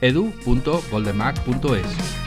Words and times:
edu.goldenmac.es. 0.00 2.18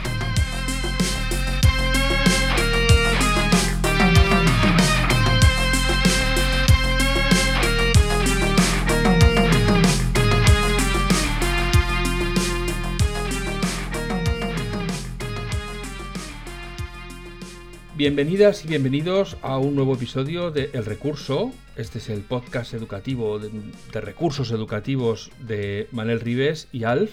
Bienvenidas 17.94 18.64
y 18.64 18.68
bienvenidos 18.68 19.36
a 19.42 19.58
un 19.58 19.76
nuevo 19.76 19.94
episodio 19.94 20.50
de 20.50 20.70
El 20.72 20.84
Recurso. 20.84 21.52
Este 21.76 21.98
es 21.98 22.08
el 22.08 22.22
podcast 22.22 22.74
educativo 22.74 23.38
de, 23.38 23.52
recursos 24.00 24.50
educativos 24.50 25.30
de 25.38 25.86
Manel 25.92 26.18
Rives 26.18 26.66
y 26.72 26.82
Alf. 26.82 27.12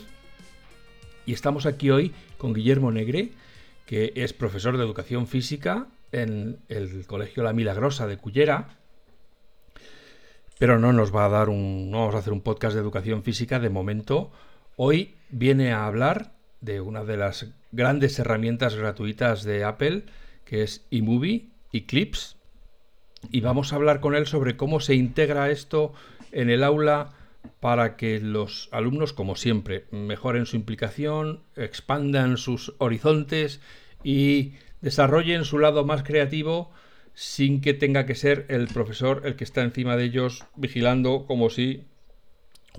Y 1.29 1.33
estamos 1.33 1.67
aquí 1.67 1.91
hoy 1.91 2.11
con 2.39 2.55
Guillermo 2.55 2.91
Negre, 2.91 3.29
que 3.85 4.13
es 4.15 4.33
profesor 4.33 4.77
de 4.77 4.83
educación 4.83 5.27
física 5.27 5.85
en 6.11 6.57
el 6.69 7.05
Colegio 7.05 7.43
La 7.43 7.53
Milagrosa 7.53 8.07
de 8.07 8.17
Cullera. 8.17 8.79
Pero 10.57 10.79
no 10.79 10.91
nos 10.91 11.15
va 11.15 11.25
a 11.25 11.29
dar 11.29 11.49
un. 11.49 11.91
No 11.91 11.99
vamos 11.99 12.15
a 12.15 12.17
hacer 12.17 12.33
un 12.33 12.41
podcast 12.41 12.73
de 12.73 12.81
educación 12.81 13.21
física 13.21 13.59
de 13.59 13.69
momento. 13.69 14.31
Hoy 14.75 15.17
viene 15.29 15.71
a 15.71 15.85
hablar 15.85 16.31
de 16.61 16.81
una 16.81 17.03
de 17.03 17.17
las 17.17 17.45
grandes 17.71 18.17
herramientas 18.17 18.73
gratuitas 18.73 19.43
de 19.43 19.63
Apple 19.63 20.05
que 20.45 20.63
es 20.63 20.87
eMovie 20.89 21.49
y 21.71 21.81
Clips. 21.81 22.37
Y 23.29 23.41
vamos 23.41 23.71
a 23.71 23.75
hablar 23.75 23.99
con 23.99 24.15
él 24.15 24.25
sobre 24.25 24.57
cómo 24.57 24.79
se 24.79 24.95
integra 24.95 25.51
esto 25.51 25.93
en 26.31 26.49
el 26.49 26.63
aula 26.63 27.11
para 27.59 27.97
que 27.97 28.19
los 28.19 28.69
alumnos, 28.71 29.13
como 29.13 29.35
siempre, 29.35 29.85
mejoren 29.91 30.45
su 30.45 30.55
implicación, 30.55 31.41
expandan 31.55 32.37
sus 32.37 32.73
horizontes 32.77 33.59
y 34.03 34.53
desarrollen 34.81 35.45
su 35.45 35.59
lado 35.59 35.85
más 35.85 36.03
creativo 36.03 36.71
sin 37.13 37.59
que 37.59 37.73
tenga 37.73 38.05
que 38.05 38.15
ser 38.15 38.45
el 38.49 38.67
profesor 38.67 39.23
el 39.25 39.35
que 39.35 39.43
está 39.43 39.61
encima 39.61 39.97
de 39.97 40.05
ellos 40.05 40.45
vigilando 40.55 41.25
como 41.25 41.49
si 41.49 41.83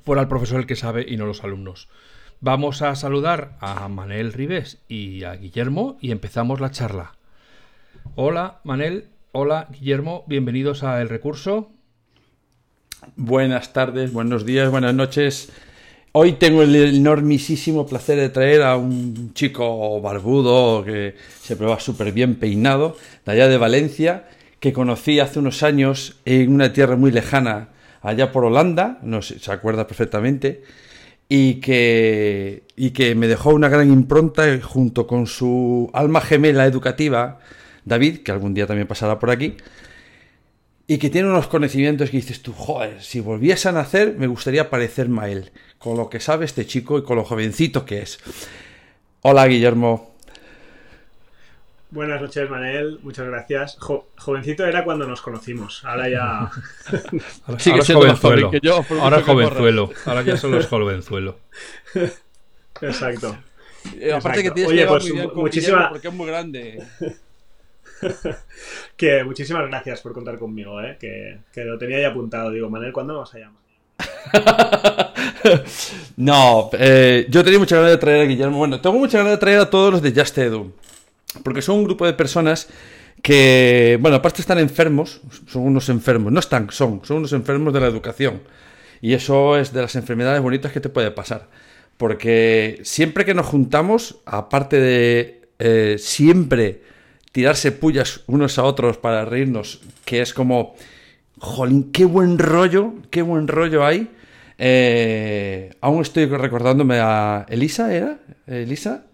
fuera 0.03 0.23
el 0.23 0.29
profesor 0.29 0.61
el 0.61 0.67
que 0.67 0.77
sabe 0.77 1.05
y 1.07 1.17
no 1.17 1.27
los 1.27 1.45
alumnos. 1.45 1.89
Vamos 2.41 2.81
a 2.81 2.95
saludar 2.95 3.59
a 3.61 3.87
Manel 3.89 4.33
Ribes 4.33 4.79
y 4.89 5.25
a 5.25 5.35
Guillermo 5.37 5.99
y 6.01 6.11
empezamos 6.11 6.59
la 6.61 6.71
charla. 6.71 7.13
Hola, 8.15 8.61
Manel. 8.65 9.11
Hola, 9.33 9.69
Guillermo. 9.71 10.25
Bienvenidos 10.27 10.83
a 10.83 11.03
El 11.03 11.11
Recurso. 11.11 11.71
Buenas 13.17 13.73
tardes, 13.73 14.13
buenos 14.13 14.45
días, 14.45 14.71
buenas 14.71 14.95
noches. 14.95 15.49
Hoy 16.13 16.33
tengo 16.33 16.63
el 16.63 16.75
enormisísimo 16.77 17.87
placer 17.87 18.19
de 18.19 18.29
traer 18.29 18.61
a 18.61 18.77
un 18.77 19.33
chico 19.33 20.01
barbudo 20.03 20.85
que 20.85 21.15
se 21.41 21.57
prueba 21.57 21.81
súper 21.81 22.13
bien 22.13 22.35
peinado, 22.35 22.99
de 23.25 23.33
allá 23.33 23.49
de 23.49 23.57
Valencia, 23.57 24.29
que 24.59 24.75
conocí 24.75 25.19
hace 25.19 25.39
unos 25.39 25.63
años 25.63 26.19
en 26.27 26.53
una 26.53 26.75
tierra 26.75 26.97
muy 26.97 27.11
lejana, 27.11 27.71
allá 28.03 28.33
por 28.33 28.45
Holanda, 28.45 28.99
no 29.03 29.23
sé, 29.23 29.39
se 29.39 29.51
acuerda 29.51 29.87
perfectamente, 29.87 30.63
y 31.27 31.55
que, 31.55 32.65
y 32.77 32.91
que 32.91 33.15
me 33.15 33.29
dejó 33.29 33.51
una 33.51 33.71
gran 33.71 33.91
impronta 33.91 34.61
junto 34.61 35.07
con 35.07 35.27
su 35.27 35.89
alma 35.95 36.21
gemela 36.21 36.67
educativa, 36.67 37.39
David, 37.87 38.19
que 38.19 38.33
algún 38.33 38.53
día 38.53 38.67
también 38.67 38.87
pasará 38.87 39.19
por 39.19 39.31
aquí, 39.31 39.57
y 40.91 40.99
que 40.99 41.09
tiene 41.09 41.29
unos 41.29 41.47
conocimientos 41.47 42.11
que 42.11 42.17
dices 42.17 42.43
tú, 42.43 42.53
joder, 42.53 43.01
si 43.01 43.21
volviese 43.21 43.69
a 43.69 43.73
nacer 43.73 44.17
me 44.19 44.27
gustaría 44.27 44.71
parecerme 44.71 45.23
a 45.23 45.29
él, 45.29 45.53
con 45.79 45.97
lo 45.97 46.11
que 46.11 46.19
sabe 46.19 46.45
este 46.45 46.67
chico 46.67 46.99
y 46.99 47.05
con 47.05 47.17
lo 47.17 47.23
jovencito 47.23 47.85
que 47.85 48.01
es. 48.01 48.19
Hola, 49.21 49.47
Guillermo. 49.47 50.17
Buenas 51.93 52.21
noches, 52.21 52.51
Manel. 52.51 52.99
Muchas 53.05 53.29
gracias. 53.29 53.79
jovencito 53.79 54.67
era 54.67 54.83
cuando 54.83 55.07
nos 55.07 55.23
conocimos. 55.23 55.85
Ahora 55.85 56.09
ya. 56.09 56.39
ahora, 57.47 57.61
sí 57.61 57.73
que 57.73 57.79
es 57.79 57.93
jovenzuelo. 57.93 58.51
ahora 59.01 59.19
es 59.19 59.25
jovenzuelo. 59.25 59.91
Ahora 60.07 60.23
ya 60.23 60.37
solo 60.37 60.59
es 60.59 60.67
jovenzuelo. 60.67 61.39
Exacto. 62.81 63.37
Eh, 63.95 64.13
aparte 64.13 64.43
que 64.43 64.51
tienes 64.51 64.73
Oye, 64.73 64.87
pues, 64.89 65.35
muchísima... 65.37 65.89
porque 65.91 66.09
es 66.09 66.15
muy 66.15 66.27
grande. 66.27 66.83
que 68.97 69.25
muchísimas 69.25 69.69
gracias 69.69 70.01
por 70.01 70.13
contar 70.13 70.39
conmigo, 70.39 70.81
¿eh? 70.83 70.97
que, 70.99 71.65
lo 71.65 71.79
tenía 71.79 72.01
ya 72.01 72.09
apuntado. 72.09 72.51
Digo, 72.51 72.71
Manel, 72.71 72.93
¿cuándo 72.93 73.19
vas 73.19 73.35
a 73.35 73.39
llamar? 73.39 73.61
no, 76.17 76.71
eh, 76.73 77.27
yo 77.29 77.45
tenía 77.45 77.59
mucha 77.59 77.77
ganas 77.77 77.91
de 77.93 77.99
traer 77.99 78.23
a 78.23 78.29
Guillermo. 78.29 78.59
Bueno, 78.59 78.81
tengo 78.81 78.99
mucha 78.99 79.19
ganas 79.19 79.33
de 79.33 79.39
traer 79.39 79.61
a 79.61 79.71
todos 79.71 79.93
los 79.93 80.03
de 80.03 80.13
Just 80.13 80.39
Edu. 80.39 80.73
Porque 81.45 81.63
son 81.63 81.79
un 81.79 81.85
grupo 81.85 82.07
de 82.07 82.13
personas 82.13 82.69
que, 83.23 83.99
bueno, 84.01 84.17
aparte 84.17 84.41
están 84.41 84.59
enfermos, 84.59 85.21
son 85.47 85.63
unos 85.63 85.89
enfermos, 85.89 86.33
no 86.33 86.41
están, 86.41 86.71
son, 86.71 87.05
son 87.05 87.19
unos 87.19 87.33
enfermos 87.33 87.73
de 87.73 87.81
la 87.81 87.87
educación. 87.87 88.43
Y 89.01 89.15
eso 89.15 89.57
es 89.57 89.73
de 89.73 89.83
las 89.83 89.95
enfermedades 89.97 90.43
bonitas 90.43 90.73
que 90.73 90.81
te 90.81 90.89
puede 90.89 91.11
pasar. 91.11 91.49
Porque 91.97 92.81
siempre 92.83 93.25
que 93.25 93.35
nos 93.35 93.47
juntamos, 93.47 94.21
aparte 94.25 94.81
de 94.81 95.49
eh, 95.59 95.97
siempre 95.99 96.83
tirarse 97.33 97.73
pullas 97.73 98.23
unos 98.27 98.59
a 98.59 98.65
otros 98.65 98.99
para 98.99 99.25
reírnos, 99.25 99.81
que 100.05 100.21
es 100.21 100.35
como, 100.35 100.75
jolín, 101.39 101.91
qué 101.93 102.05
buen 102.05 102.39
rollo, 102.39 102.95
qué 103.11 103.23
buen 103.23 103.49
rollo 103.49 103.85
hay. 103.85 104.11
Eh, 104.59 105.71
aún 105.81 106.03
estoy 106.03 106.27
recordándome 106.27 106.99
a 107.01 107.47
Elisa, 107.49 107.95
¿era? 107.95 108.19
Elisa. 108.47 109.05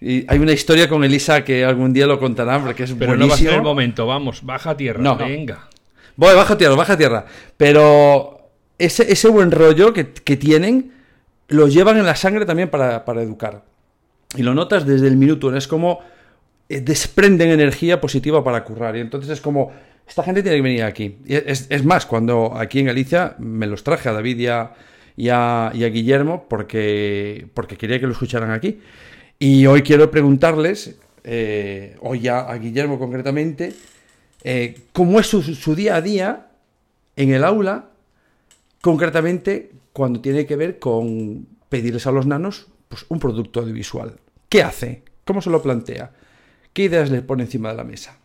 Y 0.00 0.24
hay 0.28 0.38
una 0.38 0.52
historia 0.52 0.88
con 0.88 1.04
Elisa 1.04 1.44
que 1.44 1.64
algún 1.64 1.92
día 1.92 2.06
lo 2.06 2.18
contarán 2.18 2.64
porque 2.64 2.84
es 2.84 2.94
Pero 2.94 3.16
no 3.16 3.28
va 3.28 3.34
a 3.34 3.38
ser 3.38 3.54
el 3.54 3.62
momento, 3.62 4.06
vamos, 4.06 4.44
baja 4.44 4.76
tierra, 4.76 5.00
no, 5.00 5.16
venga. 5.16 5.68
Voy, 6.16 6.34
baja 6.34 6.56
tierra, 6.56 6.74
baja 6.74 6.96
tierra. 6.96 7.26
Pero 7.56 8.50
ese, 8.78 9.12
ese 9.12 9.28
buen 9.28 9.50
rollo 9.50 9.92
que, 9.92 10.04
tienen 10.04 10.92
lo 11.48 11.68
llevan 11.68 11.98
en 11.98 12.06
la 12.06 12.16
sangre 12.16 12.46
también 12.46 12.70
para, 12.70 13.04
para 13.04 13.22
educar. 13.22 13.64
Y 14.36 14.42
lo 14.42 14.54
notas 14.54 14.86
desde 14.86 15.08
el 15.08 15.16
minuto, 15.16 15.54
es 15.54 15.68
como 15.68 16.00
desprenden 16.78 17.50
energía 17.50 18.00
positiva 18.00 18.44
para 18.44 18.62
currar. 18.62 18.96
Y 18.96 19.00
entonces 19.00 19.30
es 19.30 19.40
como, 19.40 19.72
esta 20.08 20.22
gente 20.22 20.42
tiene 20.42 20.58
que 20.58 20.62
venir 20.62 20.84
aquí. 20.84 21.18
es, 21.26 21.84
más, 21.84 22.06
cuando 22.06 22.56
aquí 22.56 22.80
en 22.80 22.86
Galicia 22.86 23.34
me 23.38 23.66
los 23.66 23.82
traje 23.82 24.08
a 24.08 24.12
David 24.12 24.38
y 25.16 25.28
a, 25.28 25.70
Guillermo 25.72 26.46
porque, 26.48 27.48
porque 27.54 27.76
quería 27.76 27.98
que 27.98 28.06
lo 28.06 28.12
escucharan 28.12 28.50
aquí. 28.50 28.80
Y 29.38 29.66
hoy 29.66 29.82
quiero 29.82 30.10
preguntarles, 30.10 30.96
eh, 31.24 31.96
hoy 32.00 32.20
ya 32.20 32.40
a 32.40 32.56
Guillermo 32.58 32.98
concretamente, 32.98 33.72
eh, 34.44 34.78
cómo 34.92 35.20
es 35.20 35.26
su, 35.26 35.42
su, 35.42 35.74
día 35.74 35.96
a 35.96 36.02
día 36.02 36.50
en 37.16 37.32
el 37.32 37.44
aula, 37.44 37.90
concretamente 38.80 39.70
cuando 39.92 40.20
tiene 40.20 40.46
que 40.46 40.56
ver 40.56 40.78
con 40.78 41.46
pedirles 41.68 42.06
a 42.06 42.12
los 42.12 42.26
nanos 42.26 42.68
pues, 42.88 43.06
un 43.08 43.18
producto 43.18 43.60
audiovisual. 43.60 44.18
¿Qué 44.48 44.62
hace? 44.62 45.02
¿Cómo 45.24 45.40
se 45.40 45.50
lo 45.50 45.62
plantea? 45.62 46.12
¿Qué 46.72 46.82
ideas 46.82 47.10
le 47.10 47.22
pone 47.22 47.44
encima 47.44 47.70
de 47.70 47.76
la 47.76 47.84
mesa? 47.84 48.16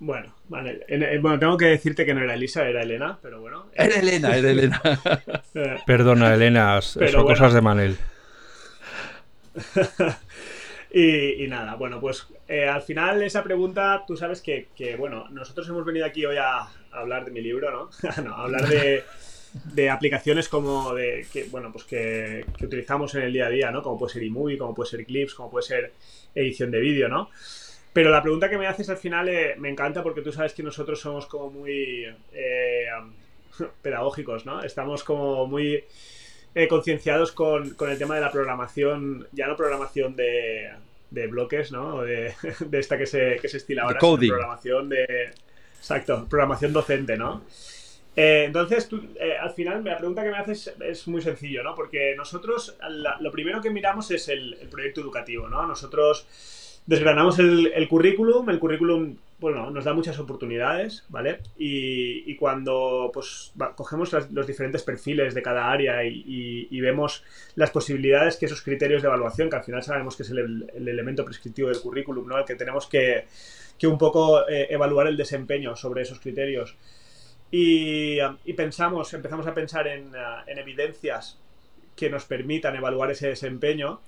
Bueno, 0.00 0.34
vale. 0.48 0.84
Bueno, 1.20 1.38
tengo 1.38 1.56
que 1.56 1.66
decirte 1.66 2.04
que 2.04 2.14
no 2.14 2.22
era 2.22 2.34
Elisa, 2.34 2.68
era 2.68 2.82
Elena, 2.82 3.18
pero 3.22 3.40
bueno. 3.40 3.66
Era 3.74 3.96
Elena, 3.96 4.36
era 4.36 4.50
Elena. 4.50 4.82
Eh, 5.54 5.76
Perdona, 5.86 6.34
Elena, 6.34 6.80
son 6.82 7.24
cosas 7.24 7.54
de 7.54 7.60
Manel. 7.60 7.96
y, 10.92 11.46
nada, 11.46 11.76
bueno, 11.76 12.00
pues 12.00 12.26
eh, 12.48 12.68
al 12.68 12.82
final 12.82 13.22
esa 13.22 13.44
pregunta, 13.44 14.02
tú 14.06 14.16
sabes 14.16 14.40
que, 14.40 14.96
bueno, 14.98 15.28
nosotros 15.30 15.68
hemos 15.68 15.84
venido 15.84 16.06
aquí 16.06 16.26
hoy 16.26 16.36
a, 16.36 16.66
hablar 16.92 17.24
de 17.24 17.30
mi 17.30 17.40
libro, 17.40 17.70
¿no? 17.70 17.90
no, 18.22 18.34
a 18.34 18.42
hablar 18.42 18.68
de, 18.68 19.04
de 19.62 19.88
aplicaciones 19.88 20.48
como 20.48 20.94
de 20.94 21.26
que, 21.32 21.44
bueno, 21.44 21.70
pues 21.72 21.84
que, 21.84 22.44
utilizamos 22.60 23.14
en 23.14 23.22
el 23.22 23.32
día 23.32 23.46
a 23.46 23.50
día, 23.50 23.70
¿no? 23.70 23.82
Como 23.82 23.98
puede 23.98 24.12
ser 24.12 24.24
eMovie, 24.24 24.58
como 24.58 24.74
puede 24.74 24.90
ser 24.90 25.04
Clips, 25.06 25.34
como 25.34 25.50
puede 25.50 25.66
ser 25.66 25.92
edición 26.34 26.70
de 26.70 26.80
vídeo, 26.80 27.08
¿no? 27.08 27.30
Pero 27.92 28.10
la 28.10 28.20
pregunta 28.20 28.50
que 28.50 28.58
me 28.58 28.66
haces 28.66 28.90
al 28.90 28.96
final 28.96 29.28
eh, 29.28 29.54
me 29.56 29.70
encanta 29.70 30.02
porque 30.02 30.22
tú 30.22 30.32
sabes 30.32 30.52
que 30.52 30.64
nosotros 30.64 31.00
somos 31.00 31.26
como 31.26 31.50
muy 31.50 32.04
eh, 32.32 32.86
pedagógicos, 33.82 34.44
¿no? 34.44 34.60
Estamos 34.62 35.04
como 35.04 35.46
muy 35.46 35.84
eh, 36.56 36.68
concienciados 36.68 37.30
con, 37.30 37.76
el 37.88 37.98
tema 37.98 38.16
de 38.16 38.20
la 38.20 38.32
programación, 38.32 39.28
ya 39.30 39.46
no 39.46 39.56
programación 39.56 40.16
de, 40.16 40.72
bloques, 41.28 41.70
¿no? 41.70 42.02
De, 42.02 42.34
esta 42.72 42.98
que 42.98 43.06
se, 43.06 43.38
que 43.40 43.48
se 43.48 43.58
estila 43.58 43.84
ahora, 43.84 44.00
programación 44.00 44.88
de... 44.88 45.30
Exacto, 45.78 46.26
programación 46.28 46.72
docente, 46.72 47.16
¿no? 47.16 47.44
Eh, 48.16 48.44
entonces, 48.46 48.88
tú, 48.88 49.02
eh, 49.18 49.36
al 49.40 49.50
final, 49.50 49.82
la 49.84 49.96
pregunta 49.96 50.22
que 50.22 50.30
me 50.30 50.38
haces 50.38 50.72
es 50.80 51.08
muy 51.08 51.20
sencillo, 51.20 51.62
¿no? 51.62 51.74
Porque 51.74 52.14
nosotros, 52.16 52.76
lo 53.20 53.30
primero 53.32 53.60
que 53.60 53.70
miramos 53.70 54.10
es 54.10 54.28
el, 54.28 54.56
proyecto 54.70 55.00
educativo, 55.00 55.48
¿no? 55.48 55.66
Nosotros 55.66 56.26
desgranamos 56.86 57.38
el, 57.38 57.88
currículum, 57.88 58.48
el 58.50 58.58
currículum, 58.60 59.16
bueno, 59.40 59.70
nos 59.70 59.84
da 59.84 59.94
muchas 59.94 60.18
oportunidades, 60.20 61.04
¿vale? 61.08 61.40
Y, 61.58 62.36
cuando, 62.36 63.10
pues, 63.12 63.52
cogemos 63.74 64.12
los 64.30 64.46
diferentes 64.46 64.82
perfiles 64.82 65.34
de 65.34 65.42
cada 65.42 65.70
área 65.72 66.04
y, 66.04 66.80
vemos 66.80 67.24
las 67.56 67.70
posibilidades 67.72 68.36
que 68.36 68.46
esos 68.46 68.62
criterios 68.62 69.02
de 69.02 69.08
evaluación, 69.08 69.50
que 69.50 69.56
al 69.56 69.64
final 69.64 69.82
sabemos 69.82 70.16
que 70.16 70.22
es 70.22 70.30
el, 70.30 70.70
elemento 70.76 71.24
prescriptivo 71.24 71.68
del 71.68 71.80
currículum, 71.80 72.28
¿no? 72.28 72.38
El 72.38 72.44
que 72.44 72.54
tenemos 72.54 72.86
que, 72.86 73.24
un 73.82 73.98
poco 73.98 74.48
eh, 74.48 74.68
evaluar 74.70 75.08
el 75.08 75.16
desempeño 75.16 75.74
sobre 75.74 76.02
esos 76.02 76.20
criterios 76.20 76.76
y, 77.56 78.52
pensamos, 78.54 79.14
empezamos 79.14 79.46
a 79.46 79.54
pensar 79.54 79.86
en, 79.86 80.12
eh, 80.12 80.58
evidencias 80.58 81.38
que 81.94 82.10
nos 82.10 82.24
permitan 82.24 82.74
evaluar 82.74 83.12
ese 83.12 83.28
desempeño, 83.28 84.00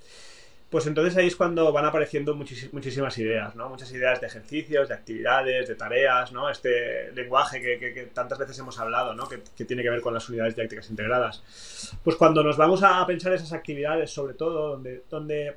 pues 0.68 0.88
entonces 0.88 1.16
ahí 1.16 1.28
es 1.28 1.36
cuando 1.36 1.70
van 1.70 1.84
apareciendo 1.84 2.34
muchísimas 2.34 3.16
ideas, 3.18 3.54
¿no? 3.54 3.68
Muchas 3.68 3.92
ideas 3.92 4.20
de 4.20 4.26
ejercicios, 4.26 4.88
de 4.88 4.94
actividades, 4.94 5.68
de 5.68 5.76
tareas, 5.76 6.32
¿no? 6.32 6.50
Este 6.50 7.12
lenguaje 7.12 7.60
que, 7.60 8.10
tantas 8.12 8.36
veces 8.36 8.58
hemos 8.58 8.80
hablado, 8.80 9.14
¿no? 9.14 9.28
Que, 9.28 9.38
tiene 9.64 9.84
que 9.84 9.90
ver 9.90 10.00
con 10.00 10.12
las 10.12 10.28
unidades 10.28 10.56
didácticas 10.56 10.90
integradas. 10.90 11.94
Pues 12.02 12.16
cuando 12.16 12.42
nos 12.42 12.56
vamos 12.56 12.82
a 12.82 13.06
pensar 13.06 13.32
esas 13.32 13.52
actividades, 13.52 14.10
sobre 14.10 14.34
todo, 14.34 14.70
donde, 14.70 15.04
donde 15.08 15.56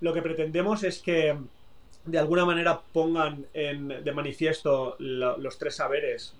lo 0.00 0.12
que 0.12 0.22
pretendemos 0.22 0.82
es 0.82 0.98
que 0.98 1.36
de 2.04 2.18
alguna 2.18 2.44
manera 2.44 2.80
pongan 2.92 3.46
en, 3.52 4.02
de 4.02 4.12
manifiesto 4.12 4.96
los 4.98 5.58
tres 5.58 5.76
saberes, 5.76 6.34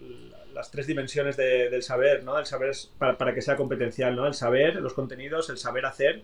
las 0.55 0.71
tres 0.71 0.87
dimensiones 0.87 1.37
del 1.37 1.83
saber, 1.83 2.25
¿no? 2.25 2.39
El 2.39 2.47
saber 2.47 2.75
para, 2.99 3.35
que 3.35 3.43
sea 3.43 3.57
competencial, 3.57 4.17
¿no? 4.17 4.27
El 4.27 4.35
saber, 4.35 4.77
los 4.77 4.95
contenidos, 4.95 5.51
el 5.51 5.59
saber 5.59 5.87
hacer, 5.87 6.23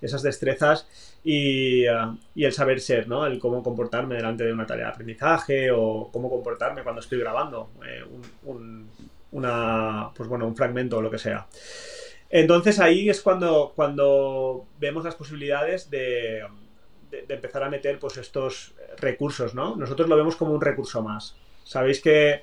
esas 0.00 0.22
destrezas 0.22 0.88
y, 1.22 1.86
uh, 1.88 2.16
el 2.34 2.52
saber 2.52 2.80
ser, 2.80 3.06
¿no? 3.06 3.26
El 3.26 3.38
cómo 3.38 3.62
comportarme 3.62 4.16
delante 4.16 4.44
de 4.44 4.52
una 4.52 4.66
tarea 4.66 4.86
de 4.86 4.92
aprendizaje 4.92 5.70
o 5.70 6.08
cómo 6.10 6.30
comportarme 6.30 6.82
cuando 6.82 7.00
estoy 7.00 7.18
grabando 7.20 7.70
eh, 7.86 8.02
un, 8.44 8.88
una, 9.32 10.10
pues 10.14 10.28
bueno, 10.28 10.46
un 10.46 10.56
fragmento 10.56 10.98
o 10.98 11.02
lo 11.02 11.10
que 11.10 11.18
sea. 11.18 11.46
Entonces 12.30 12.78
ahí 12.78 13.10
es 13.10 13.20
cuando, 13.20 13.72
cuando 13.74 14.66
vemos 14.78 15.04
las 15.04 15.16
posibilidades 15.16 15.90
de 15.90 16.42
de, 17.10 17.34
empezar 17.34 17.62
a 17.62 17.68
meter 17.68 17.98
pues 17.98 18.16
estos 18.16 18.72
recursos, 18.98 19.54
¿no? 19.54 19.76
Nosotros 19.76 20.08
lo 20.08 20.16
vemos 20.16 20.36
como 20.36 20.52
un 20.52 20.60
recurso 20.60 21.02
más. 21.02 21.36
Sabéis 21.64 22.00
que, 22.00 22.42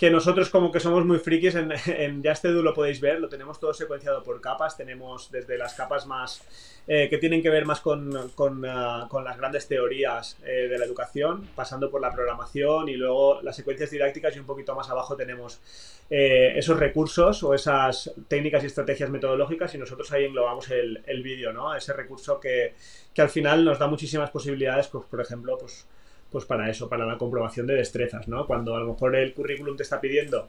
que 0.00 0.10
nosotros 0.10 0.48
como 0.48 0.72
que 0.72 0.80
somos 0.80 1.04
muy 1.04 1.18
frikis, 1.18 1.56
en, 1.56 1.72
en 1.86 2.24
Justedu 2.24 2.62
lo 2.62 2.72
podéis 2.72 3.02
ver, 3.02 3.20
lo 3.20 3.28
tenemos 3.28 3.60
todo 3.60 3.74
secuenciado 3.74 4.22
por 4.22 4.40
capas, 4.40 4.74
tenemos 4.74 5.30
desde 5.30 5.58
las 5.58 5.74
capas 5.74 6.06
más 6.06 6.40
eh, 6.88 7.10
que 7.10 7.18
tienen 7.18 7.42
que 7.42 7.50
ver 7.50 7.66
más 7.66 7.82
con, 7.82 8.30
con, 8.34 8.64
ah, 8.64 9.06
las 9.22 9.36
grandes 9.36 9.68
teorías 9.68 10.38
eh, 10.42 10.68
de 10.70 10.78
la 10.78 10.86
educación, 10.86 11.46
pasando 11.54 11.90
por 11.90 12.00
la 12.00 12.10
programación 12.10 12.88
y 12.88 12.94
luego 12.94 13.42
las 13.42 13.54
secuencias 13.54 13.90
didácticas 13.90 14.34
y 14.34 14.38
un 14.38 14.46
poquito 14.46 14.74
más 14.74 14.88
abajo 14.88 15.16
tenemos 15.16 15.60
eh, 16.08 16.54
esos 16.56 16.78
recursos 16.78 17.42
o 17.42 17.52
esas 17.52 18.10
técnicas 18.26 18.62
y 18.62 18.68
estrategias 18.68 19.10
metodológicas 19.10 19.74
y 19.74 19.78
nosotros 19.78 20.10
ahí 20.12 20.24
englobamos 20.24 20.70
el, 20.70 21.02
el 21.06 21.22
vídeo, 21.22 21.52
¿no? 21.52 21.74
Ese 21.74 21.92
recurso 21.92 22.40
que, 22.40 22.72
que, 23.12 23.20
al 23.20 23.28
final 23.28 23.66
nos 23.66 23.78
da 23.78 23.86
muchísimas 23.86 24.30
posibilidades, 24.30 24.88
pues, 24.88 25.04
por 25.04 25.20
ejemplo, 25.20 25.58
pues, 25.58 25.86
pues 26.30 26.44
para 26.44 26.70
eso, 26.70 26.88
para 26.88 27.06
la 27.06 27.18
comprobación 27.18 27.66
de 27.66 27.74
destrezas, 27.74 28.28
¿no? 28.28 28.46
Cuando 28.46 28.76
a 28.76 28.80
lo 28.80 28.92
mejor 28.92 29.16
el 29.16 29.34
currículum 29.34 29.76
te 29.76 29.82
está 29.82 30.00
pidiendo 30.00 30.46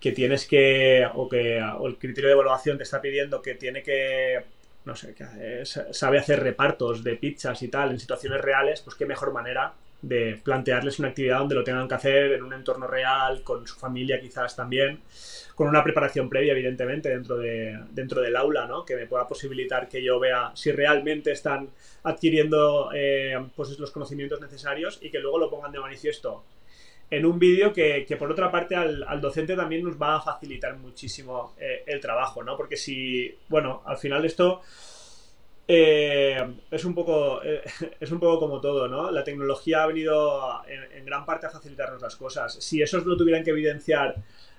que 0.00 0.12
tienes 0.12 0.46
que, 0.46 1.06
o 1.14 1.28
que 1.28 1.62
o 1.62 1.86
el 1.86 1.96
criterio 1.96 2.28
de 2.28 2.34
evaluación 2.34 2.76
te 2.76 2.84
está 2.84 3.00
pidiendo 3.00 3.40
que 3.40 3.54
tiene 3.54 3.82
que 3.82 4.42
no 4.84 4.96
sé, 4.96 5.14
que 5.14 5.64
sabe 5.64 6.18
hacer 6.18 6.42
repartos 6.42 7.04
de 7.04 7.14
pizzas 7.14 7.62
y 7.62 7.68
tal 7.68 7.92
en 7.92 8.00
situaciones 8.00 8.40
reales, 8.40 8.80
pues 8.80 8.96
qué 8.96 9.06
mejor 9.06 9.32
manera 9.32 9.74
de 10.00 10.40
plantearles 10.42 10.98
una 10.98 11.08
actividad 11.08 11.38
donde 11.38 11.54
lo 11.54 11.62
tengan 11.62 11.86
que 11.86 11.94
hacer 11.94 12.32
en 12.32 12.42
un 12.42 12.52
entorno 12.52 12.88
real, 12.88 13.42
con 13.42 13.66
su 13.66 13.78
familia 13.78 14.20
quizás 14.20 14.56
también, 14.56 15.00
con 15.54 15.68
una 15.68 15.82
preparación 15.82 16.28
previa, 16.28 16.52
evidentemente, 16.52 17.08
dentro, 17.08 17.36
de, 17.36 17.78
dentro 17.90 18.20
del 18.20 18.36
aula, 18.36 18.66
¿no? 18.66 18.84
Que 18.84 18.96
me 18.96 19.06
pueda 19.06 19.26
posibilitar 19.28 19.88
que 19.88 20.02
yo 20.02 20.18
vea 20.18 20.52
si 20.54 20.72
realmente 20.72 21.32
están 21.32 21.68
adquiriendo 22.04 22.90
eh, 22.94 23.38
pues 23.54 23.78
los 23.78 23.90
conocimientos 23.90 24.40
necesarios 24.40 24.98
y 25.02 25.10
que 25.10 25.18
luego 25.18 25.38
lo 25.38 25.50
pongan 25.50 25.72
de 25.72 25.80
manifiesto 25.80 26.44
en 27.12 27.26
un 27.26 27.38
vídeo 27.38 27.74
que, 27.74 28.16
por 28.18 28.32
otra 28.32 28.50
parte 28.50 28.74
al, 28.74 29.20
docente 29.20 29.54
también 29.54 29.84
nos 29.84 30.00
va 30.00 30.16
a 30.16 30.22
facilitar 30.22 30.78
muchísimo 30.78 31.54
eh, 31.60 31.84
el 31.86 32.00
trabajo, 32.00 32.42
¿no? 32.42 32.56
Porque 32.56 32.78
si, 32.78 33.36
bueno, 33.50 33.82
al 33.84 33.98
final 33.98 34.24
esto 34.24 34.62
eh, 35.68 36.54
es, 36.70 36.84
un 36.86 36.94
poco, 36.94 37.42
eh, 37.44 37.62
es 38.00 38.10
un 38.10 38.18
poco 38.18 38.40
como 38.40 38.60
todo, 38.62 38.88
¿no? 38.88 39.10
La 39.10 39.22
tecnología 39.22 39.82
ha 39.82 39.86
venido 39.86 40.62
en, 40.66 41.04
gran 41.04 41.24
parte 41.24 41.46
a 41.46 41.50
facilitarnos 41.50 42.00
las 42.00 42.16
cosas. 42.16 42.54
Si 42.54 42.82
esos 42.82 43.04
lo 43.04 43.16
tuvieran 43.16 43.44
que 43.44 43.50
evidenciar 43.50 44.16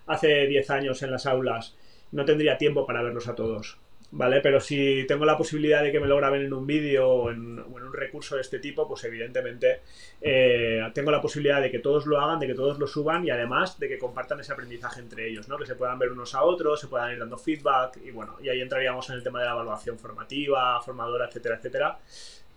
hace 0.07 0.47
10 0.47 0.69
años 0.69 1.03
en 1.03 1.11
las 1.11 1.25
aulas, 1.25 1.75
no 2.11 2.25
tendría 2.25 2.57
tiempo 2.57 2.85
para 2.85 3.01
verlos 3.01 3.27
a 3.27 3.35
todos. 3.35 3.77
¿vale? 4.13 4.41
Pero 4.41 4.59
si 4.59 5.05
tengo 5.07 5.25
la 5.25 5.35
posibilidad 5.35 5.81
de 5.81 5.91
que 5.91 6.00
me 6.00 6.07
lo 6.07 6.17
graben 6.17 6.44
en 6.44 6.53
un 6.53 6.67
vídeo 6.67 7.09
o 7.09 7.31
en, 7.31 7.59
un 7.59 7.94
recurso 7.94 8.35
de 8.35 8.41
este 8.41 8.59
tipo, 8.59 8.88
pues 8.88 9.03
evidentemente 9.03 9.81
eh, 10.21 10.81
tengo 10.94 11.11
la 11.11 11.19
posibilidad 11.19 11.61
de 11.61 11.71
que 11.71 11.79
todos 11.79 12.05
lo 12.05 12.19
hagan, 12.19 12.39
de 12.39 12.47
que 12.47 12.53
todos 12.53 12.77
lo 12.79 12.88
suban 12.88 13.25
y 13.25 13.31
además 13.31 13.79
de 13.79 13.88
que 13.88 13.97
compartan 13.97 14.39
ese 14.39 14.53
aprendizaje 14.53 15.00
entre 15.00 15.27
ellos, 15.27 15.47
¿no? 15.50 15.57
Que 15.57 15.65
se 15.65 15.75
puedan 15.75 15.97
ver 16.00 16.11
unos 16.11 16.35
a 16.35 16.44
otros, 16.44 16.79
se 16.79 16.88
puedan 16.88 17.11
ir 17.11 17.19
dando 17.19 17.38
feedback 17.38 17.97
y 18.05 18.11
bueno, 18.11 18.38
y 18.41 18.50
ahí 18.50 18.61
entraríamos 18.61 19.09
en 19.09 19.15
el 19.15 19.23
tema 19.23 19.39
de 19.39 19.45
la 19.45 19.53
evaluación 19.53 19.97
formativa, 19.97 20.79
formadora, 20.81 21.25
etcétera, 21.25 21.55
etcétera, 21.55 22.00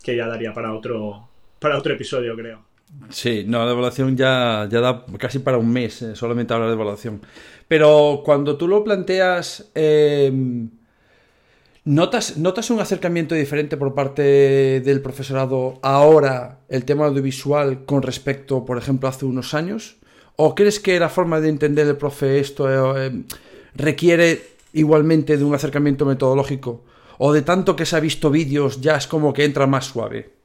que 0.03 0.15
ya 0.15 0.27
daría 0.27 0.53
para 0.53 0.75
otro, 0.75 1.29
para 1.59 1.79
otro 1.79 1.95
episodio, 1.95 2.37
creo. 2.37 2.66
Sí, 3.11 3.45
no, 3.47 3.65
la 3.65 3.73
evaluación 3.73 4.17
ya, 4.17 4.69
ya 4.71 4.81
da 4.81 5.05
casi 5.19 5.39
para 5.39 5.59
un 5.59 5.71
mes, 5.71 6.03
eh, 6.03 6.17
solamente 6.17 6.55
hablar 6.55 6.69
de 6.69 6.75
evaluación. 6.75 7.21
Pero 7.69 8.23
cuando 8.25 8.57
tú 8.57 8.69
lo 8.69 8.85
planteas... 8.85 9.71
Eh, 9.75 10.69
¿Notas, 11.87 12.37
¿Notas 12.37 12.71
un 12.71 12.81
acercamiento 12.81 13.37
diferente 13.37 13.77
por 13.77 13.95
parte 13.95 14.81
del 14.81 15.01
profesorado 15.01 15.79
ahora, 15.83 16.59
el 16.69 16.85
tema 16.85 17.07
audiovisual, 17.07 17.85
con 17.85 18.03
respecto, 18.03 18.65
por 18.65 18.77
ejemplo, 18.77 19.09
hace 19.09 19.25
unos 19.25 19.55
años? 19.55 19.95
¿O 20.35 20.57
crees 20.57 20.81
que 20.81 20.99
la 20.99 21.09
forma 21.09 21.41
de 21.41 21.49
entender 21.49 21.87
el 21.87 21.97
profe 21.97 22.41
esto 22.41 22.67
eh, 23.01 23.13
requiere 23.77 24.43
igualmente 24.73 25.37
de 25.37 25.45
un 25.45 25.55
acercamiento 25.55 26.05
metodológico? 26.05 26.83
¿O 27.19 27.33
de 27.33 27.43
tanto 27.43 27.77
que 27.77 27.87
se 27.87 27.95
ha 27.95 28.01
visto 28.01 28.31
vídeos 28.31 28.81
ya 28.81 28.97
es 28.97 29.07
como 29.07 29.33
que 29.33 29.45
entra 29.45 29.69
más 29.69 29.85
suave? 29.85 30.36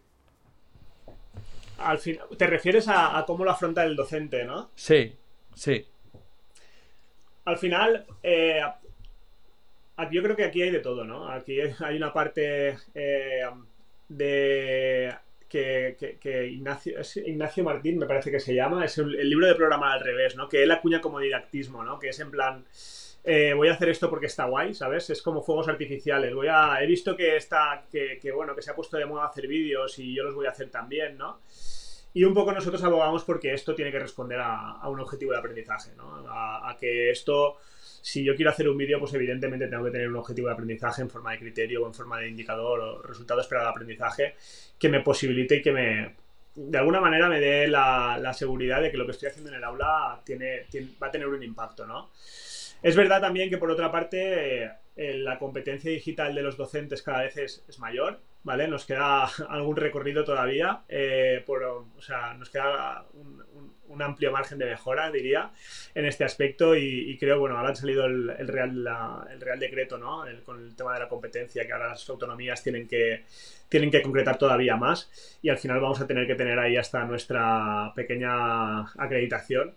Al 1.83 1.99
fin, 1.99 2.19
te 2.37 2.47
refieres 2.47 2.87
a, 2.87 3.23
cómo 3.27 3.43
lo 3.43 3.51
afronta 3.51 3.83
el 3.83 3.95
docente, 3.95 4.43
¿no? 4.43 4.71
Sí, 4.75 5.15
sí. 5.53 5.85
Al 7.45 7.57
final, 7.57 8.05
eh, 8.23 8.61
yo 10.11 10.23
creo 10.23 10.35
que 10.35 10.45
aquí 10.45 10.61
hay 10.61 10.71
de 10.71 10.79
todo, 10.79 11.03
¿no? 11.03 11.27
Aquí 11.27 11.59
hay 11.79 11.97
una 11.97 12.13
parte 12.13 12.77
eh, 12.93 13.49
de 14.07 15.13
que, 15.51 16.47
Ignacio, 16.49 16.95
Ignacio 17.25 17.63
Martín, 17.63 17.97
me 17.97 18.05
parece 18.05 18.31
que 18.31 18.39
se 18.39 18.55
llama, 18.55 18.85
es 18.85 18.97
el, 18.97 19.29
libro 19.29 19.47
de 19.47 19.55
programa 19.55 19.91
al 19.91 19.99
revés, 19.99 20.35
¿no? 20.35 20.47
Que 20.47 20.63
él 20.63 20.71
acuña 20.71 21.01
como 21.01 21.19
didactismo, 21.19 21.83
¿no? 21.83 21.99
Que 21.99 22.09
es 22.09 22.19
en 22.19 22.31
plan, 22.31 22.65
eh, 23.23 23.53
voy 23.53 23.67
a 23.69 23.73
hacer 23.73 23.89
esto 23.89 24.09
porque 24.09 24.27
está 24.27 24.45
guay, 24.45 24.73
¿sabes? 24.73 25.09
Es 25.09 25.21
como 25.21 25.41
fuegos 25.41 25.67
artificiales. 25.67 26.33
Voy 26.33 26.47
a, 26.47 26.81
he 26.81 26.87
visto 26.87 27.15
que 27.15 27.35
está, 27.35 27.85
que, 27.91 28.31
bueno, 28.31 28.55
que 28.55 28.61
se 28.61 28.71
ha 28.71 28.75
puesto 28.75 28.97
de 28.97 29.05
moda 29.05 29.25
hacer 29.25 29.47
vídeos 29.47 29.97
y 29.99 30.15
yo 30.15 30.23
los 30.23 30.35
voy 30.35 30.47
a 30.47 30.51
hacer 30.51 30.69
también, 30.69 31.17
¿no? 31.17 31.41
Y 32.13 32.23
un 32.23 32.33
poco 32.33 32.51
nosotros 32.51 32.83
abogamos 32.83 33.23
porque 33.23 33.53
esto 33.53 33.73
tiene 33.73 33.91
que 33.91 33.99
responder 33.99 34.39
a, 34.41 34.87
un 34.89 34.99
objetivo 34.99 35.31
de 35.31 35.37
aprendizaje, 35.37 35.91
¿no? 35.95 36.25
a 36.27 36.75
que 36.77 37.09
esto 37.09 37.57
si 38.01 38.23
yo 38.23 38.35
quiero 38.35 38.51
hacer 38.51 38.67
un 38.67 38.77
vídeo, 38.77 38.99
pues 38.99 39.13
evidentemente 39.13 39.67
tengo 39.67 39.85
que 39.85 39.91
tener 39.91 40.09
un 40.09 40.15
objetivo 40.15 40.47
de 40.47 40.53
aprendizaje 40.53 41.03
en 41.03 41.09
forma 41.09 41.31
de 41.31 41.39
criterio 41.39 41.83
o 41.83 41.87
en 41.87 41.93
forma 41.93 42.19
de 42.19 42.27
indicador 42.27 42.79
o 42.79 43.01
resultado 43.01 43.41
esperado 43.41 43.67
de 43.67 43.71
aprendizaje 43.71 44.35
que 44.77 44.89
me 44.89 45.01
posibilite 45.01 45.57
y 45.57 45.61
que 45.61 45.71
me, 45.71 46.15
de 46.55 46.77
alguna 46.77 46.99
manera 46.99 47.29
me 47.29 47.39
dé 47.39 47.67
la, 47.67 48.33
seguridad 48.33 48.81
de 48.81 48.91
que 48.91 48.97
lo 48.97 49.05
que 49.05 49.11
estoy 49.11 49.29
haciendo 49.29 49.51
en 49.51 49.57
el 49.57 49.63
aula 49.63 50.19
tiene, 50.25 50.65
va 51.01 51.07
a 51.07 51.11
tener 51.11 51.27
un 51.27 51.43
impacto, 51.43 51.85
¿no? 51.85 52.09
Es 52.81 52.95
verdad 52.95 53.21
también 53.21 53.49
que 53.49 53.57
por 53.57 53.69
otra 53.69 53.91
parte 53.91 54.71
eh, 54.95 55.13
la 55.17 55.37
competencia 55.37 55.91
digital 55.91 56.33
de 56.33 56.41
los 56.41 56.57
docentes 56.57 57.01
cada 57.01 57.21
vez 57.21 57.37
es, 57.37 57.79
mayor 57.79 58.19
¿vale? 58.43 58.67
Nos 58.67 58.85
queda 58.85 59.25
algún 59.49 59.75
recorrido 59.75 60.23
todavía, 60.23 60.81
eh, 60.89 61.45
o 61.47 62.01
sea, 62.01 62.33
nos 62.33 62.49
queda 62.49 63.05
un, 63.13 64.01
amplio 64.01 64.31
margen 64.31 64.57
de 64.57 64.65
mejora, 64.65 65.11
diría, 65.11 65.51
en 65.93 66.05
este 66.05 66.23
aspecto 66.23 66.75
y, 66.75 67.17
creo, 67.19 67.39
bueno, 67.39 67.57
ahora 67.57 67.69
ha 67.69 67.75
salido 67.75 68.05
el, 68.05 68.47
Real, 68.47 68.87
el 69.31 69.41
Real 69.41 69.59
Decreto, 69.59 69.97
¿no? 69.97 70.23
con 70.43 70.59
el 70.63 70.75
tema 70.75 70.93
de 70.95 71.01
la 71.01 71.09
competencia, 71.09 71.67
que 71.67 71.73
ahora 71.73 71.89
las 71.89 72.09
autonomías 72.09 72.63
tienen 72.63 72.87
que, 72.87 73.25
tienen 73.69 73.91
que 73.91 74.01
concretar 74.01 74.37
todavía 74.37 74.75
más 74.75 75.37
y 75.41 75.49
al 75.49 75.57
final 75.57 75.79
vamos 75.81 76.01
a 76.01 76.07
tener 76.07 76.25
que 76.25 76.35
tener 76.35 76.57
ahí 76.57 76.77
hasta 76.77 77.03
nuestra 77.05 77.91
pequeña 77.95 78.81
acreditación. 78.93 79.75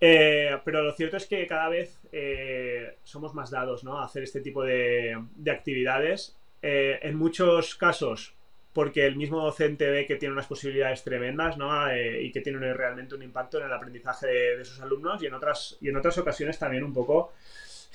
Eh, 0.00 0.56
pero 0.64 0.82
lo 0.82 0.92
cierto 0.92 1.16
es 1.16 1.26
que 1.26 1.46
cada 1.46 1.68
vez 1.68 1.98
eh, 2.12 2.98
somos 3.02 3.34
más 3.34 3.50
dados 3.50 3.82
¿no? 3.82 3.98
a 3.98 4.04
hacer 4.04 4.22
este 4.22 4.40
tipo 4.40 4.62
de, 4.62 5.20
de 5.34 5.50
actividades 5.50 6.36
eh, 6.62 7.00
en 7.02 7.16
muchos 7.16 7.74
casos 7.74 8.34
porque 8.72 9.06
el 9.06 9.16
mismo 9.16 9.42
docente 9.42 9.90
ve 9.90 10.06
que 10.06 10.14
tiene 10.14 10.34
unas 10.34 10.46
posibilidades 10.46 11.02
tremendas 11.02 11.56
¿no? 11.56 11.88
Eh, 11.88 12.22
y 12.22 12.30
que 12.30 12.40
tiene 12.40 12.72
realmente 12.74 13.14
un 13.14 13.24
impacto 13.24 13.58
en 13.58 13.64
el 13.64 13.72
aprendizaje 13.72 14.26
de, 14.28 14.64
sus 14.64 14.80
alumnos 14.80 15.20
y 15.20 15.26
en 15.26 15.34
otras, 15.34 15.76
y 15.80 15.88
en 15.88 15.96
otras 15.96 16.16
ocasiones 16.18 16.60
también 16.60 16.84
un 16.84 16.92
poco 16.92 17.32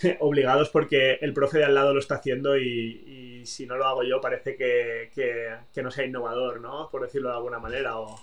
obligados 0.20 0.70
porque 0.70 1.20
el 1.22 1.34
profe 1.34 1.60
de 1.60 1.66
al 1.66 1.76
lado 1.76 1.94
lo 1.94 2.02
está 2.02 2.16
haciendo 2.16 2.58
y, 2.58 3.44
si 3.46 3.66
no 3.66 3.78
lo 3.78 3.86
hago 3.86 4.04
yo 4.04 4.20
parece 4.20 4.56
que, 4.56 5.10
que, 5.14 5.84
no 5.84 5.92
sea 5.92 6.06
innovador, 6.06 6.60
¿no? 6.60 6.90
por 6.90 7.02
decirlo 7.02 7.30
de 7.30 7.36
alguna 7.36 7.60
manera, 7.60 7.98
o, 7.98 8.20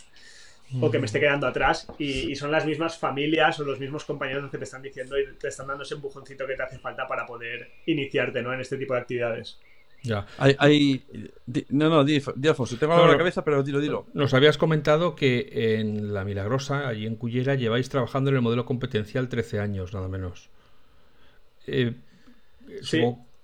o 0.80 0.90
que 0.90 0.98
me 0.98 1.06
esté 1.06 1.18
quedando 1.18 1.46
atrás 1.46 1.88
y, 1.98 2.34
son 2.36 2.50
las 2.50 2.64
mismas 2.64 2.98
familias 2.98 3.58
o 3.60 3.64
los 3.64 3.80
mismos 3.80 4.04
compañeros 4.04 4.42
los 4.42 4.50
que 4.50 4.58
te 4.58 4.64
están 4.64 4.82
diciendo 4.82 5.18
y 5.18 5.26
te 5.34 5.48
están 5.48 5.66
dando 5.66 5.82
ese 5.82 5.94
empujoncito 5.94 6.46
que 6.46 6.54
te 6.54 6.62
hace 6.62 6.78
falta 6.78 7.06
para 7.06 7.26
poder 7.26 7.70
iniciarte 7.86 8.42
¿no? 8.42 8.52
en 8.52 8.60
este 8.60 8.76
tipo 8.76 8.94
de 8.94 9.00
actividades. 9.00 9.58
Ya. 10.02 10.26
Hay, 10.38 11.04
No, 11.68 11.90
no, 11.90 12.04
di, 12.04 12.22
Alfonso, 12.48 12.76
tengo 12.78 12.94
algo 12.94 13.04
en 13.04 13.12
la 13.12 13.18
cabeza, 13.18 13.44
pero 13.44 13.62
dilo, 13.62 13.80
dilo. 13.80 14.06
Nos 14.14 14.32
habías 14.32 14.56
comentado 14.56 15.14
que 15.14 15.78
en 15.78 16.14
La 16.14 16.24
Milagrosa, 16.24 16.88
allí 16.88 17.06
en 17.06 17.16
Cullera, 17.16 17.54
lleváis 17.54 17.90
trabajando 17.90 18.30
en 18.30 18.36
el 18.36 18.42
modelo 18.42 18.64
competencial 18.64 19.28
13 19.28 19.60
años, 19.60 19.92
nada 19.92 20.08
menos. 20.08 20.48
Eh, 21.66 21.94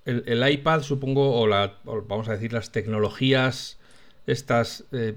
el, 0.07 0.49
iPad, 0.49 0.81
supongo, 0.83 1.39
o, 1.39 1.47
la, 1.47 1.75
vamos 1.85 2.29
a 2.29 2.33
decir 2.33 2.53
las 2.53 2.73
tecnologías 2.73 3.79
estas 4.27 4.85
eh, 4.93 5.15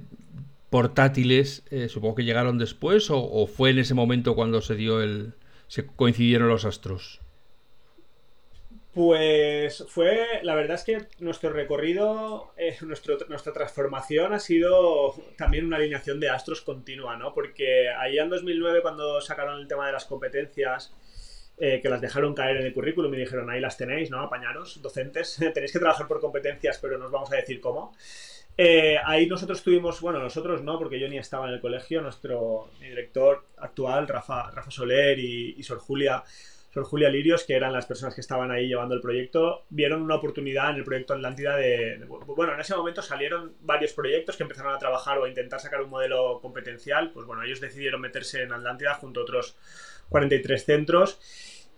portátiles, 0.69 1.63
eh, 1.71 1.89
supongo 1.89 2.15
que 2.15 2.23
llegaron 2.23 2.57
después 2.57 3.09
o, 3.09 3.47
fue 3.47 3.71
en 3.71 3.79
ese 3.79 3.93
momento 3.93 4.35
cuando 4.35 4.61
se 4.61 4.75
dio 4.75 5.01
el... 5.01 5.33
se 5.67 5.85
coincidieron 5.85 6.47
los 6.47 6.65
astros. 6.65 7.21
Pues 8.93 9.85
fue, 9.87 10.39
la 10.41 10.55
verdad 10.55 10.75
es 10.75 10.83
que 10.83 11.07
nuestro 11.19 11.51
recorrido, 11.51 12.51
eh, 12.57 12.75
nuestra 12.81 13.53
transformación 13.53 14.33
ha 14.33 14.39
sido 14.39 15.13
también 15.37 15.65
una 15.65 15.77
alineación 15.77 16.19
de 16.19 16.29
astros 16.29 16.61
continua, 16.61 17.15
¿no? 17.15 17.33
Porque 17.33 17.89
ahí 17.89 18.17
en 18.17 18.29
2009 18.29 18.81
cuando 18.81 19.21
sacaron 19.21 19.59
el 19.59 19.67
tema 19.67 19.85
de 19.85 19.93
las 19.93 20.05
competencias, 20.05 20.91
eh, 21.61 21.81
que 21.81 21.89
las 21.89 21.99
dejaron 21.99 22.33
caer 22.33 22.55
en 22.55 22.67
el 22.67 22.73
currículum 22.73 23.13
y 23.13 23.17
dijeron, 23.17 23.49
ahí 23.49 23.59
las 23.59 23.75
tenéis, 23.75 24.09
¿no? 24.09 24.21
Apañaros, 24.21 24.81
docentes, 24.81 25.37
tenéis 25.53 25.73
que 25.73 25.79
trabajar 25.79 26.07
por 26.07 26.21
competencias, 26.21 26.79
pero 26.81 26.97
nos 26.97 27.11
vamos 27.11 27.31
a 27.33 27.35
decir 27.35 27.59
cómo. 27.59 27.93
Eh, 28.61 28.97
ahí 29.05 29.25
nosotros 29.25 29.63
tuvimos, 29.63 30.01
bueno, 30.01 30.19
nosotros 30.19 30.61
no, 30.61 30.77
porque 30.77 30.99
yo 30.99 31.07
ni 31.07 31.17
estaba 31.17 31.47
en 31.47 31.53
el 31.53 31.61
colegio, 31.61 32.01
nuestro 32.01 32.69
director 32.77 33.45
actual, 33.55 34.05
Rafa, 34.05 34.51
Rafa 34.51 34.69
Soler 34.69 35.17
y, 35.17 35.55
y 35.57 35.63
Sor 35.63 35.77
Julia, 35.77 36.21
Sor 36.73 36.83
Julia 36.83 37.07
Lirios, 37.07 37.45
que 37.45 37.53
eran 37.53 37.71
las 37.71 37.85
personas 37.85 38.15
que 38.15 38.19
estaban 38.19 38.51
ahí 38.51 38.67
llevando 38.67 38.95
el 38.95 38.99
proyecto, 38.99 39.63
vieron 39.69 40.01
una 40.01 40.15
oportunidad 40.15 40.71
en 40.71 40.75
el 40.75 40.83
proyecto 40.83 41.13
Atlántida 41.13 41.55
de, 41.55 42.05
Bueno, 42.05 42.53
en 42.53 42.59
ese 42.59 42.75
momento 42.75 43.01
salieron 43.01 43.53
varios 43.61 43.93
proyectos 43.93 44.35
que 44.35 44.43
empezaron 44.43 44.75
a 44.75 44.77
trabajar 44.77 45.19
o 45.19 45.23
a 45.23 45.29
intentar 45.29 45.61
sacar 45.61 45.81
un 45.81 45.89
modelo 45.89 46.41
competencial. 46.41 47.11
Pues 47.13 47.25
bueno, 47.25 47.43
ellos 47.43 47.61
decidieron 47.61 48.01
meterse 48.01 48.43
en 48.43 48.51
Atlántida 48.51 48.93
junto 48.95 49.21
a 49.21 49.23
otros 49.23 49.55
43 50.09 50.65
centros 50.65 51.17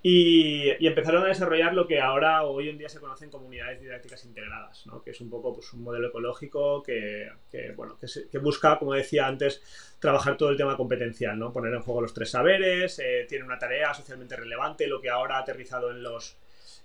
y, 0.03 0.87
empezaron 0.87 1.23
a 1.23 1.27
desarrollar 1.27 1.75
lo 1.75 1.85
que 1.85 1.99
ahora 1.99 2.43
hoy 2.43 2.69
en 2.69 2.77
día 2.77 2.89
se 2.89 2.99
conocen 2.99 3.29
como 3.29 3.45
unidades 3.45 3.79
didácticas 3.79 4.25
integradas, 4.25 4.85
¿no? 4.87 5.03
que 5.03 5.11
es 5.11 5.21
un 5.21 5.29
poco 5.29 5.53
pues, 5.53 5.71
un 5.73 5.83
modelo 5.83 6.07
ecológico 6.07 6.81
que, 6.81 7.29
bueno, 7.75 7.97
que, 7.99 8.37
busca, 8.39 8.79
como 8.79 8.93
decía 8.93 9.27
antes, 9.27 9.61
trabajar 9.99 10.37
todo 10.37 10.49
el 10.49 10.57
tema 10.57 10.75
competencial, 10.75 11.37
¿no? 11.37 11.53
poner 11.53 11.73
en 11.73 11.81
juego 11.81 12.01
los 12.01 12.13
tres 12.13 12.31
saberes, 12.31 12.97
eh, 12.97 13.25
tiene 13.29 13.45
una 13.45 13.59
tarea 13.59 13.93
socialmente 13.93 14.35
relevante, 14.35 14.87
lo 14.87 14.99
que 14.99 15.09
ahora 15.09 15.37
ha 15.37 15.41
aterrizado 15.41 15.91
en, 15.91 16.01
los, 16.01 16.35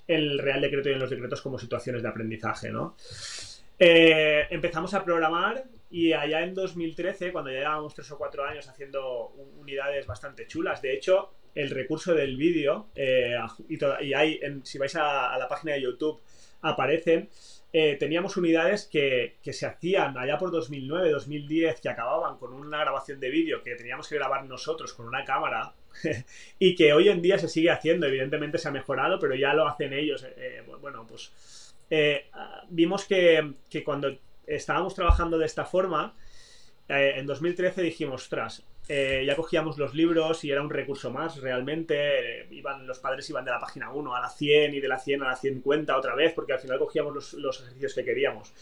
el 0.06 0.38
Real 0.38 0.60
Decreto 0.60 0.90
y 0.90 0.92
en 0.92 0.98
los 0.98 1.10
decretos 1.10 1.40
como 1.40 1.58
situaciones 1.58 2.02
de 2.02 2.08
aprendizaje. 2.08 2.70
¿no? 2.70 2.96
Eh, 3.78 4.46
empezamos 4.50 4.92
a 4.92 5.02
programar 5.02 5.64
y 5.90 6.12
allá 6.12 6.42
en 6.42 6.52
2013, 6.52 7.32
cuando 7.32 7.50
ya 7.50 7.60
llevábamos 7.60 7.94
tres 7.94 8.10
o 8.10 8.18
cuatro 8.18 8.44
años 8.44 8.68
haciendo 8.68 9.28
unidades 9.58 10.06
bastante 10.06 10.46
chulas, 10.46 10.82
de 10.82 10.92
hecho, 10.92 11.30
el 11.56 11.70
recurso 11.70 12.14
del 12.14 12.36
vídeo, 12.36 12.88
eh, 12.94 13.34
y, 13.68 14.12
hay, 14.12 14.38
si 14.62 14.78
vais 14.78 14.94
a, 14.94 15.36
la 15.38 15.48
página 15.48 15.72
de 15.72 15.80
YouTube, 15.80 16.20
aparecen, 16.60 17.30
eh, 17.72 17.96
teníamos 17.98 18.36
unidades 18.36 18.86
que, 18.86 19.36
se 19.42 19.66
hacían 19.66 20.18
allá 20.18 20.36
por 20.36 20.50
2009, 20.50 21.10
2010, 21.10 21.80
que 21.80 21.88
acababan 21.88 22.36
con 22.36 22.52
una 22.52 22.78
grabación 22.80 23.18
de 23.20 23.30
vídeo 23.30 23.62
que 23.62 23.74
teníamos 23.74 24.06
que 24.06 24.16
grabar 24.16 24.44
nosotros 24.44 24.92
con 24.92 25.06
una 25.06 25.24
cámara 25.24 25.72
y 26.58 26.74
que 26.74 26.92
hoy 26.92 27.08
en 27.08 27.22
día 27.22 27.38
se 27.38 27.48
sigue 27.48 27.70
haciendo, 27.70 28.06
evidentemente 28.06 28.58
se 28.58 28.68
ha 28.68 28.72
mejorado, 28.72 29.18
pero 29.18 29.34
ya 29.34 29.54
lo 29.54 29.66
hacen 29.66 29.94
ellos. 29.94 30.26
Eh, 30.36 30.62
bueno, 30.82 31.06
pues 31.08 31.32
vimos 32.68 33.06
que, 33.06 33.54
que, 33.70 33.82
cuando 33.82 34.14
estábamos 34.46 34.94
trabajando 34.94 35.38
de 35.38 35.46
esta 35.46 35.64
forma, 35.64 36.14
en 36.88 37.26
2013 37.26 37.80
dijimos, 37.80 38.24
ostras, 38.24 38.62
eh, 38.88 39.24
ya 39.26 39.34
cogíamos 39.34 39.78
los 39.78 39.94
libros 39.94 40.44
y 40.44 40.50
era 40.50 40.62
un 40.62 40.70
recurso 40.70 41.10
más 41.10 41.40
realmente. 41.40 42.46
Iban, 42.50 42.86
los 42.86 43.00
padres 43.00 43.28
iban 43.30 43.44
de 43.44 43.50
la 43.50 43.58
página 43.58 43.90
1 43.90 44.14
a 44.14 44.20
la 44.20 44.28
100 44.28 44.74
y 44.74 44.80
de 44.80 44.88
la 44.88 44.98
100 44.98 45.22
a 45.22 45.28
la 45.28 45.36
150 45.36 45.96
otra 45.96 46.14
vez 46.14 46.32
porque 46.34 46.52
al 46.52 46.60
final 46.60 46.78
cogíamos 46.78 47.34
los, 47.34 47.60
ejercicios 47.60 47.94
que 47.94 48.04
queríamos. 48.04 48.52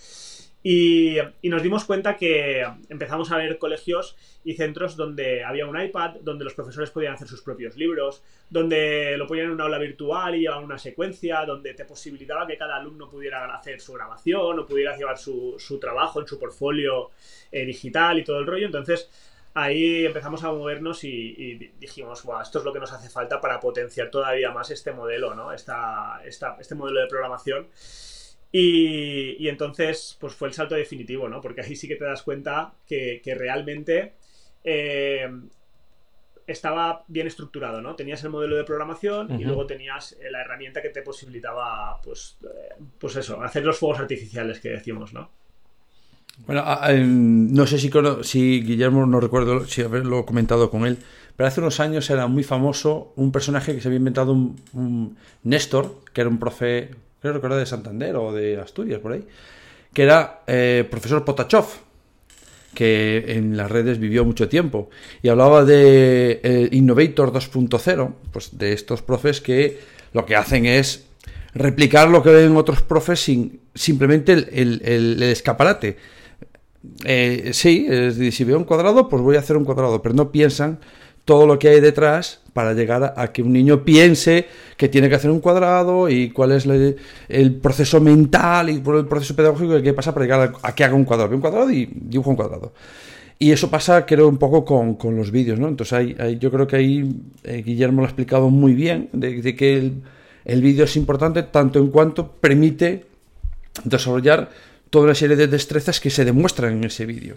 Y, 0.66 1.18
nos 1.42 1.62
dimos 1.62 1.84
cuenta 1.84 2.16
que 2.16 2.66
empezamos 2.88 3.30
a 3.30 3.36
ver 3.36 3.58
colegios 3.58 4.16
y 4.44 4.54
centros 4.54 4.96
donde 4.96 5.44
había 5.44 5.66
un 5.66 5.78
iPad, 5.78 6.16
donde 6.22 6.44
los 6.44 6.54
profesores 6.54 6.90
podían 6.90 7.12
hacer 7.12 7.28
sus 7.28 7.42
propios 7.42 7.76
libros, 7.76 8.22
donde 8.48 9.18
lo 9.18 9.26
ponían 9.26 9.48
en 9.48 9.52
una 9.52 9.64
aula 9.64 9.76
virtual 9.76 10.34
y 10.34 10.40
llevaban 10.40 10.64
una 10.64 10.78
secuencia, 10.78 11.44
donde 11.44 11.74
te 11.74 11.84
posibilitaba 11.84 12.46
que 12.46 12.56
cada 12.56 12.76
alumno 12.76 13.10
pudiera 13.10 13.54
hacer 13.54 13.78
su 13.78 13.92
grabación 13.92 14.58
o 14.58 14.64
pudiera 14.64 14.96
llevar 14.96 15.18
su, 15.18 15.58
trabajo 15.78 16.22
en 16.22 16.26
su 16.26 16.38
portfolio 16.38 17.10
eh, 17.52 17.66
digital 17.66 18.18
y 18.18 18.24
todo 18.24 18.38
el 18.38 18.46
rollo. 18.46 18.64
Entonces, 18.64 19.10
ahí 19.54 20.04
empezamos 20.04 20.42
a 20.42 20.52
movernos 20.52 21.04
y, 21.04 21.72
dijimos, 21.78 22.24
esto 22.42 22.58
es 22.58 22.64
lo 22.64 22.72
que 22.72 22.80
nos 22.80 22.92
hace 22.92 23.08
falta 23.08 23.40
para 23.40 23.60
potenciar 23.60 24.10
todavía 24.10 24.50
más 24.50 24.70
este 24.70 24.92
modelo, 24.92 25.34
¿no? 25.34 25.52
Esta, 25.52 26.20
este 26.24 26.74
modelo 26.74 27.00
de 27.00 27.06
programación. 27.06 27.68
Y, 28.50 29.48
entonces, 29.48 30.16
pues 30.20 30.34
fue 30.34 30.48
el 30.48 30.54
salto 30.54 30.74
definitivo, 30.74 31.28
¿no? 31.28 31.40
Porque 31.40 31.62
ahí 31.62 31.76
sí 31.76 31.88
que 31.88 31.96
te 31.96 32.04
das 32.04 32.22
cuenta 32.22 32.74
que, 32.86 33.20
realmente 33.36 34.14
eh, 34.64 35.28
estaba 36.46 37.04
bien 37.08 37.26
estructurado, 37.26 37.80
¿no? 37.80 37.96
Tenías 37.96 38.22
el 38.24 38.30
modelo 38.30 38.56
de 38.56 38.64
programación 38.64 39.40
y 39.40 39.44
luego 39.44 39.66
tenías 39.66 40.16
la 40.30 40.40
herramienta 40.40 40.82
que 40.82 40.90
te 40.90 41.02
posibilitaba, 41.02 42.00
pues, 42.02 42.38
eh, 42.42 42.74
pues 42.98 43.16
eso, 43.16 43.40
hacer 43.40 43.64
los 43.64 43.78
fuegos 43.78 44.00
artificiales 44.00 44.60
que 44.60 44.70
decimos, 44.70 45.12
¿no? 45.12 45.30
Bueno, 46.46 46.64
no 47.06 47.66
sé 47.66 47.78
si, 47.78 47.90
si 48.22 48.62
Guillermo, 48.62 49.06
no 49.06 49.20
recuerdo 49.20 49.66
si 49.66 49.82
haberlo 49.82 50.26
comentado 50.26 50.68
con 50.68 50.84
él, 50.84 50.98
pero 51.36 51.46
hace 51.46 51.60
unos 51.60 51.78
años 51.80 52.10
era 52.10 52.26
muy 52.26 52.42
famoso 52.42 53.12
un 53.16 53.30
personaje 53.30 53.74
que 53.74 53.80
se 53.80 53.88
había 53.88 53.98
inventado 53.98 54.32
un, 54.32 55.16
Néstor, 55.44 56.00
que 56.12 56.20
era 56.20 56.30
un 56.30 56.38
profe, 56.38 56.90
creo 57.20 57.36
era 57.36 57.56
de 57.56 57.66
Santander 57.66 58.16
o 58.16 58.32
de 58.32 58.60
Asturias, 58.60 59.00
por 59.00 59.12
ahí, 59.12 59.24
que 59.92 60.02
era 60.02 60.42
eh, 60.46 60.86
profesor 60.90 61.24
Potachov, 61.24 61.66
que 62.74 63.24
en 63.28 63.56
las 63.56 63.70
redes 63.70 64.00
vivió 64.00 64.24
mucho 64.24 64.48
tiempo, 64.48 64.90
y 65.22 65.28
hablaba 65.28 65.64
de 65.64 66.40
eh, 66.42 66.68
Innovator 66.72 67.32
2.0, 67.32 68.12
pues 68.32 68.58
de 68.58 68.72
estos 68.72 69.02
profes 69.02 69.40
que 69.40 69.78
lo 70.12 70.26
que 70.26 70.34
hacen 70.34 70.66
es 70.66 71.06
replicar 71.54 72.08
lo 72.08 72.24
que 72.24 72.30
ven 72.30 72.56
otros 72.56 72.82
profes 72.82 73.20
sin 73.20 73.60
simplemente 73.74 74.32
el 74.32 75.22
escaparate 75.22 75.96
eh, 77.04 77.50
sí, 77.52 77.86
si 78.30 78.44
veo 78.44 78.58
un 78.58 78.64
cuadrado, 78.64 79.08
pues 79.08 79.22
voy 79.22 79.36
a 79.36 79.40
hacer 79.40 79.56
un 79.56 79.64
cuadrado, 79.64 80.02
pero 80.02 80.14
no 80.14 80.30
piensan 80.30 80.78
todo 81.24 81.46
lo 81.46 81.58
que 81.58 81.68
hay 81.68 81.80
detrás 81.80 82.40
para 82.52 82.74
llegar 82.74 83.14
a, 83.16 83.32
que 83.32 83.42
un 83.42 83.52
niño 83.52 83.84
piense 83.84 84.46
que 84.76 84.88
tiene 84.88 85.08
que 85.08 85.14
hacer 85.14 85.30
un 85.30 85.40
cuadrado 85.40 86.08
y 86.08 86.30
cuál 86.30 86.52
es 86.52 86.66
el 87.28 87.54
proceso 87.56 88.00
mental 88.00 88.70
y 88.70 88.74
el 88.74 89.06
proceso 89.06 89.34
pedagógico 89.34 89.80
que 89.82 89.94
pasa 89.94 90.12
para 90.12 90.26
llegar 90.26 90.52
a, 90.62 90.74
que 90.74 90.84
haga 90.84 90.94
un 90.94 91.04
cuadrado. 91.04 91.34
un 91.34 91.40
cuadrado 91.40 91.70
y 91.70 91.88
dibuja 91.92 92.30
un 92.30 92.36
cuadrado. 92.36 92.72
Y 93.38 93.50
eso 93.50 93.68
pasa, 93.68 94.06
creo, 94.06 94.28
un 94.28 94.36
poco 94.36 94.64
con, 94.64 95.16
los 95.16 95.30
vídeos, 95.30 95.58
¿no? 95.58 95.68
Entonces, 95.68 96.14
yo 96.38 96.50
creo 96.50 96.66
que 96.66 96.76
ahí 96.76 97.16
eh, 97.42 97.62
Guillermo 97.64 98.00
lo 98.00 98.06
ha 98.06 98.08
explicado 98.08 98.48
muy 98.48 98.74
bien, 98.74 99.08
de, 99.12 99.56
que 99.56 99.92
el 100.44 100.62
vídeo 100.62 100.84
es 100.84 100.96
importante 100.96 101.42
tanto 101.42 101.80
en 101.80 101.88
cuanto 101.88 102.30
permite 102.30 103.06
desarrollar 103.82 104.50
toda 104.94 105.06
una 105.06 105.16
serie 105.16 105.34
de 105.34 105.48
destrezas 105.48 105.98
que 105.98 106.08
se 106.08 106.24
demuestran 106.24 106.74
en 106.74 106.84
ese 106.84 107.04
vídeo. 107.04 107.34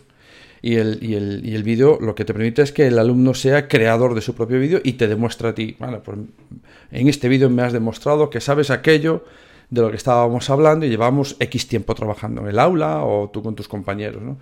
Y 0.61 0.75
el, 0.75 0.99
y, 1.01 1.15
el, 1.15 1.41
y 1.43 1.55
el 1.55 1.63
vídeo 1.63 1.97
lo 1.99 2.13
que 2.13 2.23
te 2.23 2.31
permite 2.31 2.61
es 2.61 2.71
que 2.71 2.85
el 2.85 2.99
alumno 2.99 3.33
sea 3.33 3.67
creador 3.67 4.13
de 4.13 4.21
su 4.21 4.35
propio 4.35 4.59
vídeo 4.59 4.79
y 4.83 4.93
te 4.93 5.07
demuestra 5.07 5.49
a 5.49 5.55
ti, 5.55 5.75
bueno, 5.79 6.03
pues 6.03 6.19
en 6.91 7.07
este 7.07 7.27
vídeo 7.27 7.49
me 7.49 7.63
has 7.63 7.73
demostrado 7.73 8.29
que 8.29 8.41
sabes 8.41 8.69
aquello 8.69 9.25
de 9.71 9.81
lo 9.81 9.89
que 9.89 9.97
estábamos 9.97 10.47
hablando 10.51 10.85
y 10.85 10.89
llevamos 10.89 11.35
X 11.39 11.67
tiempo 11.67 11.95
trabajando 11.95 12.41
en 12.41 12.49
el 12.49 12.59
aula 12.59 13.03
o 13.03 13.31
tú 13.31 13.41
con 13.41 13.55
tus 13.55 13.67
compañeros. 13.67 14.21
¿no? 14.21 14.37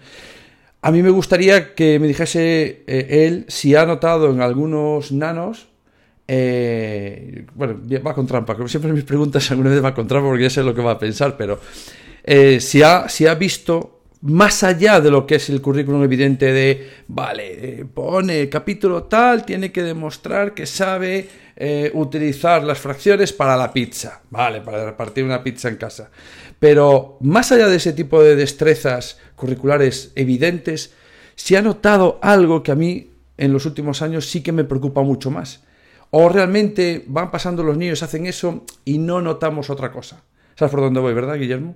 A 0.81 0.91
mí 0.91 1.01
me 1.01 1.09
gustaría 1.09 1.73
que 1.73 1.97
me 1.99 2.07
dijese 2.07 2.83
eh, 2.85 3.27
él 3.27 3.45
si 3.47 3.75
ha 3.75 3.85
notado 3.85 4.29
en 4.29 4.41
algunos 4.41 5.13
nanos 5.13 5.69
eh, 6.27 7.45
bueno, 7.55 7.79
va 8.05 8.13
con 8.13 8.27
trampa, 8.27 8.55
como 8.55 8.67
siempre 8.67 8.91
mis 8.91 9.05
preguntas 9.05 9.49
alguna 9.51 9.69
vez 9.69 9.81
va 9.81 9.93
con 9.93 10.05
trampa 10.05 10.27
porque 10.27 10.43
ya 10.43 10.49
sé 10.49 10.63
lo 10.63 10.75
que 10.75 10.81
va 10.81 10.91
a 10.91 10.99
pensar, 10.99 11.37
pero 11.37 11.61
eh, 12.27 12.59
si, 12.59 12.81
ha, 12.81 13.05
ha 13.05 13.35
visto 13.35 14.01
más 14.21 14.63
allá 14.63 14.99
de 14.99 15.11
lo 15.11 15.27
que 15.27 15.35
es 15.35 15.47
el 15.51 15.61
currículum 15.61 16.01
evidente 16.03 16.51
de, 16.51 16.89
vale, 17.07 17.81
eh, 17.81 17.85
pone 17.85 18.49
capítulo 18.49 19.03
tal, 19.03 19.45
tiene 19.45 19.71
que 19.71 19.83
demostrar 19.83 20.55
que 20.55 20.65
sabe 20.65 21.29
eh, 21.55 21.91
utilizar 21.93 22.63
las 22.63 22.79
fracciones 22.79 23.31
para 23.31 23.55
la 23.55 23.71
pizza, 23.71 24.23
vale, 24.31 24.61
para 24.61 24.85
repartir 24.85 25.23
una 25.23 25.43
pizza 25.43 25.69
en 25.69 25.75
casa. 25.75 26.09
Pero 26.57 27.17
más 27.21 27.51
allá 27.51 27.67
de 27.67 27.75
ese 27.75 27.93
tipo 27.93 28.23
de 28.23 28.35
destrezas 28.35 29.19
curriculares 29.35 30.11
evidentes, 30.15 30.95
se 31.35 31.57
ha 31.57 31.61
notado 31.61 32.17
algo 32.23 32.63
que 32.63 32.71
a 32.71 32.75
mí 32.75 33.11
en 33.37 33.53
los 33.53 33.67
últimos 33.67 34.01
años 34.01 34.25
sí 34.27 34.41
que 34.41 34.51
me 34.51 34.63
preocupa 34.63 35.03
mucho 35.03 35.29
más. 35.29 35.63
O 36.09 36.29
realmente 36.29 37.03
van 37.07 37.29
pasando 37.29 37.61
los 37.61 37.77
niños, 37.77 38.01
hacen 38.01 38.25
eso 38.25 38.65
y 38.83 38.97
no 38.97 39.21
notamos 39.21 39.69
otra 39.69 39.91
cosa. 39.91 40.23
¿Sabes 40.55 40.71
por 40.71 40.79
dónde 40.79 41.01
voy, 41.01 41.13
verdad, 41.13 41.37
Guillermo? 41.37 41.75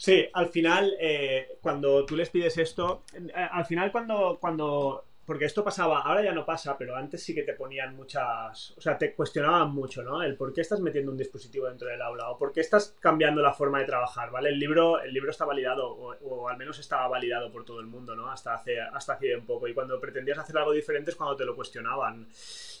Sí, 0.00 0.26
al 0.32 0.48
final, 0.48 0.96
eh, 0.98 1.58
cuando 1.60 2.06
tú 2.06 2.16
les 2.16 2.30
pides 2.30 2.56
esto, 2.56 3.04
eh, 3.12 3.30
al 3.34 3.66
final 3.66 3.92
cuando, 3.92 4.38
cuando, 4.40 5.04
porque 5.26 5.44
esto 5.44 5.62
pasaba, 5.62 6.00
ahora 6.00 6.22
ya 6.22 6.32
no 6.32 6.46
pasa, 6.46 6.78
pero 6.78 6.96
antes 6.96 7.22
sí 7.22 7.34
que 7.34 7.42
te 7.42 7.52
ponían 7.52 7.94
muchas, 7.94 8.70
o 8.78 8.80
sea, 8.80 8.96
te 8.96 9.14
cuestionaban 9.14 9.74
mucho, 9.74 10.02
¿no? 10.02 10.22
El 10.22 10.38
por 10.38 10.54
qué 10.54 10.62
estás 10.62 10.80
metiendo 10.80 11.12
un 11.12 11.18
dispositivo 11.18 11.68
dentro 11.68 11.86
del 11.86 12.00
aula 12.00 12.30
o 12.30 12.38
por 12.38 12.50
qué 12.50 12.60
estás 12.60 12.96
cambiando 12.98 13.42
la 13.42 13.52
forma 13.52 13.80
de 13.80 13.84
trabajar, 13.84 14.30
¿vale? 14.30 14.48
El 14.48 14.58
libro, 14.58 15.02
el 15.02 15.12
libro 15.12 15.30
está 15.30 15.44
validado, 15.44 15.90
o, 15.90 16.48
al 16.48 16.56
menos 16.56 16.78
estaba 16.78 17.06
validado 17.06 17.52
por 17.52 17.66
todo 17.66 17.80
el 17.80 17.86
mundo, 17.86 18.16
¿no? 18.16 18.30
Hasta 18.30 18.54
hace, 18.54 18.80
hasta 18.80 19.12
hace 19.12 19.36
un 19.36 19.44
poco. 19.44 19.68
Y 19.68 19.74
cuando 19.74 20.00
pretendías 20.00 20.38
hacer 20.38 20.56
algo 20.56 20.72
diferente 20.72 21.10
es 21.10 21.16
cuando 21.18 21.36
te 21.36 21.44
lo 21.44 21.54
cuestionaban. 21.54 22.26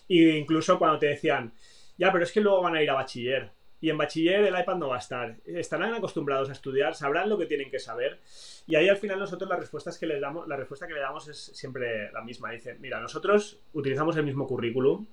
Y 0.08 0.26
incluso 0.30 0.78
cuando 0.78 0.98
te 0.98 1.08
decían, 1.08 1.52
ya, 1.98 2.10
pero 2.10 2.24
es 2.24 2.32
que 2.32 2.40
luego 2.40 2.62
van 2.62 2.76
a 2.76 2.82
ir 2.82 2.88
a 2.88 2.94
bachiller 2.94 3.59
y 3.80 3.90
en 3.90 3.98
bachiller 3.98 4.44
el 4.44 4.58
iPad 4.58 4.76
no 4.76 4.88
va 4.88 4.96
a 4.96 4.98
estar. 4.98 5.36
Estarán 5.46 5.94
acostumbrados 5.94 6.48
a 6.48 6.52
estudiar, 6.52 6.94
sabrán 6.94 7.28
lo 7.28 7.38
que 7.38 7.46
tienen 7.46 7.70
que 7.70 7.78
saber. 7.78 8.18
Y 8.66 8.76
ahí 8.76 8.88
al 8.88 8.98
final 8.98 9.18
nosotros 9.18 9.48
las 9.48 9.58
respuestas 9.58 9.98
que 9.98 10.06
les 10.06 10.20
damos, 10.20 10.46
la 10.46 10.56
respuesta 10.56 10.86
que 10.86 10.94
le 10.94 11.00
damos 11.00 11.28
es 11.28 11.38
siempre 11.38 12.12
la 12.12 12.22
misma. 12.22 12.50
Dicen, 12.50 12.78
mira, 12.80 13.00
nosotros 13.00 13.58
utilizamos 13.72 14.16
el 14.16 14.24
mismo 14.24 14.46
currículum, 14.46 15.06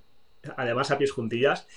además 0.57 0.91
a 0.91 0.97
pies 0.97 1.12
juntillas, 1.12 1.67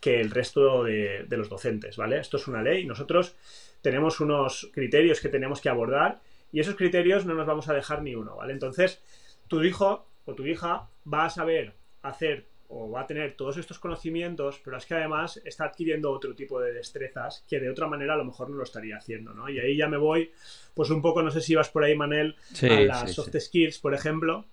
que 0.00 0.20
el 0.20 0.30
resto 0.30 0.84
de, 0.84 1.24
de 1.26 1.36
los 1.36 1.48
docentes, 1.48 1.96
¿vale? 1.96 2.18
Esto 2.18 2.36
es 2.36 2.46
una 2.48 2.62
ley. 2.62 2.84
Nosotros 2.84 3.34
tenemos 3.80 4.20
unos 4.20 4.70
criterios 4.72 5.20
que 5.20 5.28
tenemos 5.28 5.60
que 5.60 5.70
abordar 5.70 6.20
y 6.52 6.60
esos 6.60 6.76
criterios 6.76 7.24
no 7.24 7.34
nos 7.34 7.46
vamos 7.46 7.68
a 7.68 7.74
dejar 7.74 8.02
ni 8.02 8.14
uno, 8.14 8.36
¿vale? 8.36 8.52
Entonces, 8.52 9.02
tu 9.48 9.62
hijo 9.62 10.06
o 10.26 10.34
tu 10.34 10.44
hija 10.44 10.88
va 11.12 11.24
a 11.24 11.30
saber 11.30 11.72
hacer 12.02 12.44
o 12.68 12.90
va 12.90 13.02
a 13.02 13.06
tener 13.06 13.34
todos 13.34 13.56
estos 13.56 13.78
conocimientos, 13.78 14.60
pero 14.64 14.76
es 14.76 14.86
que 14.86 14.94
además 14.94 15.40
está 15.44 15.64
adquiriendo 15.64 16.10
otro 16.10 16.34
tipo 16.34 16.60
de 16.60 16.72
destrezas 16.72 17.44
que 17.48 17.60
de 17.60 17.70
otra 17.70 17.86
manera 17.86 18.14
a 18.14 18.16
lo 18.16 18.24
mejor 18.24 18.50
no 18.50 18.56
lo 18.56 18.64
estaría 18.64 18.96
haciendo, 18.96 19.32
¿no? 19.32 19.48
Y 19.48 19.58
ahí 19.58 19.76
ya 19.76 19.88
me 19.88 19.96
voy, 19.96 20.32
pues 20.74 20.90
un 20.90 21.02
poco, 21.02 21.22
no 21.22 21.30
sé 21.30 21.40
si 21.40 21.54
vas 21.54 21.68
por 21.68 21.84
ahí, 21.84 21.94
Manel, 21.94 22.36
a 22.62 22.80
las 22.80 23.14
soft 23.14 23.36
skills, 23.38 23.78
por 23.78 23.94
ejemplo, 23.94 24.46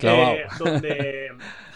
eh, 0.00 0.44
donde 0.58 1.30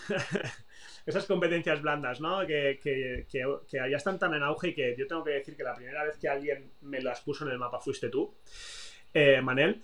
esas 1.07 1.25
competencias 1.25 1.81
blandas, 1.81 2.21
¿no? 2.21 2.47
Que, 2.47 2.79
que, 2.83 3.27
ya 3.73 3.97
están 3.97 4.19
tan 4.19 4.35
en 4.35 4.43
auge 4.43 4.69
y 4.69 4.75
que 4.75 4.95
yo 4.97 5.07
tengo 5.07 5.25
que 5.25 5.31
decir 5.31 5.57
que 5.57 5.63
la 5.63 5.75
primera 5.75 6.05
vez 6.05 6.19
que 6.19 6.29
alguien 6.29 6.73
me 6.83 7.01
las 7.01 7.21
puso 7.23 7.47
en 7.47 7.53
el 7.53 7.59
mapa 7.59 7.81
fuiste 7.81 8.11
tú, 8.11 8.35
eh, 9.15 9.41
Manel, 9.41 9.81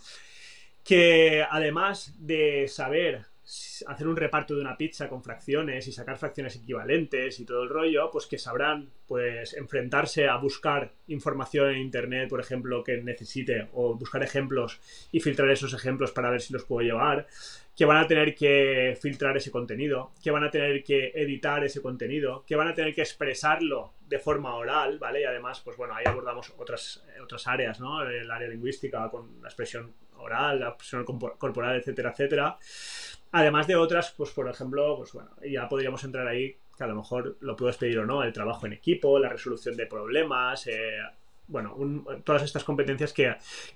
que 0.84 1.44
además 1.48 2.14
de 2.18 2.68
saber 2.68 3.24
hacer 3.86 4.08
un 4.08 4.16
reparto 4.16 4.54
de 4.54 4.60
una 4.62 4.76
pizza 4.76 5.08
con 5.08 5.22
fracciones 5.22 5.86
y 5.86 5.92
sacar 5.92 6.16
fracciones 6.16 6.56
equivalentes 6.56 7.38
y 7.40 7.44
todo 7.44 7.62
el 7.62 7.68
rollo, 7.68 8.10
pues 8.10 8.26
que 8.26 8.38
sabrán 8.38 8.90
pues 9.06 9.54
enfrentarse 9.54 10.28
a 10.28 10.36
buscar 10.36 10.92
información 11.08 11.70
en 11.70 11.78
internet, 11.78 12.28
por 12.28 12.40
ejemplo, 12.40 12.82
que 12.82 12.96
necesite 12.98 13.68
o 13.72 13.94
buscar 13.94 14.22
ejemplos 14.22 14.80
y 15.12 15.20
filtrar 15.20 15.50
esos 15.50 15.74
ejemplos 15.74 16.12
para 16.12 16.30
ver 16.30 16.40
si 16.40 16.52
los 16.52 16.64
puedo 16.64 16.86
llevar, 16.86 17.26
que 17.76 17.84
van 17.84 17.98
a 17.98 18.06
tener 18.06 18.34
que 18.34 18.96
filtrar 19.00 19.36
ese 19.36 19.50
contenido, 19.50 20.12
que 20.22 20.30
van 20.30 20.44
a 20.44 20.50
tener 20.50 20.82
que 20.82 21.12
editar 21.14 21.64
ese 21.64 21.82
contenido, 21.82 22.44
que 22.46 22.56
van 22.56 22.68
a 22.68 22.74
tener 22.74 22.94
que 22.94 23.02
expresarlo 23.02 23.92
de 24.06 24.18
forma 24.18 24.54
oral, 24.54 24.98
¿vale? 24.98 25.22
Y 25.22 25.24
además, 25.24 25.60
pues 25.60 25.76
bueno, 25.76 25.94
ahí 25.94 26.04
abordamos 26.06 26.52
otras, 26.56 27.04
otras 27.22 27.46
áreas, 27.46 27.80
¿no? 27.80 28.02
El 28.02 28.30
área 28.30 28.48
lingüística 28.48 29.10
con 29.10 29.42
la 29.42 29.48
expresión 29.48 29.92
oral, 30.18 30.60
la 30.60 30.68
expresión 30.68 31.04
corporal, 31.04 31.76
etcétera, 31.76 32.10
etcétera. 32.10 32.58
Además 33.36 33.66
de 33.66 33.74
otras, 33.74 34.14
pues 34.16 34.30
por 34.30 34.48
ejemplo, 34.48 34.96
pues 34.96 35.12
bueno, 35.12 35.30
ya 35.44 35.68
podríamos 35.68 36.04
entrar 36.04 36.28
ahí, 36.28 36.56
que 36.78 36.84
a 36.84 36.86
lo 36.86 36.94
mejor 36.94 37.36
lo 37.40 37.56
puedes 37.56 37.76
pedir 37.76 37.98
o 37.98 38.06
no, 38.06 38.22
el 38.22 38.32
trabajo 38.32 38.64
en 38.66 38.74
equipo, 38.74 39.18
la 39.18 39.28
resolución 39.28 39.76
de 39.76 39.86
problemas, 39.86 40.68
eh, 40.68 40.98
bueno, 41.48 41.76
todas 42.22 42.44
estas 42.44 42.62
competencias 42.62 43.12
que, 43.12 43.34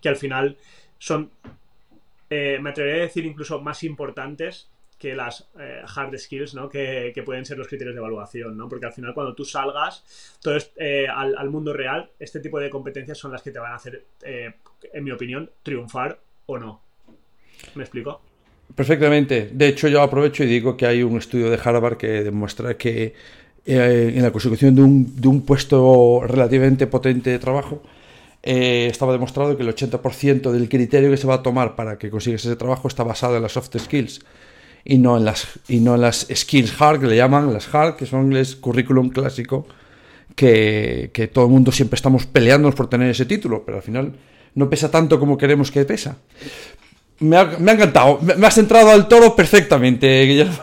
al 0.09 0.14
final 0.14 0.57
son, 0.97 1.33
eh, 2.31 2.61
me 2.61 2.71
atrevería 2.71 3.03
a 3.03 3.07
decir 3.07 3.27
incluso 3.27 3.61
más 3.61 3.83
importantes 3.83 4.71
que 4.97 5.16
las 5.16 5.51
eh, 5.59 5.83
hard 5.92 6.16
skills, 6.16 6.55
¿no? 6.55 6.68
Que, 6.68 7.12
pueden 7.27 7.44
ser 7.44 7.59
los 7.59 7.66
criterios 7.66 7.97
de 7.97 8.01
evaluación, 8.01 8.57
¿no? 8.57 8.68
Porque 8.68 8.87
al 8.87 8.92
final 8.92 9.12
cuando 9.12 9.35
tú 9.35 9.44
salgas 9.44 10.38
todo 10.40 10.57
al, 11.12 11.37
al, 11.37 11.51
mundo 11.51 11.73
real, 11.73 12.12
este 12.21 12.38
tipo 12.38 12.61
de 12.61 12.71
competencias 12.71 13.18
son 13.18 13.33
las 13.33 13.42
que 13.42 13.51
te 13.51 13.59
van 13.59 13.73
a 13.73 13.75
hacer, 13.75 14.05
en 14.23 15.03
mi 15.03 15.11
opinión, 15.11 15.51
triunfar 15.64 16.21
o 16.47 16.59
no. 16.59 16.81
¿Me 17.75 17.83
explico? 17.83 18.23
Perfectamente. 18.74 19.50
De 19.52 19.68
hecho, 19.68 19.88
yo 19.88 20.02
aprovecho 20.02 20.44
y 20.44 20.46
digo 20.46 20.76
que 20.76 20.87
hay 20.87 21.02
un 21.02 21.18
estudio 21.18 21.50
de 21.50 21.59
Harvard 21.62 21.96
que 21.96 22.22
demuestra 22.22 22.76
que 22.76 23.14
eh, 23.66 24.12
en 24.14 24.22
la 24.22 24.31
consecución 24.31 24.74
de 24.74 24.83
un, 24.83 25.20
de 25.20 25.28
un, 25.28 25.42
puesto 25.42 26.22
relativamente 26.24 26.87
potente 26.87 27.31
de 27.31 27.38
trabajo, 27.38 27.83
eh, 28.42 28.87
estaba 28.90 29.12
demostrado 29.12 29.57
que 29.57 29.62
el 29.62 29.74
80% 29.74 30.52
del 30.52 30.68
criterio 30.68 31.11
que 31.11 31.16
se 31.16 31.26
va 31.26 31.35
a 31.35 31.42
tomar 31.42 31.76
para 31.76 31.98
que 31.98 32.09
consigas 32.09 32.44
ese 32.44 32.57
trabajo 32.57 32.88
está 32.88 33.02
basado 33.02 33.37
en 33.37 33.42
las 33.42 33.52
soft 33.52 33.76
skills 33.76 34.20
y 34.85 34.98
no 34.98 35.18
en 35.18 35.24
las, 35.24 35.46
y 35.68 35.81
no 35.81 35.96
en 35.96 36.00
las 36.00 36.26
skills 36.35 36.81
hard, 36.81 37.00
que 37.00 37.07
le 37.09 37.16
llaman 37.16 37.52
las 37.52 37.72
hard, 37.74 37.96
que 37.96 38.07
son 38.07 38.33
el 38.33 38.57
currículum 38.61 39.11
clásico, 39.11 39.66
que, 40.35 41.11
que 41.12 41.26
todo 41.26 41.44
el 41.44 41.50
mundo 41.50 41.72
siempre 41.72 41.96
estamos 41.96 42.24
peleándonos 42.26 42.74
por 42.74 42.88
tener 42.88 43.11
ese 43.11 43.26
título, 43.26 43.64
pero 43.66 43.78
al 43.78 43.83
final 43.83 44.14
no 44.54 44.70
pesa 44.70 44.90
tanto 44.90 45.20
como 45.20 45.37
queremos 45.37 45.70
que 45.70 45.85
pesa. 45.85 46.16
Me 47.20 47.37
ha, 47.37 47.42
encantado. 47.42 48.20
Me, 48.20 48.46
has 48.46 48.59
entrado 48.59 48.90
al 48.90 49.09
toro 49.09 49.35
perfectamente, 49.35 50.22
Guillermo. 50.26 50.59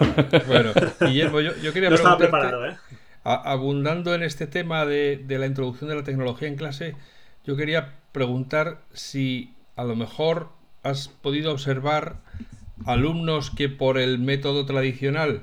Bueno, 0.48 0.72
Guillermo, 1.02 1.42
yo, 1.42 1.74
quería 1.74 1.90
no 1.90 1.96
estaba 1.96 2.18
preparado, 2.18 2.66
¿eh? 2.66 2.78
abundando 3.26 4.14
en 4.14 4.22
este 4.22 4.46
tema 4.46 4.86
de, 4.86 5.24
la 5.28 5.48
introducción 5.48 5.90
de 5.90 5.96
la 5.96 6.04
tecnología 6.04 6.48
en 6.48 6.56
clase, 6.56 6.96
yo 7.44 7.56
quería 7.56 7.96
preguntar 8.12 8.82
si 8.94 9.56
a 9.76 9.84
lo 9.84 9.96
mejor 9.96 10.50
has 10.84 11.08
podido 11.08 11.52
observar 11.52 12.18
alumnos 12.86 13.50
que 13.50 13.68
por 13.68 13.98
el 13.98 14.20
método 14.20 14.66
tradicional, 14.68 15.42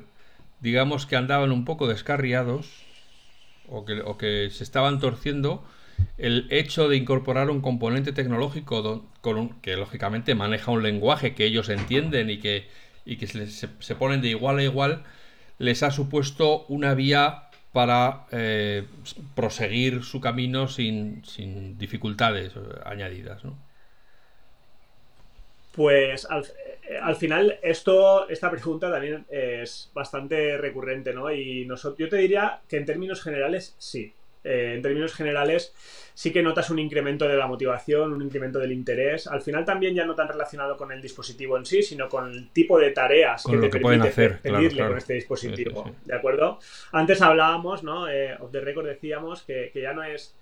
digamos 0.61 1.07
que 1.07 1.17
andaban 1.17 1.51
un 1.51 1.65
poco 1.65 1.89
descarriados 1.89 2.85
o 3.69 3.85
que, 3.85 4.01
o 4.01 4.17
que 4.17 4.49
se 4.53 4.63
estaban 4.63 5.01
torciendo, 5.01 5.65
el 6.19 6.47
hecho 6.51 6.89
de 6.89 6.97
incorporar 6.97 7.51
un 7.51 7.61
componente 7.61 8.13
tecnológico 8.13 9.05
que 9.63 9.77
lógicamente 9.77 10.35
maneja 10.35 10.71
un 10.71 10.83
lenguaje 10.83 11.35
que 11.35 11.45
ellos 11.45 11.69
entienden 11.69 12.31
y 12.31 12.39
que, 12.39 12.69
que 13.05 13.27
se, 13.27 13.95
ponen 13.95 14.21
de 14.21 14.29
igual 14.29 14.59
a 14.59 14.63
igual, 14.63 15.05
les 15.59 15.83
ha 15.83 15.91
supuesto 15.91 16.65
una 16.69 16.95
vía 16.95 17.45
para 17.73 18.27
eh, 18.33 18.85
proseguir 19.35 20.03
su 20.03 20.21
camino 20.21 20.69
sin, 20.69 21.25
sin 21.25 21.79
dificultades 21.79 22.53
añadidas. 22.85 23.45
¿no? 23.45 23.57
Pues 25.73 26.27
al, 26.27 26.45
eh, 26.89 26.99
al, 27.01 27.17
final 27.17 27.59
esta 27.63 28.51
pregunta 28.51 28.91
también 28.91 29.25
es 29.31 29.91
bastante 29.95 30.59
recurrente, 30.59 31.15
¿no? 31.15 31.33
Y 31.33 31.65
nosotros, 31.65 31.99
yo 31.99 32.09
te 32.09 32.17
diría 32.17 32.61
que 32.69 32.77
en 32.77 32.85
términos 32.85 33.23
generales 33.23 33.75
sí. 33.79 34.15
Eh, 34.45 34.75
en 34.75 34.83
términos 34.83 35.15
generales, 35.15 35.73
sí 36.15 36.33
que 36.33 36.43
notas 36.43 36.71
un 36.71 36.79
incremento 36.79 37.27
de 37.27 37.37
la 37.37 37.47
motivación, 37.47 38.13
un 38.13 38.23
incremento 38.23 38.59
del 38.59 38.73
interés. 38.73 39.27
Al 39.27 39.41
final 39.43 39.65
también 39.65 39.95
ya 39.95 40.05
no 40.05 40.15
tan 40.15 40.29
relacionado 40.29 40.77
con 40.77 40.93
el 40.93 41.01
dispositivo 41.01 41.57
en 41.57 41.65
sí, 41.65 41.83
sino 41.83 42.09
con 42.09 42.31
el 42.31 42.51
tipo 42.51 42.79
de 42.79 42.91
tareas 42.91 43.45
que 43.45 43.57
te 43.57 43.71
que 43.71 43.81
permite 43.81 44.09
hacer, 44.09 44.41
pedirle 44.41 44.87
con 44.87 44.99
este 44.99 45.15
dispositivo. 45.15 45.91
¿De 46.05 46.15
acuerdo? 46.15 46.59
Antes 46.93 47.23
hablábamos, 47.23 47.83
¿no? 47.83 48.09
Eh, 48.09 48.37
of 48.41 48.51
the 48.51 48.61
record 48.61 48.87
decíamos 48.87 49.43
que, 49.43 49.71
ya 49.75 49.93
no 49.93 50.03
es 50.03 50.37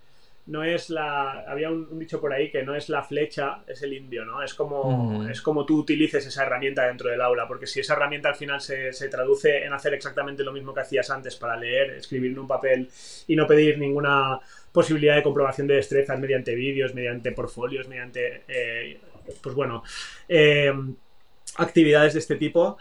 no 0.50 0.64
es 0.64 0.90
la. 0.90 1.44
Había 1.46 1.70
un, 1.70 1.98
dicho 1.98 2.20
por 2.20 2.32
ahí 2.32 2.50
que 2.50 2.64
no 2.64 2.74
es 2.74 2.88
la 2.88 3.04
flecha, 3.04 3.62
es 3.68 3.82
el 3.82 3.92
indio, 3.92 4.24
¿no? 4.24 4.42
Es 4.42 4.52
como, 4.52 5.28
es 5.28 5.40
como 5.40 5.64
tú 5.64 5.78
utilices 5.78 6.26
esa 6.26 6.42
herramienta 6.42 6.86
dentro 6.86 7.08
del 7.08 7.20
aula, 7.20 7.46
porque 7.46 7.68
si 7.68 7.78
esa 7.78 7.94
herramienta 7.94 8.30
al 8.30 8.34
final 8.34 8.60
se, 8.60 8.92
se, 8.92 9.08
traduce 9.08 9.64
en 9.64 9.72
hacer 9.72 9.94
exactamente 9.94 10.42
lo 10.42 10.52
mismo 10.52 10.74
que 10.74 10.80
hacías 10.80 11.08
antes 11.10 11.36
para 11.36 11.56
leer, 11.56 11.90
escribir 11.90 12.32
en 12.32 12.40
un 12.40 12.48
papel 12.48 12.90
y 13.28 13.36
no 13.36 13.46
pedir 13.46 13.78
ninguna 13.78 14.40
posibilidad 14.72 15.14
de 15.14 15.22
comprobación 15.22 15.68
de 15.68 15.74
destrezas 15.74 16.18
mediante 16.18 16.54
vídeos, 16.56 16.94
mediante 16.94 17.30
portfolios, 17.30 17.86
mediante. 17.86 18.42
Eh, 18.48 19.00
pues 19.40 19.54
bueno. 19.54 19.84
Eh, 20.28 20.72
actividades 21.56 22.14
de 22.14 22.20
este 22.20 22.36
tipo 22.36 22.78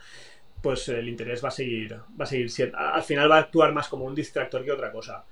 pues 0.62 0.89
el 0.89 1.08
interés 1.08 1.43
va 1.43 1.47
a 1.47 1.51
seguir 1.51 1.95
va 2.19 2.23
a 2.23 2.27
seguir 2.27 2.51
siendo 2.51 2.77
al 2.77 3.01
final 3.01 3.32
va 3.32 3.38
a 3.38 3.39
actuar 3.39 3.73
más 3.73 3.88
como 3.88 4.05
un 4.05 4.13
distractor 4.13 4.63
que 4.63 4.71
otra 4.71 4.91
cosa 4.91 5.23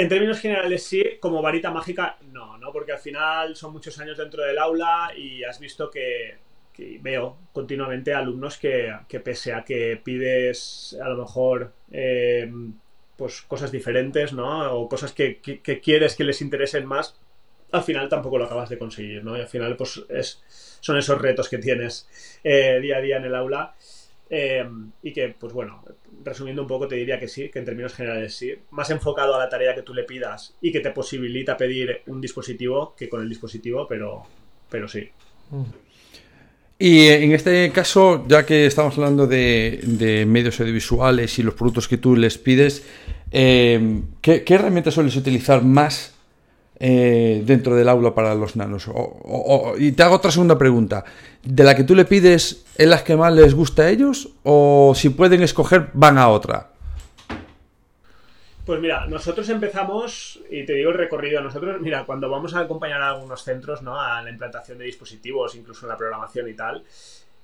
en 0.00 0.08
términos 0.08 0.40
generales 0.40 0.84
sí, 0.84 1.02
como 1.20 1.42
varita 1.42 1.70
mágica 1.70 2.16
no, 2.32 2.58
¿no? 2.58 2.72
Porque 2.72 2.92
al 2.92 2.98
final 2.98 3.56
son 3.56 3.72
muchos 3.72 3.98
años 3.98 4.18
dentro 4.18 4.44
del 4.44 4.58
aula 4.58 5.12
y 5.16 5.44
has 5.44 5.58
visto 5.58 5.90
que, 5.90 6.36
veo 7.00 7.36
continuamente 7.52 8.14
alumnos 8.14 8.56
que, 8.56 8.92
pese 9.24 9.52
a 9.52 9.64
que 9.64 10.00
pides 10.02 10.96
a 11.02 11.08
lo 11.08 11.16
mejor 11.16 11.72
eh, 11.90 12.48
pues 13.16 13.42
cosas 13.42 13.72
diferentes, 13.72 14.32
¿no? 14.32 14.72
O 14.72 14.88
cosas 14.88 15.12
que, 15.12 15.40
quieres 15.82 16.14
que 16.14 16.24
les 16.24 16.40
interesen 16.40 16.86
más, 16.86 17.16
al 17.72 17.82
final 17.82 18.08
tampoco 18.08 18.38
lo 18.38 18.44
acabas 18.44 18.68
de 18.68 18.78
conseguir, 18.78 19.24
¿no? 19.24 19.36
Y 19.36 19.40
al 19.40 19.48
final 19.48 19.76
pues 19.76 20.00
es, 20.08 20.42
son 20.80 20.98
esos 20.98 21.20
retos 21.20 21.48
que 21.48 21.58
tienes 21.58 22.08
eh, 22.44 22.78
día 22.80 22.98
a 22.98 23.00
día 23.00 23.16
en 23.16 23.24
el 23.24 23.34
aula 23.34 23.74
eh, 24.30 24.68
y 25.02 25.12
que, 25.12 25.34
pues 25.38 25.52
bueno, 25.52 25.82
resumiendo 26.24 26.62
un 26.62 26.68
poco, 26.68 26.86
te 26.86 26.96
diría 26.96 27.18
que 27.18 27.28
sí, 27.28 27.50
que 27.50 27.58
en 27.58 27.64
términos 27.64 27.94
generales 27.94 28.34
sí. 28.34 28.52
Más 28.70 28.90
enfocado 28.90 29.34
a 29.34 29.38
la 29.38 29.48
tarea 29.48 29.74
que 29.74 29.82
tú 29.82 29.94
le 29.94 30.04
pidas 30.04 30.54
y 30.60 30.70
que 30.70 30.80
te 30.80 30.90
posibilita 30.90 31.56
pedir 31.56 32.02
un 32.06 32.20
dispositivo 32.20 32.94
que 32.96 33.08
con 33.08 33.22
el 33.22 33.28
dispositivo, 33.28 33.86
pero, 33.88 34.22
pero 34.68 34.86
sí. 34.86 35.08
Y 36.78 37.06
en 37.06 37.32
este 37.32 37.72
caso, 37.72 38.24
ya 38.28 38.44
que 38.44 38.66
estamos 38.66 38.96
hablando 38.98 39.26
de, 39.26 40.24
medios 40.28 40.60
audiovisuales 40.60 41.38
y 41.38 41.42
los 41.42 41.54
productos 41.54 41.88
que 41.88 41.96
tú 41.96 42.14
les 42.14 42.38
pides, 42.38 42.86
eh, 43.32 44.02
¿qué, 44.20 44.44
¿qué, 44.44 44.54
herramientas 44.54 44.94
sueles 44.94 45.16
utilizar 45.16 45.64
más 45.64 46.17
eh, 46.80 47.42
dentro 47.44 47.74
del 47.74 47.88
aula 47.88 48.14
para 48.14 48.34
los 48.34 48.56
nanos. 48.56 48.88
y 49.78 49.92
te 49.92 50.02
hago 50.02 50.16
otra 50.16 50.30
segunda 50.30 50.56
pregunta. 50.56 51.04
¿De 51.42 51.64
la 51.64 51.74
que 51.74 51.84
tú 51.84 51.94
le 51.94 52.04
pides 52.04 52.64
es 52.76 52.88
la 52.88 53.02
que 53.02 53.16
más 53.16 53.32
les 53.32 53.54
gusta 53.54 53.82
a 53.82 53.90
ellos? 53.90 54.30
¿O 54.44 54.92
si 54.94 55.10
pueden 55.10 55.42
escoger 55.42 55.90
van 55.92 56.18
a 56.18 56.28
otra? 56.28 56.70
Pues 58.68 58.82
mira, 58.82 59.06
nosotros 59.06 59.48
empezamos, 59.48 60.40
y 60.50 60.66
te 60.66 60.74
digo 60.74 60.90
el 60.90 60.98
recorrido, 60.98 61.40
nosotros, 61.40 61.80
mira, 61.80 62.04
cuando 62.04 62.28
vamos 62.28 62.54
a 62.54 62.60
acompañar 62.60 63.00
a 63.00 63.08
algunos 63.08 63.42
centros, 63.42 63.80
¿no? 63.80 63.98
A 63.98 64.20
la 64.20 64.28
implantación 64.28 64.76
de 64.76 64.84
dispositivos, 64.84 65.54
incluso 65.54 65.86
en 65.86 65.88
la 65.88 65.96
programación 65.96 66.50
y 66.50 66.54
tal, 66.54 66.84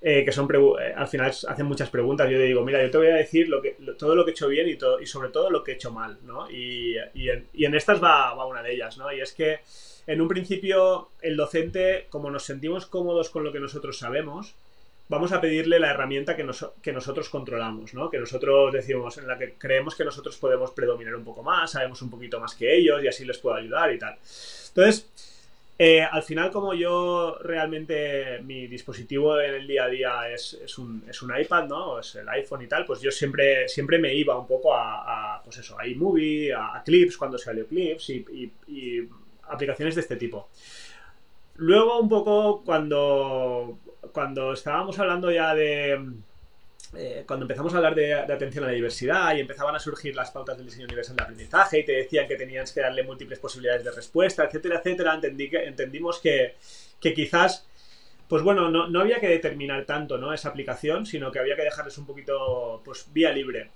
eh, 0.06 0.22
que 0.22 0.32
son 0.32 0.46
eh, 0.54 0.92
al 0.94 1.08
final 1.08 1.30
hacen 1.48 1.64
muchas 1.64 1.88
preguntas. 1.88 2.28
Yo 2.28 2.36
le 2.36 2.44
digo, 2.44 2.62
mira, 2.62 2.82
yo 2.82 2.90
te 2.90 2.98
voy 2.98 3.06
a 3.06 3.14
decir 3.14 3.48
lo 3.48 3.62
que, 3.62 3.70
todo 3.98 4.14
lo 4.14 4.22
que 4.22 4.32
he 4.32 4.34
hecho 4.34 4.48
bien 4.48 4.68
y, 4.68 4.76
todo, 4.76 5.00
y 5.00 5.06
sobre 5.06 5.30
todo 5.30 5.48
lo 5.48 5.64
que 5.64 5.72
he 5.72 5.74
hecho 5.76 5.92
mal, 5.92 6.18
¿no? 6.24 6.50
Y, 6.50 6.96
en, 6.98 7.74
estas 7.74 8.04
va, 8.04 8.44
una 8.44 8.62
de 8.62 8.74
ellas, 8.74 8.98
¿no? 8.98 9.10
Y 9.10 9.22
es 9.22 9.32
que 9.32 9.60
en 10.06 10.20
un 10.20 10.28
principio 10.28 11.08
el 11.22 11.38
docente, 11.38 12.06
como 12.10 12.30
nos 12.30 12.42
sentimos 12.42 12.84
cómodos 12.84 13.30
con 13.30 13.44
lo 13.44 13.50
que 13.50 13.60
nosotros 13.60 13.96
sabemos, 13.96 14.54
vamos 15.08 15.32
a 15.32 15.40
pedirle 15.40 15.78
la 15.78 15.92
herramienta 15.92 16.36
que, 16.36 16.46
que 16.82 16.92
nosotros 16.92 17.30
controlamos, 17.30 17.94
¿no? 17.94 18.10
Que 18.10 18.18
nosotros 18.18 18.74
decimos, 18.74 19.16
en 19.16 19.26
la 19.26 19.38
que 19.38 19.54
creemos 19.54 19.94
que 19.94 20.04
nosotros 20.04 20.36
podemos 20.36 20.72
predominar 20.72 21.14
un 21.14 21.24
poco 21.24 21.42
más, 21.42 21.70
sabemos 21.70 22.02
un 22.02 22.10
poquito 22.10 22.38
más 22.38 22.54
que 22.54 22.76
ellos 22.76 23.02
y 23.02 23.08
así 23.08 23.24
les 23.24 23.38
puedo 23.38 23.56
ayudar 23.56 23.90
y 23.90 23.98
tal. 23.98 24.18
Entonces, 24.68 25.10
eh, 25.76 26.02
al 26.02 26.22
final, 26.22 26.52
como 26.52 26.72
yo 26.72 27.36
realmente 27.42 28.40
mi 28.42 28.68
dispositivo 28.68 29.40
en 29.40 29.54
el 29.54 29.66
día 29.66 29.84
a 29.84 29.88
día 29.88 30.30
es, 30.30 30.78
un, 30.78 31.02
iPad, 31.36 31.66
¿no? 31.66 31.98
Es 31.98 32.14
el 32.14 32.28
iPhone 32.28 32.62
y 32.62 32.68
tal, 32.68 32.84
pues 32.84 33.00
yo 33.00 33.10
siempre, 33.10 33.68
siempre 33.68 33.98
me 33.98 34.14
iba 34.14 34.38
un 34.38 34.46
poco 34.46 34.72
a, 34.74 35.40
pues 35.42 35.58
eso, 35.58 35.78
a 35.78 35.86
iMovie, 35.86 36.52
a, 36.52 36.80
Clips 36.84 37.16
cuando 37.16 37.38
salió 37.38 37.66
Clips 37.66 38.10
y, 38.10 38.52
y, 38.68 39.08
aplicaciones 39.48 39.96
de 39.96 40.02
este 40.02 40.16
tipo. 40.16 40.48
Luego, 41.56 41.98
un 41.98 42.08
poco 42.08 42.62
cuando, 42.64 43.78
cuando 44.12 44.52
estábamos 44.52 44.98
hablando 44.98 45.30
ya 45.30 45.54
de 45.54 45.98
eh, 46.96 47.24
cuando 47.26 47.44
empezamos 47.44 47.74
a 47.74 47.78
hablar 47.78 47.94
de, 47.94 48.14
atención 48.14 48.64
a 48.64 48.68
la 48.68 48.72
diversidad 48.72 49.34
y 49.34 49.40
empezaban 49.40 49.74
a 49.74 49.78
surgir 49.78 50.14
las 50.14 50.30
pautas 50.30 50.56
del 50.56 50.66
diseño 50.66 50.86
universal 50.86 51.16
de 51.16 51.22
aprendizaje 51.22 51.80
y 51.80 51.84
te 51.84 51.92
decían 51.92 52.26
que 52.26 52.36
tenías 52.36 52.72
que 52.72 52.80
darle 52.80 53.02
múltiples 53.02 53.38
posibilidades 53.38 53.84
de 53.84 53.90
respuesta, 53.90 54.44
etcétera, 54.44 54.78
etcétera, 54.78 55.14
entendí 55.14 55.50
que, 55.50 55.64
entendimos 55.64 56.20
que, 56.20 56.54
quizás, 57.00 57.66
pues 58.28 58.42
bueno, 58.42 58.70
no, 58.70 59.00
había 59.00 59.20
que 59.20 59.28
determinar 59.28 59.84
tanto 59.84 60.18
¿no? 60.18 60.32
esa 60.32 60.48
aplicación, 60.48 61.06
sino 61.06 61.30
que 61.30 61.38
había 61.38 61.56
que 61.56 61.62
dejarles 61.62 61.98
un 61.98 62.06
poquito, 62.06 62.82
pues, 62.84 63.12
vía 63.12 63.32
libre. 63.32 63.70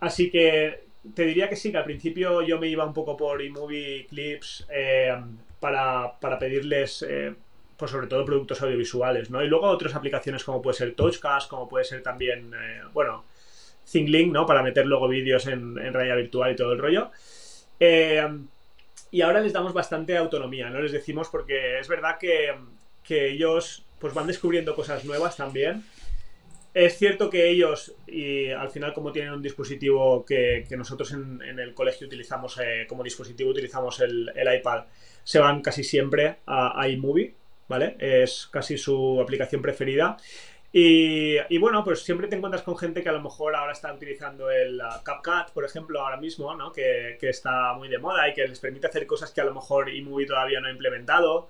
Así 0.00 0.30
que 0.30 0.84
te 1.14 1.24
diría 1.24 1.48
que 1.48 1.56
sí, 1.56 1.70
que 1.70 1.78
al 1.78 1.84
principio 1.84 2.42
yo 2.42 2.58
me 2.58 2.68
iba 2.68 2.84
un 2.84 2.94
poco 2.94 3.16
por 3.16 3.42
iMovie 3.42 4.06
Clips 4.08 4.66
eh, 4.70 5.14
para, 5.60 6.18
pedirles... 6.38 7.04
Eh, 7.08 7.34
pues 7.76 7.90
sobre 7.90 8.06
todo 8.06 8.24
productos 8.24 8.62
audiovisuales, 8.62 9.30
¿no? 9.30 9.42
Y 9.42 9.48
luego 9.48 9.66
otras 9.66 9.94
aplicaciones 9.94 10.44
como 10.44 10.62
puede 10.62 10.76
ser 10.76 10.94
Touchcast, 10.94 11.48
como 11.48 11.68
puede 11.68 11.84
ser 11.84 12.02
también, 12.02 12.52
eh, 12.54 12.82
bueno, 12.92 13.24
ThinkLink, 13.90 14.32
¿no? 14.32 14.46
Para 14.46 14.62
meter 14.62 14.86
luego 14.86 15.08
vídeos 15.08 15.46
en, 15.46 15.76
realidad 15.76 16.16
virtual 16.16 16.52
y 16.52 16.56
todo 16.56 16.72
el 16.72 16.78
rollo. 16.78 17.10
Eh, 17.80 18.26
y 19.10 19.22
ahora 19.22 19.40
les 19.40 19.52
damos 19.52 19.72
bastante 19.72 20.16
autonomía, 20.16 20.70
¿no? 20.70 20.80
Les 20.80 20.92
decimos 20.92 21.28
porque 21.28 21.78
es 21.78 21.88
verdad 21.88 22.18
que, 22.18 22.52
ellos 23.08 23.84
pues 23.98 24.14
van 24.14 24.26
descubriendo 24.26 24.74
cosas 24.74 25.04
nuevas 25.04 25.36
también. 25.36 25.84
Es 26.72 26.98
cierto 26.98 27.30
que 27.30 27.48
ellos, 27.48 27.94
y 28.08 28.50
al 28.50 28.70
final 28.70 28.92
como 28.92 29.12
tienen 29.12 29.32
un 29.32 29.42
dispositivo 29.42 30.24
que, 30.24 30.66
nosotros 30.76 31.12
en, 31.12 31.40
el 31.40 31.74
colegio 31.74 32.06
utilizamos 32.06 32.58
eh, 32.58 32.86
como 32.88 33.04
dispositivo, 33.04 33.50
utilizamos 33.50 34.00
el, 34.00 34.32
iPad, 34.58 34.84
se 35.22 35.38
van 35.38 35.62
casi 35.62 35.84
siempre 35.84 36.38
a 36.46 36.88
iMovie, 36.88 37.34
¿vale? 37.68 37.96
Es 37.98 38.48
casi 38.50 38.78
su 38.78 39.20
aplicación 39.20 39.62
preferida. 39.62 40.16
Y, 40.76 41.56
bueno, 41.58 41.84
pues 41.84 42.02
siempre 42.02 42.26
te 42.26 42.34
encuentras 42.34 42.64
con 42.64 42.76
gente 42.76 43.00
que 43.00 43.08
a 43.08 43.12
lo 43.12 43.22
mejor 43.22 43.54
ahora 43.54 43.72
está 43.72 43.94
utilizando 43.94 44.50
el 44.50 44.80
uh, 44.80 45.04
CapCut, 45.04 45.52
por 45.54 45.64
ejemplo, 45.64 46.00
ahora 46.00 46.16
mismo, 46.16 46.52
¿no? 46.56 46.72
Que, 46.72 47.16
está 47.20 47.74
muy 47.74 47.88
de 47.88 47.98
moda 47.98 48.28
y 48.28 48.34
que 48.34 48.48
les 48.48 48.58
permite 48.58 48.88
hacer 48.88 49.06
cosas 49.06 49.30
que 49.30 49.40
a 49.40 49.44
lo 49.44 49.54
mejor 49.54 49.88
iMovie 49.88 50.26
todavía 50.26 50.58
no 50.58 50.66
ha 50.66 50.72
implementado. 50.72 51.48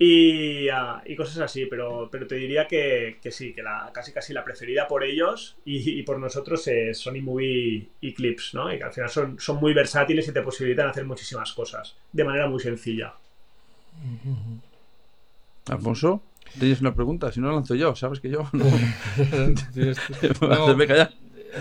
Y, 0.00 0.68
uh, 0.68 1.16
cosas 1.16 1.38
así, 1.38 1.66
pero, 1.66 2.08
pero 2.10 2.26
te 2.26 2.34
diría 2.34 2.66
que, 2.66 3.20
sí, 3.30 3.54
que 3.54 3.62
la, 3.62 3.88
casi 3.94 4.12
casi 4.12 4.32
la 4.32 4.42
preferida 4.42 4.88
por 4.88 5.04
ellos 5.04 5.56
y, 5.64 6.02
por 6.02 6.18
nosotros 6.18 6.66
es, 6.66 6.98
son 6.98 7.14
iMovie 7.14 7.90
y 8.00 8.14
Clips, 8.14 8.52
¿no? 8.54 8.74
Y 8.74 8.78
que 8.78 8.84
al 8.84 8.92
final 8.92 9.10
son, 9.10 9.38
son 9.38 9.58
muy 9.58 9.74
versátiles 9.74 10.26
y 10.26 10.32
te 10.32 10.42
posibilitan 10.42 10.88
hacer 10.88 11.04
muchísimas 11.04 11.52
cosas 11.52 11.94
de 12.10 12.24
manera 12.24 12.48
muy 12.48 12.58
sencilla. 12.58 13.14
Alfonso, 15.68 16.22
tienes 16.58 16.80
una 16.80 16.94
pregunta, 16.94 17.32
si 17.32 17.40
no 17.40 17.48
la 17.48 17.54
lanzo 17.54 17.74
yo, 17.74 17.94
sabes 17.94 18.20
que 18.20 18.30
yo 18.30 18.48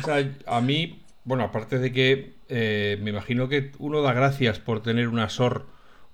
a 0.45 0.61
mí, 0.61 1.03
bueno, 1.23 1.43
aparte 1.43 1.79
de 1.79 1.91
que 1.91 2.35
eh, 2.49 2.97
me 3.01 3.11
imagino 3.11 3.49
que 3.49 3.71
uno 3.79 4.01
da 4.01 4.13
gracias 4.13 4.59
por 4.59 4.83
tener 4.83 5.07
una 5.07 5.29
SOR, 5.29 5.65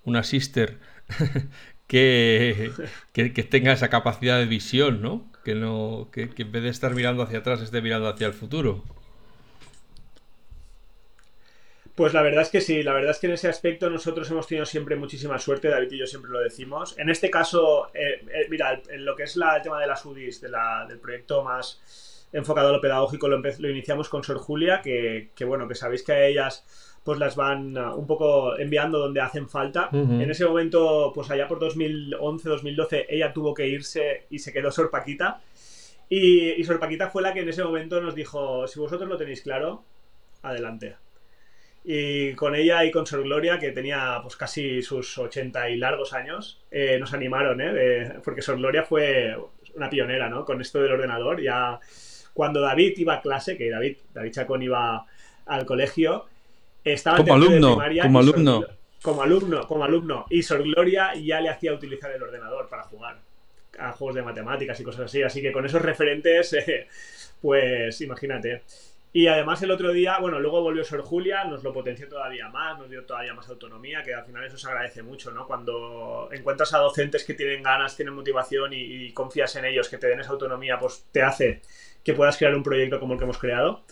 una 0.04 0.23
sister 0.23 0.80
que, 1.88 2.71
que, 3.13 3.30
tenga 3.30 3.73
esa 3.73 3.89
capacidad 3.89 4.39
de 4.39 4.45
visión, 4.45 5.01
¿no? 5.01 5.30
Que 5.43 5.56
no, 5.56 6.10
que, 6.12 6.30
que 6.30 6.43
en 6.43 6.51
vez 6.51 6.63
de 6.63 6.69
estar 6.69 6.95
mirando 6.95 7.23
hacia 7.23 7.39
atrás 7.39 7.62
esté 7.62 7.82
mirando 7.82 8.08
hacia 8.08 8.27
el 8.27 8.34
futuro. 8.34 8.84
Pues 11.95 12.13
la 12.13 12.21
verdad 12.21 12.43
es 12.43 12.49
que 12.49 12.62
sí, 12.62 12.84
la 12.84 12.93
verdad 12.93 13.12
es 13.12 13.19
que 13.19 13.27
en 13.27 13.34
ese 13.34 13.49
aspecto 13.49 13.89
nosotros 13.89 14.30
hemos 14.32 14.47
tenido 14.47 14.65
siempre 14.65 14.95
muchísima 14.95 15.38
suerte, 15.38 15.67
David 15.67 15.91
y 15.91 15.99
yo 15.99 16.08
siempre 16.08 16.32
lo 16.32 16.39
decimos. 16.39 16.95
En 16.97 17.10
este 17.10 17.30
caso, 17.30 17.88
eh, 17.93 18.25
eh, 18.34 18.47
mira, 18.49 18.82
en 18.89 19.04
lo 19.04 19.15
que 19.15 19.23
es 19.23 19.36
la, 19.36 19.58
el 19.58 19.62
tema 19.62 19.80
de 19.80 19.88
las 19.88 20.06
UDIs, 20.06 20.41
del 20.41 20.99
proyecto 20.99 21.43
más 21.43 22.27
enfocado 22.32 22.69
a 22.69 22.71
lo 22.71 22.80
pedagógico, 22.80 23.27
lo, 23.27 23.69
iniciamos 23.69 24.08
con 24.08 24.23
Sor 24.23 24.38
Julia, 24.38 24.82
que, 24.82 25.32
bueno, 25.45 25.67
que 25.67 25.75
sabéis 25.75 26.04
que 26.04 26.13
a 26.13 26.25
ellas 26.25 26.65
pues 27.04 27.17
las 27.17 27.36
van 27.36 27.75
uh, 27.75 27.95
un 27.95 28.06
poco 28.06 28.58
enviando 28.60 28.99
donde 28.99 29.21
hacen 29.21 29.49
falta. 29.49 29.89
En 29.91 30.30
ese 30.30 30.45
momento, 30.45 31.12
pues 31.13 31.30
allá 31.32 31.47
por 31.47 31.60
2011-2012, 31.60 33.08
ella 33.10 33.34
tuvo 33.34 33.56
que 33.56 33.67
irse 33.67 34.27
y 34.30 34.38
se 34.38 34.54
quedó 34.54 34.71
Sor 34.71 34.91
Paquita. 34.91 35.41
Y, 36.08 36.51
y 36.51 36.63
Sor 36.63 36.80
Paquita 36.80 37.10
fue 37.10 37.23
la 37.23 37.34
que 37.34 37.39
en 37.41 37.49
ese 37.49 37.63
momento 37.63 37.99
nos 37.99 38.13
dijo, 38.13 38.67
si 38.67 38.80
vosotros 38.80 39.10
lo 39.10 39.17
tenéis 39.17 39.41
claro, 39.41 39.84
adelante. 40.43 40.95
Y 41.83 42.33
con 42.33 42.53
ella 42.53 42.85
y 42.85 42.91
con 42.91 43.07
Sor 43.07 43.23
Gloria, 43.23 43.57
que 43.57 43.71
tenía 43.71 44.19
pues 44.21 44.35
casi 44.35 44.83
sus 44.83 45.17
80 45.17 45.69
y 45.69 45.77
largos 45.77 46.13
años, 46.13 46.61
eh, 46.69 46.97
nos 46.99 47.13
animaron, 47.13 47.59
¿eh? 47.59 48.19
porque 48.23 48.43
Sor 48.43 48.57
Gloria 48.57 48.83
fue 48.83 49.35
una 49.75 49.89
pionera, 49.89 50.29
¿no? 50.29 50.45
Con 50.45 50.61
esto 50.61 50.81
del 50.81 50.91
ordenador. 50.91 51.41
Ya 51.41 51.79
cuando 52.33 52.61
David 52.61 52.93
iba 52.97 53.15
a 53.15 53.21
clase, 53.21 53.57
que 53.57 53.69
David, 53.69 53.97
David 54.13 54.31
Chacón 54.31 54.61
iba 54.61 55.05
al 55.45 55.65
colegio, 55.65 56.25
estaba 56.83 57.17
como 57.17 57.33
alumno, 57.33 57.77
como 58.01 58.19
alumno. 58.19 58.65
como 59.01 59.21
alumno, 59.23 59.67
como 59.67 59.83
alumno. 59.83 60.25
Y 60.29 60.43
Sor 60.43 60.63
Gloria 60.63 61.13
ya 61.15 61.41
le 61.41 61.49
hacía 61.49 61.73
utilizar 61.73 62.11
el 62.11 62.21
ordenador 62.21 62.69
para 62.69 62.83
jugar 62.83 63.17
a 63.79 63.91
juegos 63.93 64.15
de 64.15 64.21
matemáticas 64.21 64.79
y 64.79 64.83
cosas 64.83 65.05
así. 65.05 65.23
Así 65.23 65.41
que 65.41 65.51
con 65.51 65.65
esos 65.65 65.81
referentes, 65.81 66.53
eh, 66.67 66.87
pues 67.41 67.99
imagínate. 68.01 68.63
Y 69.13 69.28
además 69.28 69.62
el 69.62 69.71
otro 69.71 69.91
día, 69.91 70.19
bueno, 70.19 70.39
luego 70.39 70.62
volvió 70.62 70.86
Sor 70.86 71.02
Julia, 71.02 71.43
nos 71.43 71.63
lo 71.63 71.74
potenció 71.74 72.08
todavía 72.08 72.47
más, 72.47 72.80
nos 72.80 72.89
dio 72.89 73.04
todavía 73.04 73.34
más 73.34 73.50
autonomía, 73.50 74.04
que 74.04 74.13
al 74.13 74.24
final 74.24 74.45
eso 74.45 74.58
se 74.58 74.67
agradece 74.67 75.04
mucho, 75.04 75.32
¿no? 75.32 75.45
Cuando 75.45 76.30
encuentras 76.32 76.74
a 76.74 76.78
docentes 76.78 77.26
que 77.26 77.34
tienen 77.34 77.62
ganas, 77.62 77.97
tienen 77.97 78.13
motivación 78.13 78.71
y, 78.74 79.12
confías 79.12 79.54
en 79.58 79.65
ellos, 79.65 79.89
que 79.89 79.97
te 79.97 80.08
den 80.08 80.21
esa 80.21 80.32
autonomía, 80.32 80.80
pues 80.80 81.08
te 81.12 81.21
hace 81.24 81.62
que 82.06 82.13
puedas 82.13 82.38
crear 82.38 82.56
un 82.56 82.63
proyecto 82.63 83.02
como 83.02 83.13
el 83.13 83.19
que 83.19 83.26
hemos 83.26 83.38
creado. 83.38 83.84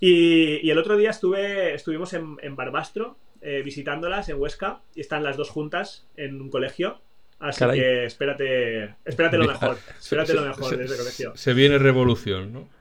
Y, 0.00 0.68
el 0.68 0.78
otro 0.78 0.96
día 0.96 1.10
estuve, 1.10 1.72
estuvimos 1.74 2.12
en, 2.12 2.56
Barbastro 2.56 3.18
eh, 3.42 3.62
visitándolas 3.64 4.28
en 4.30 4.40
Huesca 4.40 4.80
y 4.96 5.00
están 5.00 5.22
las 5.22 5.36
dos 5.36 5.48
juntas 5.48 6.08
en 6.16 6.40
un 6.40 6.50
colegio. 6.50 7.00
Así 7.38 7.64
que 7.72 8.04
espérate, 8.04 8.96
espérate 9.04 9.38
lo 9.38 9.46
mejor, 9.46 9.78
espérate 9.98 10.34
lo 10.34 10.44
mejor 10.44 10.76
de 10.76 10.84
ese 10.84 10.96
colegio. 10.96 11.36
Se 11.36 11.54
viene 11.54 11.78
revolución, 11.78 12.52
¿no? 12.52 12.79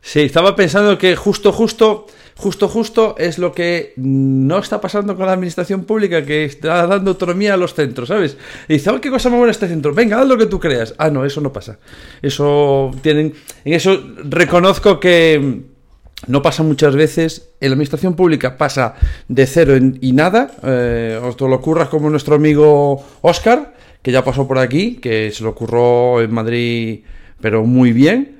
Sí, 0.00 0.20
estaba 0.20 0.54
pensando 0.54 0.96
que 0.96 1.16
justo, 1.16 1.52
justo, 1.52 2.06
justo, 2.36 2.68
justo 2.68 3.16
es 3.18 3.38
lo 3.38 3.52
que 3.52 3.94
no 3.96 4.58
está 4.58 4.80
pasando 4.80 5.16
con 5.16 5.26
la 5.26 5.32
administración 5.32 5.84
pública, 5.84 6.24
que 6.24 6.44
está 6.44 6.86
dando 6.86 7.10
autonomía 7.10 7.54
a 7.54 7.56
los 7.56 7.74
centros, 7.74 8.08
¿sabes? 8.08 8.36
Y 8.68 8.74
dice, 8.74 8.90
oh, 8.90 9.00
qué 9.00 9.10
cosa 9.10 9.28
más 9.28 9.38
buena 9.38 9.50
este 9.50 9.68
centro, 9.68 9.92
venga, 9.92 10.20
haz 10.20 10.28
lo 10.28 10.38
que 10.38 10.46
tú 10.46 10.60
creas. 10.60 10.94
Ah, 10.98 11.10
no, 11.10 11.24
eso 11.24 11.40
no 11.40 11.52
pasa. 11.52 11.78
Eso 12.22 12.92
tienen. 13.02 13.34
En 13.64 13.72
eso 13.74 14.00
reconozco 14.24 15.00
que 15.00 15.62
no 16.26 16.42
pasa 16.42 16.62
muchas 16.62 16.94
veces. 16.94 17.50
En 17.60 17.70
la 17.70 17.74
administración 17.74 18.14
pública 18.14 18.56
pasa 18.56 18.94
de 19.26 19.46
cero 19.46 19.76
y 20.00 20.12
nada. 20.12 20.52
Eh, 20.62 21.20
os 21.22 21.40
lo 21.40 21.56
ocurra 21.56 21.90
como 21.90 22.08
nuestro 22.08 22.36
amigo 22.36 23.04
Oscar, 23.20 23.74
que 24.00 24.12
ya 24.12 24.24
pasó 24.24 24.46
por 24.46 24.58
aquí, 24.58 24.96
que 24.96 25.32
se 25.32 25.42
lo 25.42 25.50
ocurrió 25.50 26.22
en 26.22 26.32
Madrid, 26.32 27.00
pero 27.40 27.64
muy 27.64 27.92
bien 27.92 28.37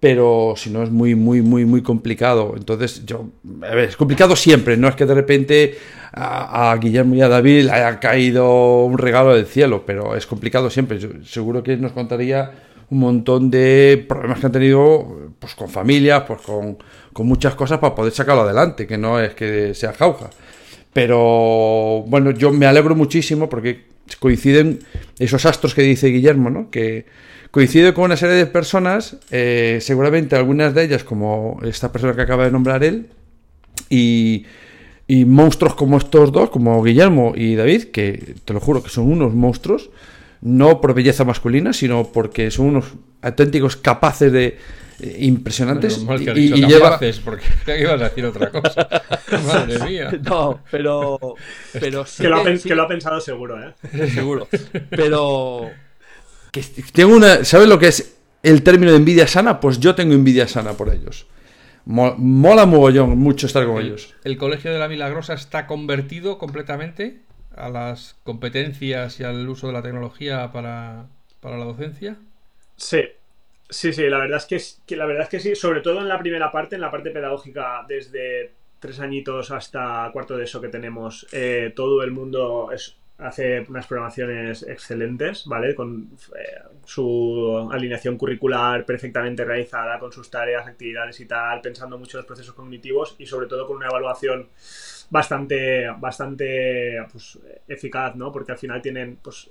pero 0.00 0.54
si 0.56 0.70
no 0.70 0.82
es 0.82 0.90
muy, 0.90 1.14
muy, 1.14 1.42
muy, 1.42 1.66
muy 1.66 1.82
complicado. 1.82 2.54
Entonces, 2.56 3.04
yo, 3.04 3.28
a 3.62 3.74
ver, 3.74 3.90
es 3.90 3.96
complicado 3.96 4.34
siempre, 4.34 4.78
no 4.78 4.88
es 4.88 4.96
que 4.96 5.04
de 5.04 5.14
repente 5.14 5.78
a, 6.12 6.76
Guillermo 6.80 7.14
y 7.14 7.20
a 7.20 7.28
David 7.28 7.68
haya 7.68 8.00
caído 8.00 8.84
un 8.84 8.96
regalo 8.96 9.34
del 9.34 9.46
cielo, 9.46 9.84
pero 9.86 10.16
es 10.16 10.26
complicado 10.26 10.70
siempre. 10.70 10.98
seguro 11.24 11.62
que 11.62 11.76
nos 11.76 11.92
contaría 11.92 12.50
un 12.88 12.98
montón 12.98 13.50
de 13.50 14.04
problemas 14.08 14.40
que 14.40 14.46
han 14.46 14.52
tenido 14.52 15.32
pues 15.38 15.54
con 15.54 15.68
familias, 15.68 16.24
pues 16.26 16.40
con, 16.40 16.78
con 17.12 17.26
muchas 17.26 17.54
cosas 17.54 17.78
para 17.78 17.94
poder 17.94 18.12
sacarlo 18.12 18.42
adelante, 18.42 18.86
que 18.86 18.96
no 18.96 19.20
es 19.20 19.34
que 19.34 19.74
sea 19.74 19.92
jauja. 19.92 20.30
Pero 20.94 22.04
bueno, 22.08 22.30
yo 22.32 22.50
me 22.52 22.66
alegro 22.66 22.96
muchísimo 22.96 23.48
porque 23.48 23.84
coinciden 24.18 24.80
esos 25.18 25.46
astros 25.46 25.74
que 25.74 25.82
dice 25.82 26.08
Guillermo, 26.08 26.50
¿no? 26.50 26.70
Que, 26.70 27.06
coincide 27.50 27.92
con 27.94 28.04
una 28.04 28.16
serie 28.16 28.36
de 28.36 28.46
personas, 28.46 29.16
eh, 29.30 29.78
seguramente 29.80 30.36
algunas 30.36 30.74
de 30.74 30.84
ellas 30.84 31.04
como 31.04 31.60
esta 31.62 31.90
persona 31.92 32.14
que 32.14 32.22
acaba 32.22 32.44
de 32.44 32.50
nombrar 32.50 32.84
él, 32.84 33.08
y, 33.88 34.46
monstruos 35.26 35.74
como 35.74 35.98
estos 35.98 36.30
dos, 36.30 36.50
como 36.50 36.80
Guillermo 36.82 37.32
y 37.34 37.56
David, 37.56 37.86
que 37.86 38.36
te 38.44 38.52
lo 38.52 38.60
juro 38.60 38.82
que 38.82 38.90
son 38.90 39.10
unos 39.10 39.34
monstruos, 39.34 39.90
no 40.40 40.80
por 40.80 40.94
belleza 40.94 41.24
masculina, 41.24 41.72
sino 41.72 42.12
porque 42.12 42.50
son 42.52 42.66
unos 42.66 42.94
auténticos 43.20 43.76
capaces 43.76 44.30
de 44.30 44.58
eh, 45.00 45.16
impresionantes 45.20 46.04
y, 46.34 46.40
y 46.40 46.66
lleva... 46.66 46.98
porque 47.24 47.44
ibas 47.80 48.00
a 48.00 48.04
decir 48.04 48.24
otra 48.24 48.50
cosa. 48.50 48.88
Madre 49.46 49.78
mía. 49.80 50.10
No, 50.22 50.60
pero 50.70 51.18
pero 51.72 52.04
que, 52.16 52.28
lo 52.28 52.36
ha, 52.36 52.44
que 52.44 52.74
lo 52.74 52.82
ha 52.82 52.88
pensado 52.88 53.20
seguro, 53.20 53.58
¿eh? 53.60 53.74
Seguro. 54.10 54.46
Pero 54.90 55.70
tengo 56.92 57.16
una. 57.16 57.44
¿Sabes 57.44 57.68
lo 57.68 57.78
que 57.78 57.88
es 57.88 58.18
el 58.42 58.62
término 58.62 58.92
de 58.92 58.98
envidia 58.98 59.26
sana? 59.26 59.60
Pues 59.60 59.80
yo 59.80 59.94
tengo 59.94 60.14
envidia 60.14 60.48
sana 60.48 60.72
por 60.72 60.92
ellos. 60.92 61.26
Mola 61.86 62.66
mogollón 62.66 63.18
mucho 63.18 63.46
estar 63.46 63.66
con 63.66 63.82
ellos. 63.82 64.14
¿El 64.24 64.36
Colegio 64.36 64.72
de 64.72 64.78
la 64.78 64.88
Milagrosa 64.88 65.34
está 65.34 65.66
convertido 65.66 66.38
completamente 66.38 67.20
a 67.56 67.68
las 67.68 68.16
competencias 68.22 69.18
y 69.18 69.24
al 69.24 69.48
uso 69.48 69.68
de 69.68 69.72
la 69.72 69.82
tecnología 69.82 70.52
para, 70.52 71.06
la 71.42 71.64
docencia? 71.64 72.16
Sí, 72.76 73.02
sí, 73.68 73.92
sí, 73.92 74.08
la 74.08 74.18
verdad, 74.18 74.38
es 74.38 74.46
que, 74.46 74.62
que, 74.86 74.96
la 74.96 75.06
verdad 75.06 75.24
es 75.24 75.28
que 75.28 75.40
sí, 75.40 75.54
sobre 75.54 75.80
todo 75.80 76.00
en 76.00 76.08
la 76.08 76.18
primera 76.18 76.52
parte, 76.52 76.76
en 76.76 76.82
la 76.82 76.90
parte 76.90 77.10
pedagógica, 77.10 77.84
desde 77.88 78.52
tres 78.78 79.00
añitos 79.00 79.50
hasta 79.50 80.10
cuarto 80.12 80.36
de 80.36 80.44
eso 80.44 80.60
que 80.60 80.68
tenemos, 80.68 81.26
eh, 81.32 81.72
todo 81.74 82.02
el 82.02 82.12
mundo 82.12 82.70
es 82.72 82.96
hace 83.20 83.60
unas 83.68 83.86
programaciones 83.86 84.62
excelentes, 84.62 85.44
¿vale? 85.46 85.74
Con 85.74 86.10
eh, 86.36 86.62
su 86.84 87.68
alineación 87.70 88.16
curricular 88.16 88.84
perfectamente 88.84 89.44
realizada, 89.44 89.98
con 89.98 90.12
sus 90.12 90.30
tareas, 90.30 90.66
actividades 90.66 91.20
y 91.20 91.26
tal, 91.26 91.60
pensando 91.60 91.98
mucho 91.98 92.16
en 92.16 92.20
los 92.20 92.26
procesos 92.26 92.54
cognitivos 92.54 93.16
y 93.18 93.26
sobre 93.26 93.46
todo 93.46 93.66
con 93.66 93.76
una 93.76 93.88
evaluación 93.88 94.48
bastante, 95.10 95.88
bastante 95.98 97.04
pues, 97.10 97.38
eficaz, 97.68 98.16
¿no? 98.16 98.32
Porque 98.32 98.52
al 98.52 98.58
final 98.58 98.80
tienen 98.80 99.18
pues, 99.22 99.50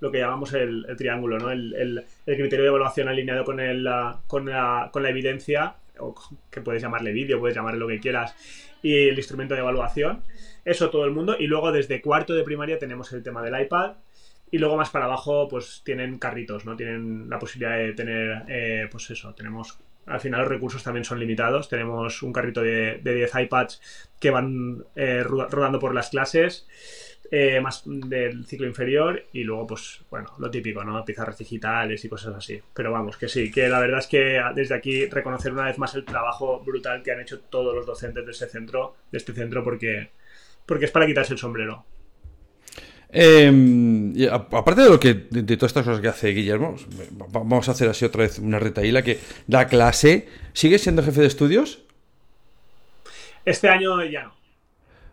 lo 0.00 0.10
que 0.10 0.18
llamamos 0.18 0.52
el, 0.52 0.86
triángulo, 0.96 1.38
¿no? 1.38 1.50
El, 1.50 1.74
el, 1.74 2.04
criterio 2.36 2.64
de 2.64 2.68
evaluación 2.68 3.08
alineado 3.08 3.44
con, 3.44 3.58
el, 3.58 3.88
con, 4.26 4.46
la, 4.46 4.90
con 4.92 5.02
la 5.02 5.10
evidencia, 5.10 5.74
o 5.98 6.14
que 6.50 6.60
puedes 6.60 6.82
llamarle 6.82 7.12
vídeo, 7.12 7.40
puedes 7.40 7.56
llamarle 7.56 7.80
lo 7.80 7.88
que 7.88 7.98
quieras, 7.98 8.34
y 8.82 9.08
el 9.08 9.16
instrumento 9.16 9.54
de 9.54 9.60
evaluación. 9.60 10.22
Eso 10.68 10.90
todo 10.90 11.06
el 11.06 11.12
mundo. 11.12 11.34
Y 11.38 11.46
luego 11.46 11.72
desde 11.72 12.02
cuarto 12.02 12.34
de 12.34 12.44
primaria 12.44 12.78
tenemos 12.78 13.10
el 13.14 13.22
tema 13.22 13.42
del 13.42 13.58
iPad. 13.58 13.92
Y 14.50 14.58
luego 14.58 14.76
más 14.76 14.90
para 14.90 15.06
abajo, 15.06 15.48
pues 15.48 15.80
tienen 15.82 16.18
carritos, 16.18 16.66
¿no? 16.66 16.76
Tienen 16.76 17.28
la 17.30 17.38
posibilidad 17.38 17.78
de 17.78 17.94
tener, 17.94 18.44
eh, 18.48 18.86
pues 18.90 19.08
eso, 19.10 19.34
tenemos 19.34 19.78
al 20.04 20.20
final 20.20 20.40
los 20.40 20.48
recursos 20.48 20.82
también 20.82 21.04
son 21.04 21.20
limitados. 21.20 21.70
Tenemos 21.70 22.22
un 22.22 22.34
carrito 22.34 22.60
de, 22.62 23.00
10 23.02 23.34
iPads 23.34 23.80
que 24.20 24.30
van 24.30 24.84
eh, 24.94 25.22
rodando 25.22 25.78
por 25.78 25.94
las 25.94 26.10
clases, 26.10 26.66
eh, 27.30 27.60
más 27.60 27.82
del 27.86 28.46
ciclo 28.46 28.66
inferior, 28.66 29.24
y 29.32 29.44
luego, 29.44 29.68
pues, 29.68 30.02
bueno, 30.10 30.34
lo 30.38 30.50
típico, 30.50 30.84
¿no? 30.84 31.02
Pizarras 31.04 31.38
digitales 31.38 32.04
y 32.04 32.08
cosas 32.10 32.34
así. 32.34 32.60
Pero 32.74 32.92
vamos, 32.92 33.16
que 33.16 33.28
sí, 33.28 33.50
que 33.50 33.68
la 33.68 33.80
verdad 33.80 34.00
es 34.00 34.06
que 34.06 34.40
desde 34.54 34.74
aquí 34.74 35.06
reconocer 35.06 35.52
una 35.52 35.64
vez 35.64 35.78
más 35.78 35.94
el 35.94 36.04
trabajo 36.04 36.60
brutal 36.60 37.02
que 37.02 37.12
han 37.12 37.20
hecho 37.20 37.40
todos 37.40 37.74
los 37.74 37.86
docentes 37.86 38.24
de 38.26 38.32
este 38.32 38.48
centro, 38.48 38.96
de 39.10 39.18
este 39.18 39.32
centro, 39.32 39.64
porque 39.64 40.10
porque 40.68 40.84
es 40.84 40.90
para 40.90 41.06
quitarse 41.06 41.32
el 41.32 41.38
sombrero. 41.38 41.86
Em, 43.10 44.12
aparte 44.30 44.82
de 44.82 44.90
lo 44.90 45.00
que 45.00 45.14
de, 45.14 45.56
todas 45.56 45.70
estas 45.70 45.84
cosas 45.84 46.02
que 46.02 46.08
hace 46.08 46.28
Guillermo, 46.28 46.76
vamos 47.30 47.68
a 47.68 47.72
hacer 47.72 47.88
así 47.88 48.04
otra 48.04 48.24
vez 48.24 48.38
una 48.38 48.58
retaíla 48.58 49.02
que 49.02 49.18
da 49.46 49.66
clase. 49.66 50.28
¿Sigue 50.52 50.78
siendo 50.78 51.02
jefe 51.02 51.22
de 51.22 51.26
estudios? 51.26 51.80
Este 53.46 53.70
año 53.70 54.04
ya 54.04 54.24
no. 54.24 54.34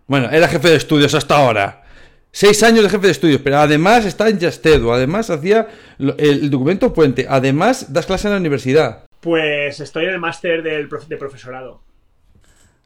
Bueno, 0.08 0.30
era 0.30 0.50
jefe 0.50 0.70
de 0.70 0.76
estudios 0.76 1.16
hasta 1.16 1.38
ahora. 1.38 1.84
Seis 2.32 2.62
años 2.64 2.84
de 2.84 2.90
jefe 2.90 3.06
de 3.06 3.12
estudios, 3.14 3.42
pero 3.42 3.60
además 3.60 4.04
está 4.04 4.28
en 4.28 4.40
Yastedo, 4.40 4.94
además 4.94 5.30
hacía 5.30 5.70
el 5.98 6.50
documento 6.50 6.94
puente, 6.94 7.26
además 7.30 7.94
das 7.94 8.06
clase 8.06 8.28
en 8.28 8.34
la 8.34 8.40
universidad. 8.42 9.06
Pues 9.22 9.80
estoy 9.80 10.04
en 10.04 10.12
el 10.12 10.20
máster 10.20 10.62
del 10.62 10.90
de 11.08 11.16
profesorado. 11.18 11.82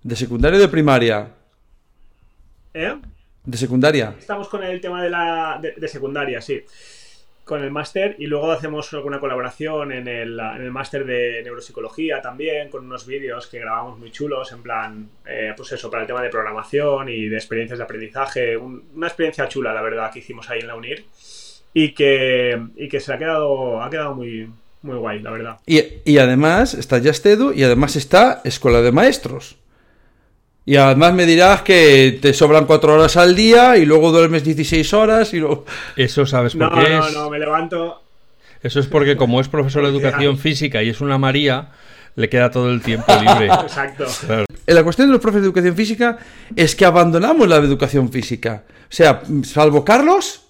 De 0.03 0.15
secundario 0.15 0.60
de 0.60 0.67
primaria. 0.67 1.38
¿Eh? 2.73 2.95
¿De 3.45 3.58
secundaria? 3.58 4.15
Estamos 4.19 4.47
con 4.47 4.63
el 4.63 4.79
tema 4.82 5.03
de 5.03 5.10
la 5.10 5.60
de, 5.62 5.88
secundaria, 5.88 6.41
sí. 6.41 6.63
Con 7.43 7.63
el 7.63 7.71
máster 7.71 8.15
y 8.19 8.27
luego 8.27 8.51
hacemos 8.51 8.93
alguna 8.93 9.19
colaboración 9.19 9.91
en 9.91 10.08
el, 10.08 10.39
en 10.39 10.62
el 10.62 10.71
máster 10.71 11.03
de 11.03 11.41
neuropsicología 11.43 12.21
también, 12.21 12.69
con 12.69 12.86
unos 12.86 13.08
vídeos 13.08 13.47
que 13.47 13.58
grabamos 13.58 13.97
muy 13.97 14.12
chulos, 14.12 14.51
en 14.51 14.62
plan, 14.62 15.10
eh, 15.25 15.53
pues 15.58 15.71
eso, 15.71 15.89
para 15.89 16.03
el 16.03 16.08
tema 16.08 16.21
de 16.21 16.29
programación 16.29 17.10
y 17.10 17.27
de 17.27 17.36
experiencias 17.38 17.79
de 17.79 17.86
aprendizaje. 17.86 18.55
una 18.55 19.08
experiencia 19.08 19.47
chula, 19.47 19.73
la 19.73 19.82
verdad, 19.82 20.12
que 20.12 20.19
hicimos 20.19 20.47
ahí 20.49 20.60
en 20.60 20.67
la 20.67 20.75
UNIR 20.75 21.05
y 21.73 21.93
que, 21.93 22.62
y 22.75 22.88
que 22.88 22.99
se 22.99 23.13
ha 23.13 23.17
quedado, 23.17 23.82
ha 23.82 23.89
quedado 23.89 24.13
muy, 24.13 24.47
muy 24.84 24.97
guay, 24.97 25.19
la 25.21 25.32
verdad. 25.32 25.58
Y, 25.65 25.82
y 26.05 26.19
además 26.19 26.75
está 26.75 26.99
Yastedu 26.99 27.51
y 27.53 27.63
además 27.63 27.95
está 27.95 28.41
Escuela 28.43 28.82
de 28.82 28.91
Maestros. 28.91 29.58
Y 30.69 30.75
además 30.75 31.15
me 31.15 31.25
dirás 31.25 31.63
que 31.63 32.19
te 32.21 32.32
sobran 32.32 32.67
cuatro 32.67 32.93
horas 32.93 33.17
al 33.17 33.36
día 33.36 33.75
y 33.75 33.88
luego 33.88 34.12
duermes 34.12 34.43
16 34.43 34.93
horas 34.93 35.34
y 35.34 35.39
luego... 35.39 35.65
Eso 35.95 36.27
sabes 36.27 36.55
por 36.55 36.69
qué 36.69 36.89
no, 36.91 37.08
es... 37.08 37.13
No, 37.15 37.23
no, 37.23 37.29
me 37.32 37.39
levanto... 37.39 38.03
Eso 38.62 38.79
es 38.79 38.86
porque 38.86 39.17
como 39.17 39.41
es 39.41 39.47
profesor 39.47 39.82
de 39.82 39.89
educación 39.89 40.38
física 40.38 40.84
y 40.84 40.89
es 40.89 41.01
una 41.01 41.17
María, 41.17 41.69
le 42.13 42.29
queda 42.29 42.51
todo 42.51 42.69
el 42.69 42.84
tiempo 42.84 43.12
libre. 43.19 43.47
Exacto. 43.63 44.05
La 44.67 44.84
cuestión 44.84 45.08
de 45.08 45.13
los 45.13 45.21
profes 45.23 45.41
de 45.41 45.47
educación 45.47 45.75
física 45.75 46.19
es 46.55 46.75
que 46.75 46.86
abandonamos 46.86 47.47
la 47.47 47.55
educación 47.55 48.12
física. 48.12 48.62
O 48.67 48.93
sea, 48.93 49.23
salvo 49.45 49.84
Carlos, 49.84 50.43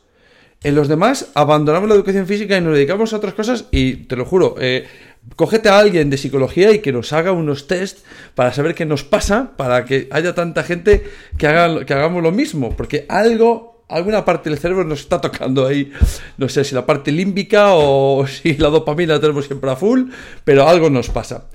en 0.62 0.75
los 0.75 0.89
demás 0.89 1.32
abandonamos 1.34 1.88
la 1.88 1.95
educación 1.95 2.27
física 2.27 2.58
y 2.58 2.62
nos 2.62 2.73
dedicamos 2.73 3.13
a 3.13 3.15
otras 3.15 3.36
cosas 3.36 3.67
y 3.71 3.93
te 3.93 4.17
lo 4.17 4.25
juro, 4.25 4.55
eh, 4.60 4.86
cógete 5.35 5.69
a 5.69 5.79
alguien 5.79 6.09
de 6.09 6.17
psicología 6.17 6.71
y 6.71 6.79
que 6.79 6.91
nos 6.91 7.13
haga 7.13 7.31
unos 7.31 7.67
test 7.67 8.05
para 8.35 8.53
saber 8.53 8.75
qué 8.75 8.85
nos 8.85 9.03
pasa, 9.03 9.51
para 9.57 9.85
que 9.85 10.07
haya 10.11 10.33
tanta 10.33 10.63
gente 10.63 11.03
que, 11.37 11.47
haga, 11.47 11.85
que 11.85 11.93
hagamos 11.93 12.23
lo 12.23 12.31
mismo, 12.31 12.75
porque 12.75 13.05
algo, 13.09 13.83
alguna 13.87 14.25
parte 14.25 14.49
del 14.49 14.59
cerebro 14.59 14.83
nos 14.83 15.01
está 15.01 15.21
tocando 15.21 15.65
ahí, 15.65 15.91
no 16.37 16.49
sé 16.49 16.63
si 16.63 16.75
la 16.75 16.85
parte 16.85 17.11
límbica 17.11 17.73
o 17.73 18.25
si 18.27 18.57
la 18.57 18.69
dopamina 18.69 19.15
la 19.15 19.19
tenemos 19.19 19.45
siempre 19.45 19.69
a 19.69 19.75
full, 19.75 20.09
pero 20.43 20.67
algo 20.67 20.89
nos 20.89 21.09
pasa. 21.09 21.45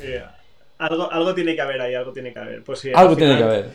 Algo, 0.79 1.11
algo 1.11 1.35
tiene 1.35 1.55
que 1.55 1.63
haber 1.63 1.81
ahí, 1.81 1.95
algo 1.95 2.13
tiene 2.13 2.33
que 2.33 2.39
haber. 2.39 2.63
Pues 2.63 2.81
sí, 2.81 2.91
algo 2.95 3.17
tiene 3.17 3.37
que 3.37 3.43
haber. 3.45 3.71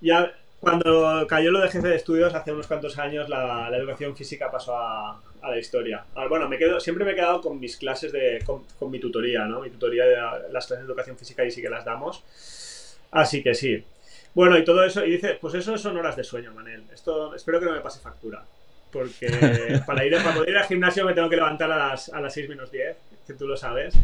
Ya 0.00 0.32
cuando 0.64 1.26
cayó 1.28 1.50
lo 1.50 1.60
de 1.60 1.68
jefe 1.68 1.88
de 1.88 1.96
estudios 1.96 2.34
hace 2.34 2.52
unos 2.52 2.66
cuantos 2.66 2.98
años, 2.98 3.28
la, 3.28 3.68
educación 3.76 4.16
física 4.16 4.50
pasó 4.50 4.76
a, 4.76 5.20
la 5.50 5.58
historia. 5.58 6.04
Ah, 6.14 6.26
bueno, 6.28 6.48
me 6.48 6.58
quedo, 6.58 6.80
siempre 6.80 7.04
me 7.04 7.12
he 7.12 7.14
quedado 7.14 7.40
con 7.40 7.58
mis 7.58 7.76
clases 7.76 8.12
de. 8.12 8.40
Con, 8.44 8.90
mi 8.90 8.98
tutoría, 8.98 9.44
¿no? 9.44 9.60
Mi 9.60 9.70
tutoría 9.70 10.04
de 10.04 10.16
las 10.50 10.66
clases 10.66 10.78
de 10.78 10.84
educación 10.84 11.16
física 11.16 11.44
y 11.44 11.50
sí 11.50 11.62
que 11.62 11.68
las 11.68 11.84
damos. 11.84 12.24
Así 13.10 13.42
que 13.42 13.54
sí. 13.54 13.84
Bueno, 14.34 14.58
y 14.58 14.64
todo 14.64 14.84
eso, 14.84 15.04
y 15.04 15.12
dice, 15.12 15.38
pues 15.40 15.54
eso 15.54 15.78
son 15.78 15.96
horas 15.96 16.16
de 16.16 16.24
sueño, 16.24 16.52
Manel. 16.52 16.84
Esto 16.92 17.34
espero 17.34 17.60
que 17.60 17.66
no 17.66 17.72
me 17.72 17.80
pase 17.80 18.00
factura. 18.00 18.44
Porque 18.90 19.28
para, 19.86 20.04
ir, 20.04 20.16
para 20.16 20.34
poder 20.34 20.50
ir 20.50 20.56
al 20.56 20.64
gimnasio 20.64 21.04
me 21.04 21.14
tengo 21.14 21.28
que 21.28 21.36
levantar 21.36 21.70
a 21.70 21.90
las, 21.90 22.08
a 22.08 22.20
las 22.20 22.34
6 22.34 22.48
menos 22.48 22.70
10, 22.70 22.96
que 23.26 23.34
tú 23.34 23.46
lo 23.46 23.56
sabes. 23.56 23.94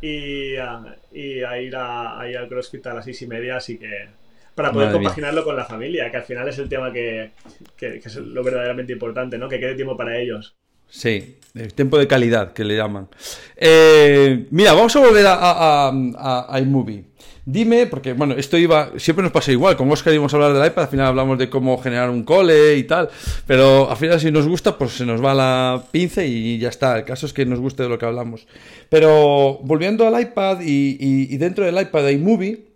Y, 0.00 0.56
a, 0.56 0.96
y 1.12 1.42
a 1.42 1.60
ir 1.60 1.74
a, 1.74 2.20
a 2.20 2.28
ir 2.28 2.36
al 2.36 2.48
CrossFit 2.48 2.86
a 2.86 2.94
las 2.94 3.04
6 3.04 3.22
y 3.22 3.26
media, 3.26 3.56
así 3.56 3.78
que 3.78 4.08
para 4.56 4.72
poder 4.72 4.90
compaginarlo 4.90 5.44
con 5.44 5.54
la 5.54 5.66
familia, 5.66 6.10
que 6.10 6.16
al 6.16 6.22
final 6.22 6.48
es 6.48 6.58
el 6.58 6.68
tema 6.68 6.90
que, 6.90 7.30
es 7.78 8.16
lo 8.16 8.42
verdaderamente 8.42 8.94
importante, 8.94 9.36
¿no? 9.36 9.50
Que 9.50 9.60
quede 9.60 9.74
tiempo 9.74 9.98
para 9.98 10.18
ellos. 10.18 10.56
Sí, 10.88 11.36
el 11.54 11.74
tiempo 11.74 11.98
de 11.98 12.06
calidad 12.06 12.52
que 12.52 12.64
le 12.64 12.76
llaman. 12.76 13.08
Eh, 13.56 14.46
mira, 14.50 14.72
vamos 14.72 14.94
a 14.96 15.00
volver 15.00 15.26
a, 15.28 16.58
iMovie. 16.60 17.04
Dime, 17.44 17.86
porque 17.86 18.12
bueno, 18.12 18.34
esto 18.34 18.58
iba, 18.58 18.90
siempre 18.96 19.22
nos 19.22 19.30
pasa 19.30 19.52
igual, 19.52 19.76
con 19.76 19.88
Oscar 19.92 20.12
íbamos 20.12 20.32
a 20.34 20.36
hablar 20.36 20.52
del 20.52 20.66
iPad, 20.66 20.84
al 20.84 20.90
final 20.90 21.06
hablamos 21.06 21.38
de 21.38 21.48
cómo 21.48 21.78
generar 21.78 22.10
un 22.10 22.24
cole 22.24 22.76
y 22.76 22.82
tal, 22.82 23.08
pero 23.46 23.88
al 23.88 23.96
final 23.96 24.18
si 24.18 24.32
nos 24.32 24.48
gusta, 24.48 24.76
pues 24.76 24.94
se 24.94 25.06
nos 25.06 25.24
va 25.24 25.32
la 25.32 25.80
pinza 25.92 26.24
y 26.24 26.58
ya 26.58 26.70
está, 26.70 26.98
el 26.98 27.04
caso 27.04 27.24
es 27.24 27.32
que 27.32 27.46
nos 27.46 27.60
guste 27.60 27.84
de 27.84 27.88
lo 27.88 27.98
que 27.98 28.04
hablamos. 28.06 28.48
Pero 28.88 29.60
volviendo 29.62 30.08
al 30.08 30.20
iPad 30.20 30.58
y, 30.60 31.36
dentro 31.36 31.64
del 31.64 31.80
iPad 31.80 32.02
de 32.02 32.12
iMovie, 32.14 32.66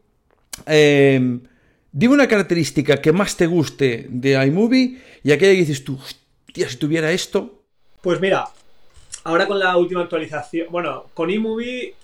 eh, 0.67 1.41
Dime 1.93 2.15
una 2.15 2.29
característica 2.29 3.01
que 3.01 3.13
más 3.13 3.37
te 3.37 3.47
guste 3.47 4.07
de 4.09 4.47
iMovie 4.47 4.99
y 5.25 5.33
aquella 5.33 5.53
que 5.53 5.61
dices 5.61 5.83
tú, 5.83 5.97
hostia, 5.97 6.69
si 6.69 6.77
tuviera 6.77 7.11
esto. 7.11 7.60
Pues 8.01 8.21
mira, 8.21 8.47
ahora 9.25 9.47
con 9.47 9.59
la 9.59 9.77
última 9.77 10.03
actualización, 10.03 10.69
bueno, 10.71 11.07
con 11.13 11.29
iMovie, 11.29 11.95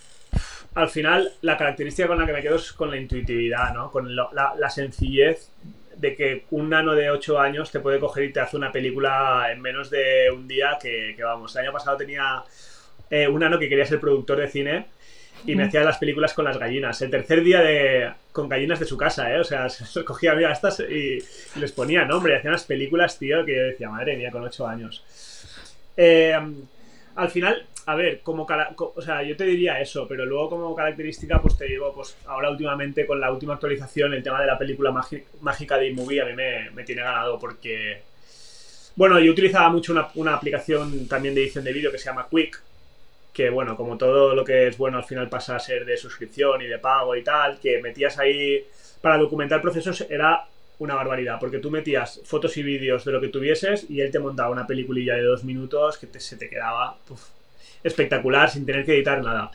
al 0.75 0.91
final 0.91 1.33
la 1.41 1.57
característica 1.57 2.07
con 2.07 2.19
la 2.19 2.27
que 2.27 2.35
me 2.35 2.43
quedo 2.43 2.57
es 2.57 2.73
con 2.73 2.91
la 2.91 2.99
intuitividad, 2.99 3.73
¿no? 3.73 3.91
Con 3.91 4.15
la, 4.15 4.71
sencillez 4.71 5.51
de 5.97 6.15
que 6.15 6.45
un 6.51 6.69
nano 6.69 6.95
de 6.95 7.11
8 7.11 7.41
años 7.41 7.71
te 7.71 7.81
puede 7.81 7.99
coger 7.99 8.25
y 8.25 8.33
te 8.33 8.41
hace 8.41 8.59
una 8.59 8.71
película 8.71 9.47
en 9.51 9.63
menos 9.63 9.89
de 9.89 10.31
un 10.31 10.47
día 10.47 10.77
que, 10.81 11.17
vamos, 11.19 11.57
el 11.57 11.63
año 11.63 11.73
pasado 11.73 11.97
tenía 11.97 12.45
eh, 13.09 13.27
un 13.27 13.41
nano 13.41 13.59
que 13.59 13.71
quería 13.71 13.87
ser 13.87 13.99
productor 13.99 14.39
de 14.39 14.49
cine 14.49 14.87
y 15.47 15.55
me 15.55 15.65
hacía 15.65 15.83
las 15.83 15.97
películas 15.97 16.35
con 16.35 16.45
las 16.45 16.59
gallinas. 16.59 17.01
El 17.01 17.11
tercer 17.11 17.43
día 17.43 17.63
de 17.63 18.13
con 18.33 18.49
gallinas 18.49 18.81
de 18.81 18.85
su 18.87 18.99
casa, 18.99 19.33
¿eh? 19.33 19.41
O 19.41 19.45
sea, 19.45 19.69
se 19.71 20.05
cogía 20.05 20.35
mira, 20.35 20.53
estas 20.53 20.81
y, 20.81 21.19
les 21.59 21.73
ponía 21.73 22.05
nombre 22.05 22.35
y 22.35 22.37
hacía 22.37 22.51
unas 22.51 22.65
películas, 22.65 23.19
tío, 23.19 23.47
que 23.47 23.57
yo 23.57 23.63
decía, 23.63 23.89
madre 23.89 24.17
mía, 24.17 24.31
con 24.31 24.45
ocho 24.45 24.67
años. 24.67 25.03
Eh, 25.97 26.37
al 27.17 27.31
final, 27.31 27.67
a 27.87 27.95
ver, 27.95 28.21
como, 28.21 28.47
o 28.77 29.01
sea, 29.01 29.23
yo 29.23 29.37
te 29.37 29.45
diría 29.45 29.81
eso, 29.81 30.07
pero 30.09 30.27
luego 30.27 30.51
como 30.51 30.75
característica, 30.75 31.41
pues 31.41 31.57
te 31.57 31.67
digo, 31.67 31.93
pues 31.95 32.17
ahora 32.27 32.51
últimamente 32.51 33.07
con 33.07 33.21
la 33.21 33.31
última 33.31 33.55
actualización, 33.55 34.13
el 34.13 34.23
tema 34.23 34.41
de 34.41 34.49
la 34.49 34.59
película 34.59 34.93
mágica 35.41 35.79
de 35.79 35.89
iMovie 35.89 36.21
a 36.21 36.25
mí 36.27 36.33
me, 36.35 36.85
tiene 36.85 37.03
ganado 37.03 37.39
porque, 37.39 38.03
bueno, 38.97 39.19
yo 39.21 39.33
utilizaba 39.33 39.71
mucho 39.71 39.93
una, 39.93 40.09
una 40.17 40.35
aplicación 40.35 41.07
también 41.09 41.35
de 41.35 41.43
edición 41.43 41.65
de 41.65 41.73
vídeo 41.73 41.93
que 41.93 41.99
se 41.99 42.07
llama 42.07 42.27
Quick, 42.31 42.61
que 43.33 43.51
bueno, 43.51 43.77
como 43.77 43.97
todo 43.97 44.35
lo 44.35 44.45
que 44.45 44.67
es 44.67 44.77
bueno 44.77 44.99
al 44.99 45.05
final 45.05 45.29
pasa 45.29 45.57
a 45.57 45.61
ser 45.61 45.85
de 45.85 45.97
suscripción 45.97 46.63
y 46.63 46.67
de 46.67 46.79
pago 46.79 47.15
y 47.15 47.23
tal, 47.23 47.61
que 47.61 47.81
metías 47.81 48.19
ahí 48.19 48.67
para 49.01 49.17
documentar 49.19 49.63
procesos 49.63 50.07
era 50.11 50.47
una 50.79 50.95
barbaridad, 50.95 51.39
porque 51.41 51.59
tú 51.59 51.71
metías 51.71 52.21
fotos 52.25 52.57
y 52.57 52.63
vídeos 52.63 53.05
de 53.05 53.13
lo 53.13 53.21
que 53.21 53.29
tuvieses 53.29 53.89
y 53.89 54.01
él 54.01 54.11
te 54.11 54.19
montaba 54.19 54.51
una 54.51 54.67
peliculilla 54.67 55.15
de 55.15 55.23
dos 55.23 55.45
minutos 55.45 55.99
que 55.99 56.21
se 56.21 56.37
te 56.37 56.49
quedaba 56.49 56.99
espectacular 57.83 58.51
sin 58.51 58.67
tener 58.67 58.85
que 58.85 58.95
editar 58.95 59.23
nada. 59.23 59.51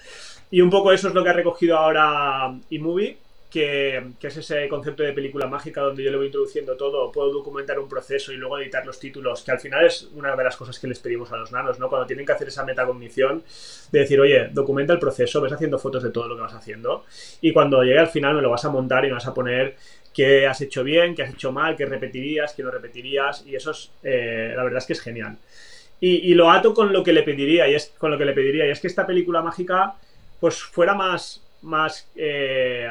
Y 0.49 0.62
un 0.62 0.69
poco 0.69 0.91
eso 0.91 1.07
es 1.07 1.13
lo 1.13 1.23
que 1.23 1.29
ha 1.29 1.34
recogido 1.34 1.77
ahora 1.77 2.53
eMovie 2.69 3.17
que, 3.51 4.01
es 4.21 4.38
ese 4.38 4.67
concepto 4.69 5.03
de 5.03 5.12
película 5.12 5.45
mágica 5.45 5.81
donde 5.81 6.03
yo 6.03 6.10
le 6.10 6.17
voy 6.17 6.27
introduciendo 6.27 6.77
todo, 6.77 7.12
puedo 7.12 7.31
documentar 7.31 7.77
un 7.79 7.89
proceso 7.89 8.31
y 8.31 8.38
luego 8.38 8.57
editar 8.57 8.86
los 8.86 8.97
títulos, 8.97 9.43
que 9.43 9.51
al 9.51 9.60
final 9.60 9.86
es 9.86 10.10
una 10.15 10.36
de 10.36 10.43
las 10.43 10.55
cosas 10.55 10.79
que 10.79 10.88
les 10.88 10.99
pedimos 10.99 11.31
a 11.34 11.38
los 11.38 11.51
nanos, 11.51 11.77
¿no? 11.77 11.89
Cuando 11.89 12.07
tienen 12.07 12.25
que 12.25 12.31
hacer 12.31 12.47
esa 12.47 12.63
metacognición 12.63 13.43
de 13.91 13.99
decir, 13.99 14.19
oye, 14.21 14.47
documenta 14.53 14.93
el 14.93 14.99
proceso, 14.99 15.41
ves 15.41 15.51
haciendo 15.51 15.77
fotos 15.77 16.01
de 16.01 16.12
todo 16.12 16.29
lo 16.29 16.36
que 16.36 16.41
vas 16.41 16.53
haciendo 16.53 17.03
y 17.41 17.51
cuando 17.51 17.84
llegue 17.84 17.99
al 17.99 18.07
final 18.07 18.36
me 18.36 18.41
lo 18.41 18.49
vas 18.49 18.63
a 18.63 18.69
montar 18.69 19.03
y 19.03 19.10
me 19.10 19.15
vas 19.15 19.27
a 19.27 19.34
poner 19.34 19.75
qué 20.13 20.47
has 20.47 20.62
hecho 20.62 20.84
bien, 20.84 21.15
qué 21.15 21.24
has 21.24 21.34
hecho 21.34 21.52
mal, 21.52 21.76
qué 21.76 21.86
repetirías, 21.86 22.54
qué 22.54 22.63
no 22.63 22.71
repetirías 22.71 23.45
y 23.45 23.56
eso 23.56 23.71
es, 23.71 23.91
eh, 24.04 24.54
la 24.56 24.63
verdad 24.63 24.80
es 24.80 24.86
que 24.86 24.93
es 24.93 25.02
genial. 25.02 25.38
Y, 26.00 26.32
y, 26.32 26.34
lo 26.34 26.50
ato 26.50 26.74
con 26.74 26.91
lo 26.91 27.04
que 27.04 27.13
le 27.13 27.21
pediría 27.21 27.67
y 27.67 27.76
es 27.76 27.93
con 27.97 28.10
lo 28.10 28.17
que 28.17 28.26
le 28.26 28.34
pediría 28.34 28.65
y 28.65 28.71
es 28.71 28.80
que 28.80 28.88
esta 28.88 29.06
película 29.06 29.43
mágica 29.43 29.93
pues 30.39 30.58
fuera 30.63 30.95
más 30.95 31.43
más 31.62 32.08
eh, 32.15 32.89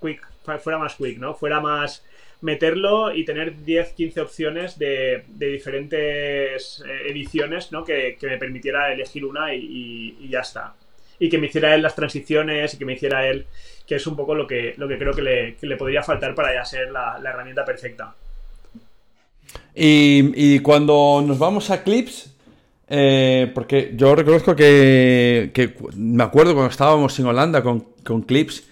quick, 0.00 0.26
fuera 0.60 0.78
más 0.78 0.94
quick, 0.94 1.18
¿no? 1.18 1.34
Fuera 1.34 1.60
más 1.60 2.04
meterlo 2.40 3.14
y 3.14 3.24
tener 3.24 3.64
10, 3.64 3.92
15 3.92 4.20
opciones 4.20 4.78
de, 4.78 5.24
diferentes 5.28 6.82
eh, 6.86 7.10
ediciones, 7.10 7.72
¿no? 7.72 7.84
Que, 7.84 8.16
me 8.22 8.38
permitiera 8.38 8.92
elegir 8.92 9.24
una 9.24 9.54
y, 9.54 10.28
ya 10.28 10.40
está. 10.40 10.74
Y 11.18 11.28
que 11.28 11.38
me 11.38 11.46
hiciera 11.46 11.74
él 11.74 11.82
las 11.82 11.94
transiciones 11.94 12.74
y 12.74 12.78
que 12.78 12.84
me 12.84 12.94
hiciera 12.94 13.26
él, 13.26 13.46
que 13.86 13.96
es 13.96 14.06
un 14.06 14.16
poco 14.16 14.34
lo 14.34 14.46
que, 14.46 14.74
lo 14.76 14.88
que 14.88 14.98
creo 14.98 15.12
que 15.12 15.22
le, 15.22 15.76
podría 15.76 16.02
faltar 16.02 16.34
para 16.34 16.54
ya 16.54 16.64
ser 16.64 16.90
la, 16.90 17.18
herramienta 17.24 17.64
perfecta. 17.64 18.14
Y, 19.74 20.58
cuando 20.60 21.22
nos 21.26 21.38
vamos 21.38 21.70
a 21.70 21.82
clips, 21.82 22.34
eh, 22.88 23.50
porque 23.54 23.92
yo 23.94 24.14
reconozco 24.14 24.54
que, 24.54 25.74
me 25.96 26.22
acuerdo 26.22 26.54
cuando 26.54 26.70
estábamos 26.70 27.18
en 27.18 27.26
Holanda 27.26 27.62
con, 27.62 27.80
con 28.04 28.22
clips, 28.22 28.64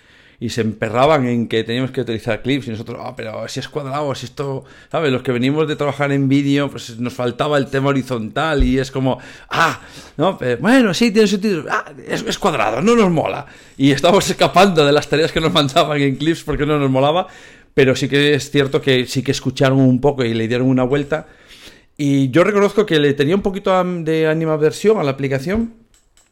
y 0.44 0.50
se 0.50 0.61
emperraban 0.61 1.26
en 1.26 1.48
que 1.48 1.64
teníamos 1.64 1.90
que 1.90 2.02
utilizar 2.02 2.42
clips 2.42 2.66
y 2.66 2.70
nosotros, 2.72 2.98
ah, 3.00 3.14
pero 3.16 3.48
si 3.48 3.61
es 3.61 3.68
cuadrado, 3.70 4.14
si 4.14 4.26
esto, 4.26 4.62
¿sabes? 4.92 5.11
Los 5.11 5.22
que 5.22 5.33
venimos 5.33 5.66
de 5.66 5.74
trabajar 5.74 6.12
en 6.12 6.28
vídeo, 6.28 6.68
pues 6.70 7.00
nos 7.00 7.14
faltaba 7.14 7.57
el 7.57 7.68
tema 7.68 7.88
horizontal 7.88 8.62
y 8.62 8.78
es 8.78 8.90
como, 8.90 9.18
ah, 9.48 9.80
no, 10.18 10.38
bueno, 10.61 10.92
sí, 10.92 11.12
tiene 11.12 11.28
sentido, 11.28 11.64
ah, 11.70 11.90
es, 12.07 12.38
cuadrado, 12.38 12.83
no 12.83 12.94
nos 12.94 13.11
mola. 13.11 13.46
Y 13.78 13.90
estábamos 13.90 14.28
escapando 14.28 14.85
de 14.85 14.92
las 14.92 15.09
tareas 15.09 15.33
que 15.33 15.40
nos 15.40 15.50
mandaban 15.54 15.98
en 16.02 16.16
clips 16.16 16.42
porque 16.42 16.66
no 16.66 16.78
nos 16.78 16.90
molaba, 16.90 17.26
pero 17.72 17.96
sí 17.96 18.07
que 18.07 18.35
es 18.35 18.50
cierto 18.50 18.83
que 18.83 19.07
sí 19.07 19.22
que 19.22 19.30
escucharon 19.33 19.80
un 19.80 19.98
poco 19.98 20.26
y 20.26 20.35
le 20.35 20.46
dieron 20.46 20.68
una 20.68 20.85
vuelta. 20.85 21.26
Y 21.96 22.28
yo 22.28 22.44
reconozco 22.44 22.85
que 22.85 22.98
le 22.98 23.14
tenía 23.14 23.35
un 23.35 23.40
poquito 23.40 23.83
de 23.83 24.26
animaversión 24.26 24.98
a 24.98 25.04
la 25.04 25.12
aplicación. 25.12 25.72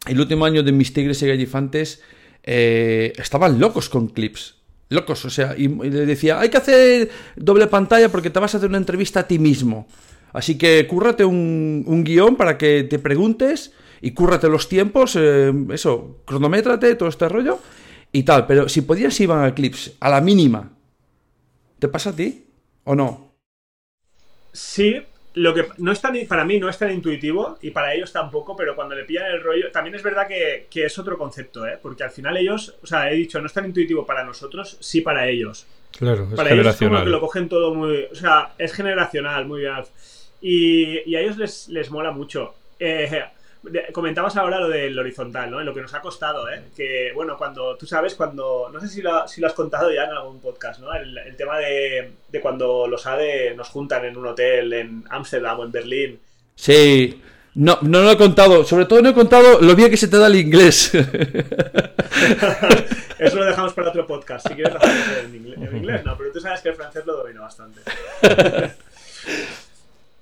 El 0.07 0.21
último 0.21 0.45
año 0.45 0.63
de 0.63 0.73
mis 0.73 0.93
tigres 0.93 1.23
y 1.23 1.29
gallifantes 1.29 2.03
eh, 2.43 3.13
estaban 3.17 3.59
locos 3.59 3.89
con 3.89 4.09
clips. 4.09 4.57
Locos, 4.89 5.25
o 5.25 5.31
sea, 5.31 5.55
y, 5.57 5.69
le 5.69 6.07
decía, 6.07 6.39
hay 6.39 6.51
que 6.51 6.59
hacer 6.59 7.11
doble 7.37 7.67
pantalla 7.67 8.11
porque 8.11 8.31
te 8.31 8.39
vas 8.39 8.55
a 8.55 8.59
hacer 8.59 8.69
una 8.69 8.79
entrevista 8.79 9.21
a 9.21 9.27
ti 9.27 9.39
mismo. 9.39 9.87
Así 10.33 10.59
que 10.59 10.87
cúrrate 10.87 11.25
un, 11.25 12.03
guion 12.05 12.37
para 12.37 12.59
que 12.59 12.85
te 12.85 12.99
preguntes 12.99 13.73
y 14.01 14.13
cúrrate 14.13 14.49
los 14.49 14.69
tiempos, 14.69 15.17
eh, 15.17 15.53
eso, 15.73 16.23
cronométrate, 16.27 16.95
todo 16.95 17.09
este 17.09 17.29
rollo 17.29 17.59
y 18.13 18.23
tal. 18.25 18.47
Pero 18.47 18.69
si 18.69 18.83
podías 18.83 19.19
iban 19.21 19.45
a 19.45 19.55
clips 19.55 19.93
a 20.01 20.11
la 20.11 20.21
mínima, 20.21 20.73
¿te 21.79 21.89
pasa 21.89 22.11
a 22.11 22.17
ti 22.17 22.47
o 22.85 22.95
no? 22.95 23.33
Sí, 24.53 25.03
lo 25.35 25.55
que 25.55 25.67
no 25.79 25.93
es 25.93 26.01
tan, 26.01 26.15
para 26.29 26.45
mí 26.45 26.59
no 26.59 26.69
es 26.69 26.79
tan 26.79 26.91
intuitivo 26.91 27.59
y 27.63 27.71
para 27.71 27.95
ellos 27.95 28.13
tampoco, 28.13 28.55
pero 28.55 28.75
cuando 28.77 28.95
le 28.95 29.05
pillan 29.05 29.27
el 29.27 29.43
rollo, 29.43 29.71
también 29.71 29.95
es 29.95 30.03
verdad 30.03 30.27
que, 30.29 30.67
es 30.73 30.99
otro 30.99 31.17
concepto, 31.17 31.67
¿eh? 31.67 31.79
porque 31.81 32.05
al 32.05 32.11
final 32.11 32.37
ellos, 32.37 32.77
o 32.83 32.87
sea, 32.87 33.11
he 33.11 33.15
dicho, 33.15 33.41
no 33.41 33.47
es 33.47 33.53
tan 33.53 33.65
intuitivo 33.65 34.05
para 34.05 34.25
nosotros, 34.25 34.77
sí 34.81 35.01
para 35.01 35.29
ellos. 35.29 35.67
Claro, 35.97 36.25
es 36.25 36.35
para 36.35 36.51
generacional. 36.51 36.95
Ellos 36.95 37.01
es 37.01 37.05
que 37.05 37.11
lo 37.11 37.21
cogen 37.21 37.49
todo 37.49 37.75
muy, 37.75 38.09
o 38.11 38.15
sea, 38.15 38.53
es 38.59 38.73
generacional, 38.73 39.47
muy 39.47 39.61
bien. 39.61 39.75
Y, 40.41 41.15
a 41.15 41.21
ellos 41.21 41.37
les, 41.37 41.69
les 41.69 41.91
mola 41.91 42.11
mucho. 42.11 42.55
Eh, 42.79 43.25
comentabas 43.93 44.37
ahora 44.37 44.61
lo 44.61 44.69
del 44.69 44.99
horizontal, 44.99 45.51
¿no? 45.51 45.61
En 45.61 45.67
lo 45.67 45.75
que 45.75 45.81
nos 45.81 45.95
ha 45.95 46.01
costado, 46.01 46.51
¿eh? 46.51 46.63
Que, 46.77 47.13
bueno, 47.15 47.37
cuando, 47.37 47.77
tú 47.77 47.87
sabes, 47.87 48.15
cuando, 48.15 48.69
no 48.73 48.81
sé 48.81 48.89
si 48.89 49.03
lo, 49.03 49.27
si 49.29 49.41
lo 49.41 49.47
has 49.47 49.53
contado 49.53 49.93
ya 49.93 50.05
en 50.05 50.11
algún 50.11 50.41
podcast, 50.41 50.81
¿no? 50.81 50.93
El, 50.95 51.37
tema 51.37 51.59
de, 51.59 52.13
cuando 52.41 52.89
los 52.89 53.07
ADE 53.07 53.55
nos 53.55 53.69
juntan 53.69 54.05
en 54.05 54.17
un 54.17 54.27
hotel 54.27 54.73
en 54.73 55.05
Ámsterdam 55.11 55.61
o 55.61 55.65
en 55.65 55.73
Berlín. 55.73 56.19
Sí, 56.55 57.21
No, 57.55 57.79
no 57.83 58.03
lo 58.03 58.13
he 58.13 58.17
contado. 58.17 58.65
Sobre 58.65 58.87
todo 58.87 59.03
no 59.03 59.11
he 59.11 59.15
contado 59.15 59.61
lo 59.61 59.77
bien 59.77 59.91
que 59.91 59.97
se 59.97 60.09
te 60.09 60.19
da 60.19 60.27
el 60.27 60.37
inglés. 60.37 60.93
Eso 63.19 63.37
lo 63.37 63.45
dejamos 63.45 63.75
para 63.75 63.91
otro 63.91 64.07
podcast. 64.07 64.49
Si 64.49 64.55
quieres 64.55 64.75
dejarlo 64.75 65.19
en 65.25 65.35
inglés, 65.37 65.59
en 65.61 65.77
inglés, 65.77 66.05
no, 66.05 66.17
pero 66.17 66.33
tú 66.33 66.41
sabes 66.41 66.61
que 66.61 66.71
el 66.71 66.75
francés 66.75 67.07
lo 67.07 67.19
domino 67.19 67.43
bastante. 67.43 67.81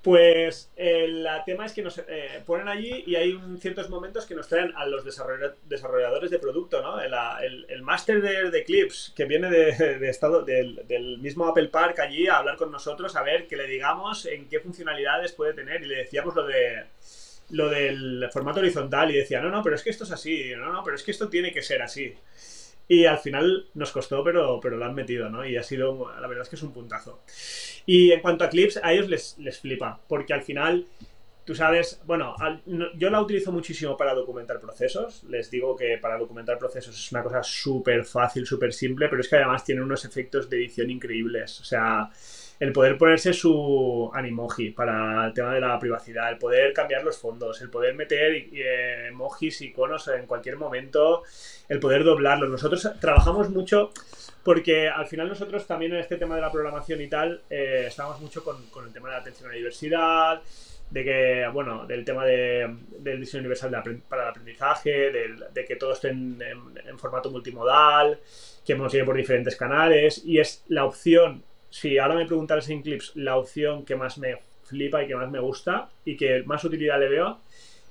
Pues 0.02 0.70
el 0.76 1.28
tema 1.44 1.66
es 1.66 1.74
que 1.74 1.82
nos 1.82 1.98
eh, 1.98 2.42
ponen 2.46 2.68
allí 2.68 3.04
y 3.06 3.16
hay 3.16 3.38
ciertos 3.58 3.90
momentos 3.90 4.24
que 4.24 4.34
nos 4.34 4.48
traen 4.48 4.72
a 4.74 4.86
los 4.86 5.04
desarrolladores 5.04 6.30
de 6.30 6.38
producto, 6.38 6.80
¿no? 6.80 6.98
El, 6.98 7.66
el, 7.68 7.82
máster 7.82 8.22
de, 8.22 8.50
de, 8.50 8.64
Clips 8.64 9.12
que 9.14 9.26
viene 9.26 9.50
de, 9.50 10.08
estado, 10.08 10.42
del, 10.42 10.86
del, 10.88 11.18
mismo 11.18 11.46
Apple 11.46 11.68
Park 11.68 12.00
allí 12.00 12.28
a 12.28 12.38
hablar 12.38 12.56
con 12.56 12.72
nosotros, 12.72 13.14
a 13.14 13.22
ver 13.22 13.46
que 13.46 13.58
le 13.58 13.66
digamos 13.66 14.24
en 14.24 14.48
qué 14.48 14.60
funcionalidades 14.60 15.32
puede 15.32 15.52
tener 15.52 15.82
y 15.82 15.88
le 15.88 15.96
decíamos 15.96 16.34
lo 16.34 16.46
de 16.46 16.86
lo 17.50 17.68
del 17.68 18.28
formato 18.32 18.60
horizontal 18.60 19.10
y 19.10 19.16
decía, 19.16 19.40
no, 19.40 19.50
no, 19.50 19.62
pero 19.62 19.74
es 19.76 19.82
que 19.82 19.90
esto 19.90 20.04
es 20.04 20.12
así, 20.12 20.52
no, 20.56 20.72
no, 20.72 20.84
pero 20.84 20.96
es 20.96 21.02
que 21.02 21.10
esto 21.10 21.28
tiene 21.28 21.52
que 21.52 21.62
ser 21.62 21.82
así. 21.82 22.14
Y 22.90 23.06
al 23.06 23.18
final 23.18 23.66
nos 23.74 23.92
costó, 23.92 24.24
pero, 24.24 24.58
pero 24.60 24.76
lo 24.76 24.84
han 24.84 24.96
metido, 24.96 25.30
¿no? 25.30 25.46
Y 25.46 25.56
ha 25.56 25.62
sido, 25.62 26.10
la 26.20 26.26
verdad 26.26 26.42
es 26.42 26.48
que 26.48 26.56
es 26.56 26.62
un 26.64 26.72
puntazo. 26.72 27.20
Y 27.86 28.10
en 28.10 28.20
cuanto 28.20 28.42
a 28.42 28.48
clips, 28.48 28.80
a 28.82 28.92
ellos 28.92 29.08
les, 29.08 29.38
les 29.38 29.60
flipa, 29.60 30.00
porque 30.08 30.32
al 30.32 30.42
final, 30.42 30.86
tú 31.44 31.54
sabes, 31.54 32.00
bueno, 32.04 32.34
yo 32.96 33.10
la 33.10 33.20
utilizo 33.20 33.52
muchísimo 33.52 33.96
para 33.96 34.14
documentar 34.14 34.60
procesos. 34.60 35.24
Les 35.24 35.50
digo 35.50 35.76
que 35.76 35.98
para 35.98 36.18
documentar 36.18 36.58
procesos 36.58 36.94
es 36.96 37.12
una 37.12 37.22
cosa 37.22 37.42
súper 37.42 38.04
fácil, 38.04 38.46
súper 38.46 38.72
simple, 38.72 39.08
pero 39.08 39.20
es 39.20 39.28
que 39.28 39.36
además 39.36 39.64
tiene 39.64 39.82
unos 39.82 40.04
efectos 40.04 40.48
de 40.48 40.56
edición 40.58 40.90
increíbles. 40.90 41.60
O 41.60 41.64
sea, 41.64 42.10
el 42.60 42.72
poder 42.72 42.98
ponerse 42.98 43.32
su 43.32 44.10
animoji 44.12 44.70
para 44.70 45.26
el 45.26 45.32
tema 45.32 45.54
de 45.54 45.60
la 45.62 45.78
privacidad, 45.78 46.30
el 46.30 46.36
poder 46.36 46.74
cambiar 46.74 47.02
los 47.02 47.18
fondos, 47.18 47.60
el 47.62 47.70
poder 47.70 47.94
meter 47.94 48.32
eh, 48.34 49.08
emojis, 49.08 49.62
iconos 49.62 50.08
en 50.08 50.26
cualquier 50.26 50.56
momento, 50.56 51.22
el 51.68 51.80
poder 51.80 52.04
doblarlos. 52.04 52.50
Nosotros 52.50 52.86
trabajamos 53.00 53.48
mucho 53.48 53.92
porque 54.42 54.88
al 54.88 55.06
final 55.06 55.28
nosotros 55.28 55.66
también 55.66 55.92
en 55.92 56.00
este 56.00 56.16
tema 56.16 56.34
de 56.34 56.42
la 56.42 56.52
programación 56.52 57.00
y 57.00 57.08
tal, 57.08 57.42
eh, 57.48 57.84
estamos 57.86 58.20
mucho 58.20 58.44
con, 58.44 58.56
el 58.86 58.92
tema 58.92 59.08
de 59.08 59.14
la 59.14 59.20
atención 59.20 59.48
a 59.48 59.52
la 59.52 59.56
diversidad, 59.56 60.42
de 60.90 61.04
que, 61.04 61.48
bueno, 61.52 61.86
del 61.86 62.04
tema 62.04 62.24
del 62.24 63.20
diseño 63.20 63.40
universal 63.40 63.70
para 64.08 64.24
el 64.24 64.28
aprendizaje, 64.28 65.10
de 65.10 65.64
que 65.64 65.76
todo 65.76 65.92
esté 65.92 66.08
en, 66.08 66.38
en, 66.42 66.98
formato 66.98 67.30
multimodal, 67.30 68.18
que 68.64 68.72
hemos 68.72 68.92
ido 68.92 69.06
por 69.06 69.16
diferentes 69.16 69.56
canales, 69.56 70.22
y 70.24 70.40
es 70.40 70.64
la 70.68 70.84
opción 70.84 71.44
si 71.70 71.98
ahora 71.98 72.16
me 72.16 72.26
preguntaras 72.26 72.68
en 72.68 72.82
Clips 72.82 73.12
la 73.14 73.36
opción 73.36 73.84
que 73.84 73.94
más 73.94 74.18
me 74.18 74.38
flipa 74.64 75.02
y 75.02 75.06
que 75.06 75.14
más 75.14 75.30
me 75.30 75.38
gusta 75.38 75.88
y 76.04 76.16
que 76.16 76.42
más 76.42 76.64
utilidad 76.64 76.98
le 76.98 77.08
veo 77.08 77.38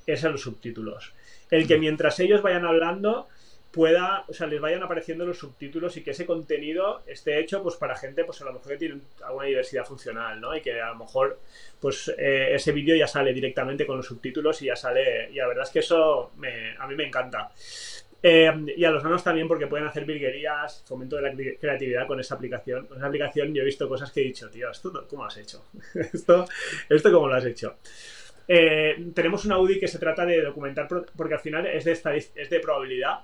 es 0.06 0.24
a 0.26 0.30
los 0.30 0.42
subtítulos. 0.42 1.14
El 1.50 1.68
que 1.68 1.78
mientras 1.78 2.20
ellos 2.20 2.42
vayan 2.42 2.66
hablando 2.66 3.28
pueda, 3.72 4.26
o 4.28 4.34
sea, 4.34 4.48
les 4.48 4.60
vayan 4.60 4.82
apareciendo 4.82 5.26
los 5.26 5.38
subtítulos 5.38 5.96
y 5.98 6.04
que 6.04 6.12
ese 6.12 6.26
contenido 6.26 7.04
esté 7.06 7.40
hecho 7.40 7.62
pues 7.62 7.76
para 7.76 7.96
gente 7.96 8.24
pues 8.24 8.42
a 8.42 8.46
lo 8.46 8.54
mejor 8.54 8.72
que 8.72 8.78
tiene 8.78 9.02
alguna 9.24 9.46
diversidad 9.46 9.86
funcional, 9.86 10.42
¿no? 10.42 10.56
Y 10.56 10.62
que 10.62 10.82
a 10.82 10.90
lo 10.90 10.96
mejor 10.96 11.40
pues 11.80 12.12
eh, 12.18 12.56
ese 12.56 12.72
vídeo 12.72 12.96
ya 12.96 13.08
sale 13.08 13.34
directamente 13.34 13.86
con 13.86 13.98
los 13.98 14.08
subtítulos 14.08 14.62
y 14.62 14.66
ya 14.66 14.76
sale, 14.76 15.30
y 15.32 15.36
la 15.36 15.48
verdad 15.48 15.66
es 15.66 15.70
que 15.70 15.80
eso 15.80 16.32
me, 16.38 16.76
a 16.78 16.88
mí 16.88 16.96
me 16.96 17.06
encanta. 17.06 17.52
Eh, 18.22 18.52
y 18.76 18.84
a 18.84 18.92
los 18.92 19.04
nanos 19.04 19.24
también 19.24 19.48
porque 19.48 19.68
pueden 19.68 19.88
hacer 19.88 20.04
virguerías, 20.04 20.84
fomento 20.86 21.16
de 21.16 21.22
la 21.22 21.32
creatividad 21.60 22.08
con 22.08 22.20
esa 22.20 22.36
aplicación. 22.36 22.88
Con 22.88 22.98
esa 22.98 23.08
aplicación 23.08 23.54
yo 23.54 23.62
he 23.62 23.66
visto 23.66 23.88
cosas 23.88 24.12
que 24.12 24.22
he 24.22 24.26
dicho, 24.26 24.50
tío, 24.50 24.72
¿esto 24.72 25.06
cómo 25.08 25.26
has 25.26 25.38
hecho? 25.38 25.64
¿Esto, 25.94 26.46
¿Esto 26.90 27.12
cómo 27.12 27.28
lo 27.28 27.36
has 27.36 27.46
hecho? 27.46 27.78
Eh, 28.48 29.12
tenemos 29.14 29.46
una 29.46 29.60
UDI 29.60 29.80
que 29.80 29.88
se 29.88 30.00
trata 30.00 30.26
de 30.26 30.42
documentar, 30.42 30.88
porque 31.16 31.36
al 31.36 31.40
final 31.40 31.68
es 31.68 31.86
de, 31.86 31.92
es 32.36 32.50
de 32.50 32.60
probabilidad 32.60 33.20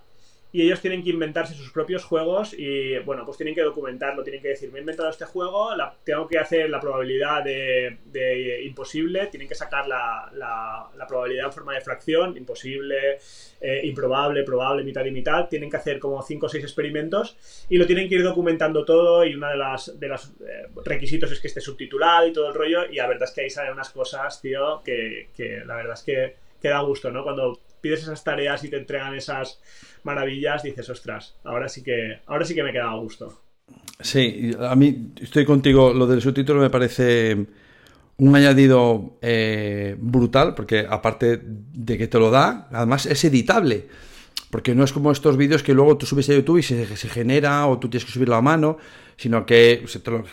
y 0.56 0.62
ellos 0.62 0.80
tienen 0.80 1.03
que 1.03 1.10
inventarse 1.10 1.53
sus 1.53 1.70
propios 1.70 2.06
juegos 2.06 2.53
y, 2.58 2.97
bueno, 2.99 3.26
pues 3.26 3.36
tienen 3.36 3.53
que 3.53 3.62
documentarlo, 3.62 4.24
tienen 4.24 4.41
que 4.41 4.47
decir, 4.47 4.72
me 4.72 4.78
he 4.78 4.80
inventado 4.80 5.10
este 5.10 5.26
juego, 5.26 5.72
tengo 6.06 6.30
que 6.30 6.39
hacer 6.39 6.70
la 6.70 6.80
probabilidad 6.80 7.43
de, 7.43 8.62
imposible, 8.64 9.28
tienen 9.28 9.49
que 9.49 9.56
sacar 9.56 9.86
la, 9.86 10.32
la, 10.34 11.06
probabilidad 11.10 11.47
en 11.47 11.51
forma 11.51 11.74
de 11.74 11.82
fracción, 11.82 12.38
imposible, 12.38 13.18
eh, 13.60 13.82
improbable, 13.84 14.43
probable, 14.43 14.86
mitad 14.86 15.03
y 15.03 15.12
mitad, 15.12 15.49
tienen 15.49 15.70
que 15.70 15.76
hacer 15.76 15.99
como 15.99 16.22
5 16.24 16.45
o 16.45 16.47
6 16.47 16.64
experimentos 16.64 17.36
y 17.68 17.78
lo 17.78 17.86
tienen 17.86 18.08
que 18.08 18.16
ir 18.16 18.24
documentando 18.24 18.86
todo 18.86 19.26
y 19.26 19.36
uno 19.36 19.49
de 19.49 19.58
los 19.58 19.99
de 19.99 20.08
las, 20.08 20.32
eh, 20.39 20.68
requisitos 20.86 21.34
es 21.34 21.41
que 21.41 21.49
esté 21.49 21.60
subtitulado 21.60 22.28
y 22.28 22.32
todo 22.32 22.47
el 22.47 22.53
rollo 22.53 22.86
y 22.89 22.95
la 22.95 23.08
verdad 23.08 23.28
es 23.28 23.36
que 23.36 23.41
ahí 23.41 23.49
salen 23.49 23.74
unas 23.74 23.89
cosas, 23.89 24.41
tío, 24.41 24.82
que, 24.86 25.32
que 25.36 25.66
la 25.66 25.76
verdad 25.76 25.95
es 25.95 26.03
que, 26.03 26.45
que 26.66 26.70
da 26.70 26.80
gusto, 26.80 27.11
¿no? 27.11 27.24
Cuando 27.24 27.59
pides 27.80 28.01
esas 28.01 28.24
tareas 28.24 28.63
y 28.63 28.70
te 28.70 28.78
entregan 28.78 29.13
esas 29.13 29.59
maravillas, 30.03 30.63
dices, 30.63 30.89
ostras, 30.89 31.36
ahora 31.43 31.70
sí 31.70 31.84
que, 31.84 32.22
ahora 32.26 32.43
sí 32.43 32.55
que 32.55 32.63
me 32.63 32.72
queda 32.72 32.89
a 32.89 32.95
gusto. 32.95 33.39
Sí, 33.99 34.51
a 34.59 34.76
mí 34.76 35.11
estoy 35.22 35.45
contigo, 35.45 35.93
lo 35.93 36.07
del 36.07 36.24
subtítulo 36.24 36.59
me 36.59 36.72
parece 36.72 37.45
un 38.18 38.36
añadido 38.36 39.20
eh, 39.22 39.95
brutal, 39.99 40.55
porque 40.55 40.88
aparte 40.89 41.39
de 41.43 41.97
que 41.99 42.07
te 42.07 42.18
lo 42.18 42.32
da, 42.32 42.68
además 42.72 43.05
es 43.05 43.24
editable. 43.26 43.88
Porque 44.56 44.74
no 44.74 44.86
es 44.86 44.93
como 44.93 45.12
estos 45.12 45.36
vídeos 45.36 45.64
que 45.64 45.74
luego 45.74 45.97
tú 45.97 46.06
subes 46.06 46.30
a 46.30 46.34
YouTube 46.34 46.60
y 46.60 46.64
se, 46.64 46.95
se 46.95 47.10
genera 47.10 47.68
o 47.68 47.78
tú 47.78 47.89
tienes 47.89 48.06
que 48.06 48.14
subirlo 48.14 48.36
a 48.36 48.41
mano, 48.41 48.78
sino 49.18 49.45
que 49.45 49.84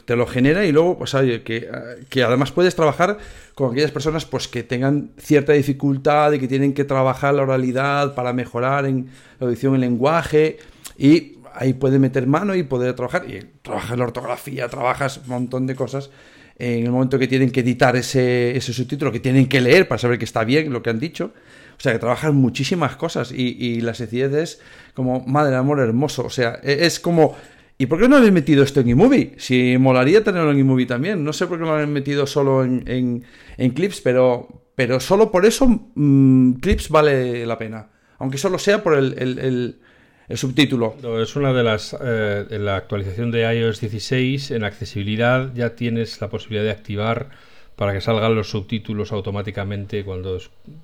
te 0.04 0.14
lo, 0.14 0.26
genera 0.28 0.64
y 0.64 0.70
luego, 0.70 0.96
pues, 0.96 1.10
que, 1.10 1.68
que, 2.08 2.22
además 2.22 2.52
puedes 2.52 2.76
trabajar 2.76 3.18
con 3.56 3.72
aquellas 3.72 3.90
personas 3.90 4.24
pues, 4.24 4.46
que 4.46 4.62
tengan 4.62 5.10
cierta 5.18 5.54
dificultad 5.54 6.30
y 6.30 6.38
que 6.38 6.46
tienen 6.46 6.72
que 6.72 6.84
trabajar 6.84 7.34
la 7.34 7.42
oralidad 7.42 8.14
para 8.14 8.32
mejorar 8.32 8.86
en 8.86 9.08
la 9.40 9.48
audición, 9.48 9.74
el 9.74 9.80
lenguaje 9.80 10.58
y 10.96 11.38
ahí 11.52 11.72
puedes 11.72 11.98
meter 11.98 12.28
mano 12.28 12.54
y 12.54 12.62
poder 12.62 12.94
trabajar 12.94 13.28
y 13.28 13.44
trabajas 13.62 13.98
la 13.98 14.04
ortografía, 14.04 14.68
trabajas 14.68 15.16
un 15.18 15.30
montón 15.30 15.66
de 15.66 15.74
cosas 15.74 16.10
en 16.60 16.84
el 16.84 16.92
momento 16.92 17.18
que 17.18 17.26
tienen 17.26 17.50
que 17.50 17.58
editar 17.58 17.96
ese, 17.96 18.56
ese 18.56 18.72
subtítulo, 18.72 19.10
que 19.10 19.18
tienen 19.18 19.48
que 19.48 19.60
leer 19.60 19.88
para 19.88 19.98
saber 19.98 20.16
que 20.16 20.26
está 20.26 20.44
bien 20.44 20.72
lo 20.72 20.80
que 20.80 20.90
han 20.90 21.00
dicho. 21.00 21.32
O 21.82 21.84
sea, 21.84 21.94
que 21.94 21.98
trabajan 21.98 22.36
muchísimas 22.36 22.94
cosas 22.94 23.32
y, 23.32 23.80
la 23.80 23.92
sencillez 23.92 24.32
es 24.34 24.60
como, 24.94 25.24
madre 25.26 25.56
amor 25.56 25.80
hermoso. 25.80 26.24
O 26.24 26.30
sea, 26.30 26.60
e, 26.62 26.86
es 26.86 27.00
como, 27.00 27.34
¿y 27.76 27.86
por 27.86 27.98
qué 27.98 28.08
no 28.08 28.18
habéis 28.18 28.32
metido 28.32 28.62
esto 28.62 28.78
en 28.78 28.90
eMovie? 28.90 29.32
Si 29.38 29.76
molaría 29.78 30.22
tenerlo 30.22 30.52
en 30.52 30.60
eMovie 30.60 30.86
también. 30.86 31.24
No 31.24 31.32
sé 31.32 31.48
por 31.48 31.58
qué 31.58 31.64
lo 31.64 31.74
han 31.74 31.92
metido 31.92 32.28
solo 32.28 32.62
en, 32.62 33.24
Clips, 33.74 34.00
pero, 34.00 34.62
pero 34.76 35.00
solo 35.00 35.32
por 35.32 35.44
eso 35.44 35.66
mm, 35.96 36.60
Clips 36.60 36.88
vale 36.88 37.44
la 37.46 37.58
pena. 37.58 37.88
Aunque 38.20 38.38
solo 38.38 38.60
sea 38.60 38.84
por 38.84 38.94
el, 38.94 39.80
subtítulo. 40.34 40.94
Es 41.20 41.34
una 41.34 41.52
de 41.52 41.64
las. 41.64 41.96
Eh, 42.00 42.46
en 42.48 42.64
la 42.64 42.76
actualización 42.76 43.32
de 43.32 43.52
iOS 43.56 43.80
16, 43.80 44.52
en 44.52 44.62
accesibilidad 44.62 45.52
ya 45.52 45.74
tienes 45.74 46.20
la 46.20 46.30
posibilidad 46.30 46.62
de 46.62 46.70
activar 46.70 47.30
para 47.76 47.92
que 47.92 48.00
salgan 48.00 48.34
los 48.34 48.50
subtítulos 48.50 49.12
automáticamente 49.12 50.04
cuando, 50.04 50.38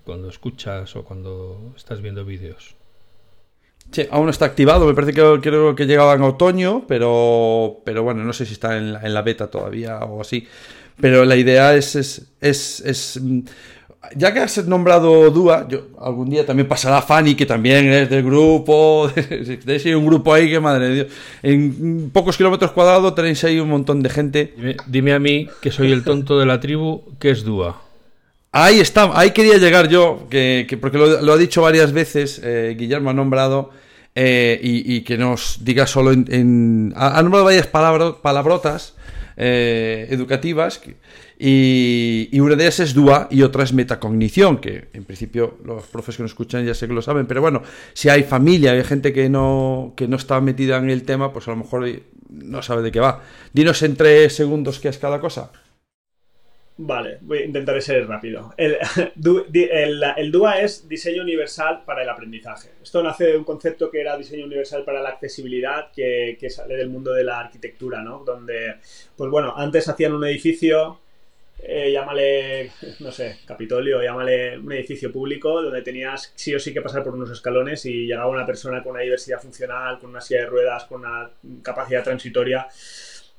cuando 0.04 0.28
escuchas 0.28 0.96
o 0.96 1.04
cuando 1.04 1.72
estás 1.76 2.00
viendo 2.00 2.24
vídeos. 2.24 2.74
Sí, 3.90 4.06
aún 4.10 4.26
no 4.26 4.30
está 4.30 4.44
activado, 4.44 4.86
me 4.86 4.94
parece 4.94 5.14
que 5.14 5.22
creo 5.40 5.74
que 5.74 5.86
llegaba 5.86 6.14
en 6.14 6.22
otoño, 6.22 6.84
pero, 6.86 7.80
pero 7.84 8.02
bueno, 8.02 8.22
no 8.22 8.32
sé 8.32 8.44
si 8.44 8.52
está 8.52 8.76
en 8.76 8.92
la, 8.92 9.00
en 9.00 9.14
la 9.14 9.22
beta 9.22 9.50
todavía 9.50 9.98
o 10.00 10.20
así. 10.20 10.46
Pero 11.00 11.24
la 11.24 11.36
idea 11.36 11.74
es, 11.74 11.94
es, 11.94 12.80
es 12.80 13.20
ya 14.14 14.32
que 14.32 14.40
has 14.40 14.66
nombrado 14.66 15.30
Dua, 15.30 15.66
yo 15.68 15.88
algún 16.00 16.30
día 16.30 16.44
también 16.44 16.68
pasará 16.68 17.02
Fanny, 17.02 17.34
que 17.34 17.46
también 17.46 17.90
es 17.92 18.10
del 18.10 18.22
grupo. 18.22 19.10
Tenéis 19.14 19.86
ahí 19.86 19.94
un 19.94 20.06
grupo 20.06 20.32
ahí 20.34 20.50
que, 20.50 20.60
madre 20.60 20.88
de 20.88 20.94
Dios. 20.94 21.06
En 21.42 22.10
pocos 22.10 22.36
kilómetros 22.36 22.72
cuadrados 22.72 23.14
tenéis 23.14 23.42
ahí 23.44 23.58
un 23.60 23.68
montón 23.68 24.02
de 24.02 24.10
gente. 24.10 24.54
Dime, 24.86 25.12
a 25.12 25.18
mí, 25.18 25.48
que 25.60 25.70
soy 25.70 25.92
el 25.92 26.04
tonto 26.04 26.38
de 26.38 26.46
la 26.46 26.60
tribu, 26.60 27.02
¿qué 27.18 27.30
es 27.30 27.44
Dua? 27.44 27.82
Ahí 28.52 28.80
está, 28.80 29.10
ahí 29.18 29.32
quería 29.32 29.58
llegar 29.58 29.88
yo, 29.88 30.26
que, 30.30 30.78
porque 30.80 30.98
lo, 30.98 31.32
ha 31.32 31.36
dicho 31.36 31.62
varias 31.62 31.92
veces, 31.92 32.40
eh, 32.42 32.74
Guillermo 32.78 33.10
ha 33.10 33.12
nombrado, 33.12 33.70
eh, 34.14 34.58
y, 34.60 35.02
que 35.02 35.16
nos 35.16 35.64
diga 35.64 35.86
solo 35.86 36.10
en. 36.12 36.92
ha, 36.96 37.22
nombrado 37.22 37.44
varias 37.44 37.68
palabrotas 37.68 38.94
eh, 39.36 40.08
educativas. 40.10 40.78
Que, 40.78 40.96
y, 41.40 42.40
una 42.40 42.56
de 42.56 42.64
ellas 42.64 42.80
es 42.80 42.94
DUA 42.94 43.28
y 43.30 43.42
otra 43.42 43.62
es 43.62 43.72
metacognición, 43.72 44.58
que 44.58 44.88
en 44.92 45.04
principio 45.04 45.58
los 45.64 45.86
profes 45.86 46.16
que 46.16 46.22
nos 46.22 46.32
escuchan 46.32 46.66
ya 46.66 46.74
sé 46.74 46.88
que 46.88 46.94
lo 46.94 47.02
saben, 47.02 47.26
pero 47.26 47.40
bueno, 47.40 47.62
si 47.92 48.08
hay 48.08 48.24
familia, 48.24 48.72
hay 48.72 48.82
gente 48.82 49.12
que 49.12 49.28
no, 49.28 49.94
que 49.96 50.08
no 50.08 50.16
está 50.16 50.40
metida 50.40 50.78
en 50.78 50.90
el 50.90 51.04
tema, 51.04 51.32
pues 51.32 51.46
a 51.46 51.52
lo 51.52 51.58
mejor 51.58 51.88
no 52.28 52.62
sabe 52.62 52.82
de 52.82 52.90
qué 52.90 52.98
va. 52.98 53.22
Dinos 53.52 53.82
en 53.82 53.94
tres 53.94 54.34
segundos 54.34 54.80
qué 54.80 54.88
es 54.88 54.98
cada 54.98 55.20
cosa. 55.20 55.52
Vale, 56.80 57.18
voy 57.22 57.38
a 57.38 57.44
intentar 57.44 57.80
ser 57.82 58.06
rápido. 58.06 58.54
El, 58.56 58.76
el, 60.16 60.32
DUA 60.32 60.60
es 60.60 60.88
diseño 60.88 61.22
universal 61.22 61.82
para 61.84 62.02
el 62.02 62.08
aprendizaje. 62.08 62.70
Esto 62.82 63.02
nace 63.02 63.26
de 63.26 63.36
un 63.36 63.44
concepto 63.44 63.90
que 63.90 64.00
era 64.00 64.16
diseño 64.16 64.44
universal 64.44 64.84
para 64.84 65.02
la 65.02 65.10
accesibilidad, 65.10 65.90
que, 65.92 66.36
que 66.38 66.50
sale 66.50 66.76
del 66.76 66.88
mundo 66.88 67.12
de 67.12 67.24
la 67.24 67.40
arquitectura, 67.40 68.02
¿no? 68.02 68.24
Donde, 68.24 68.76
pues 69.16 69.30
bueno, 69.30 69.54
antes 69.56 69.88
hacían 69.88 70.14
un 70.14 70.24
edificio 70.24 71.00
eh, 71.60 71.90
llámale, 71.92 72.70
no 73.00 73.10
sé, 73.10 73.38
Capitolio, 73.44 74.02
llámale 74.02 74.58
un 74.58 74.72
edificio 74.72 75.10
público 75.10 75.60
donde 75.60 75.82
tenías 75.82 76.32
sí 76.36 76.54
o 76.54 76.60
sí 76.60 76.72
que 76.72 76.80
pasar 76.80 77.02
por 77.02 77.14
unos 77.14 77.30
escalones 77.30 77.84
y 77.86 78.06
llegaba 78.06 78.28
una 78.28 78.46
persona 78.46 78.82
con 78.82 78.92
una 78.92 79.02
diversidad 79.02 79.40
funcional, 79.40 79.98
con 79.98 80.10
una 80.10 80.20
silla 80.20 80.40
de 80.40 80.46
ruedas, 80.46 80.84
con 80.84 81.00
una 81.00 81.30
capacidad 81.62 82.04
transitoria 82.04 82.68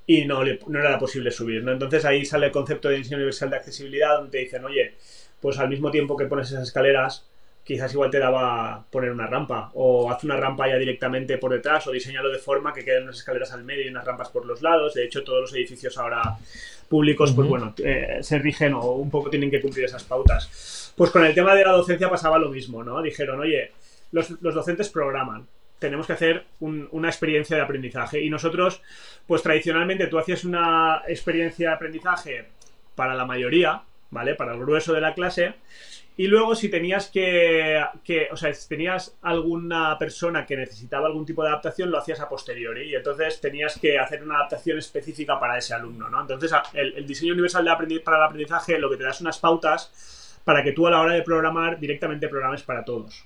y 0.06 0.26
no, 0.26 0.44
no 0.44 0.80
era 0.80 1.00
posible 1.00 1.32
subir, 1.32 1.64
¿no? 1.64 1.72
Entonces 1.72 2.04
ahí 2.04 2.26
sale 2.26 2.48
el 2.48 2.52
concepto 2.52 2.90
de 2.90 2.98
diseño 2.98 3.18
universal 3.18 3.52
de 3.52 3.58
accesibilidad 3.58 4.16
donde 4.16 4.32
te 4.32 4.38
dicen, 4.40 4.66
oye, 4.66 4.96
pues 5.40 5.58
al 5.60 5.70
mismo 5.70 5.92
tiempo 5.92 6.18
que 6.18 6.26
pones 6.26 6.50
esas 6.50 6.64
escaleras, 6.64 7.26
quizás 7.64 7.94
igual 7.94 8.10
te 8.10 8.18
daba 8.18 8.86
poner 8.90 9.12
una 9.12 9.28
rampa 9.28 9.70
o 9.76 10.12
haz 10.12 10.24
una 10.24 10.36
rampa 10.36 10.68
ya 10.68 10.78
directamente 10.78 11.38
por 11.38 11.52
detrás 11.52 11.86
o 11.86 11.92
diseñalo 11.92 12.32
de 12.32 12.40
forma 12.40 12.74
que 12.74 12.84
queden 12.84 13.04
unas 13.04 13.18
escaleras 13.18 13.54
al 13.54 13.64
medio 13.64 13.86
y 13.86 13.90
unas 13.90 14.06
rampas 14.06 14.30
por 14.30 14.46
los 14.46 14.64
lados. 14.64 14.96
De 14.96 15.06
hecho, 15.06 15.24
todos 15.24 15.42
los 15.42 15.54
edificios 15.54 15.98
ahora 16.00 16.38
públicos, 16.90 17.32
pues 17.34 17.48
bueno, 17.48 17.74
eh, 17.78 18.18
se 18.22 18.40
rigen 18.40 18.74
o 18.74 18.94
un 18.94 19.10
poco 19.10 19.30
tienen 19.30 19.52
que 19.52 19.62
cumplir 19.62 19.86
esas 19.86 20.04
pautas. 20.04 20.94
Pues 20.98 21.12
con 21.12 21.24
el 21.24 21.34
tema 21.34 21.56
de 21.56 21.64
la 21.64 21.72
docencia 21.72 22.10
pasaba 22.10 22.40
lo 22.40 22.50
mismo, 22.50 22.84
¿no? 22.84 23.02
Dijeron, 23.02 23.40
oye, 23.40 23.72
los, 24.12 24.42
docentes 24.42 24.90
programan, 24.90 25.48
tenemos 25.78 26.08
que 26.08 26.14
hacer 26.14 26.46
una 26.60 27.08
experiencia 27.08 27.56
de 27.56 27.62
aprendizaje. 27.62 28.22
Y 28.22 28.30
nosotros, 28.30 28.82
pues 29.28 29.42
tradicionalmente 29.42 30.08
tú 30.08 30.20
hacías 30.20 30.44
una 30.44 31.04
experiencia 31.08 31.70
de 31.70 31.76
aprendizaje 31.76 32.46
para 32.96 33.16
la 33.16 33.26
mayoría, 33.26 33.84
¿vale? 34.10 34.36
Para 34.36 34.54
el 34.54 34.60
grueso 34.60 34.92
de 34.94 35.02
la 35.02 35.14
clase. 35.14 35.54
Y 36.20 36.28
luego 36.28 36.54
si 36.54 36.68
tenías 36.68 37.08
que, 37.08 37.82
o 38.30 38.36
sea, 38.36 38.54
si 38.54 38.68
tenías 38.68 39.18
alguna 39.22 39.98
persona 39.98 40.46
que 40.46 40.58
necesitaba 40.58 41.08
algún 41.08 41.26
tipo 41.26 41.44
de 41.44 41.48
adaptación, 41.48 41.90
lo 41.90 41.98
hacías 41.98 42.20
a 42.20 42.28
posteriori. 42.28 42.90
Y 42.90 42.96
entonces 42.96 43.40
tenías 43.40 43.80
que 43.80 43.98
hacer 43.98 44.22
una 44.22 44.36
adaptación 44.36 44.78
específica 44.78 45.40
para 45.40 45.58
ese 45.58 45.74
alumno, 45.74 46.10
¿no? 46.10 46.20
Entonces 46.20 46.52
el, 46.74 47.08
diseño 47.08 47.32
universal 47.32 47.64
de 47.64 48.02
para 48.02 48.18
el 48.18 48.24
aprendizaje 48.24 48.78
lo 48.80 48.90
que 48.90 48.98
te 48.98 49.04
da 49.04 49.12
es 49.12 49.22
unas 49.22 49.40
pautas 49.40 50.42
para 50.44 50.62
que 50.62 50.74
tú 50.74 50.88
a 50.88 50.92
la 50.92 51.00
hora 51.00 51.14
de 51.14 51.22
programar 51.22 51.80
directamente 51.80 52.28
programes 52.28 52.64
para 52.64 52.84
todos. 52.84 53.26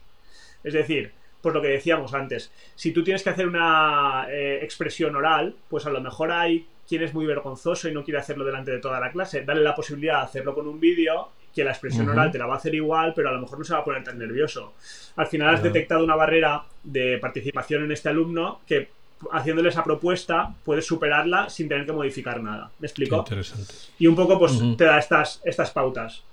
Es 0.64 0.74
decir, 0.76 1.14
pues 1.42 1.56
lo 1.56 1.64
que 1.64 1.70
decíamos 1.70 2.14
antes, 2.14 2.52
si 2.76 2.92
tú 2.92 3.04
tienes 3.04 3.24
que 3.24 3.32
hacer 3.32 3.48
una 3.48 4.28
eh, 4.30 4.60
expresión 4.62 5.16
oral, 5.16 5.56
pues 5.68 5.88
a 5.88 5.90
lo 5.90 6.00
mejor 6.00 6.32
hay 6.32 6.68
quien 6.88 7.02
es 7.02 7.16
muy 7.16 7.26
vergonzoso 7.26 7.90
y 7.90 7.92
no 7.92 8.04
quiere 8.04 8.20
hacerlo 8.20 8.46
delante 8.46 8.70
de 8.70 8.78
toda 8.78 9.00
la 9.00 9.12
clase. 9.12 9.44
Dale 9.44 9.62
la 9.62 9.74
posibilidad 9.74 10.20
de 10.20 10.26
hacerlo 10.26 10.54
con 10.54 10.68
un 10.68 10.80
vídeo 10.80 11.32
que 11.54 11.64
la 11.64 11.72
expresión 11.72 12.10
oral 12.10 12.32
te 12.32 12.38
la 12.38 12.46
va 12.46 12.56
a 12.56 12.58
hacer 12.58 12.74
igual, 12.74 13.14
pero 13.16 13.30
a 13.30 13.32
lo 13.32 13.42
mejor 13.42 13.60
no 13.60 13.66
se 13.66 13.74
va 13.74 13.80
a 13.80 13.84
poner 13.84 14.04
tan 14.04 14.18
nervioso. 14.18 14.74
Al 15.16 15.28
final 15.28 15.56
has 15.56 15.64
detectado 15.64 16.04
una 16.04 16.16
barrera 16.16 16.64
de 16.84 17.18
participación 17.20 17.84
en 17.84 17.92
este 17.92 18.10
alumno 18.10 18.62
que 18.68 18.90
haciéndole 19.32 19.70
esa 19.70 19.84
propuesta 19.84 20.54
puedes 20.64 20.86
superarla 20.86 21.50
sin 21.50 21.70
tener 21.70 21.86
que 21.86 21.94
modificar 21.94 22.42
nada. 22.42 22.72
¿Me 22.80 22.88
explico? 22.88 23.18
interesante. 23.18 23.74
Y 24.00 24.08
un 24.08 24.16
poco 24.16 24.40
pues 24.40 24.60
te 24.78 24.86
da 24.86 24.98
estas, 24.98 25.42
estas 25.46 25.72
pautas. 25.72 26.24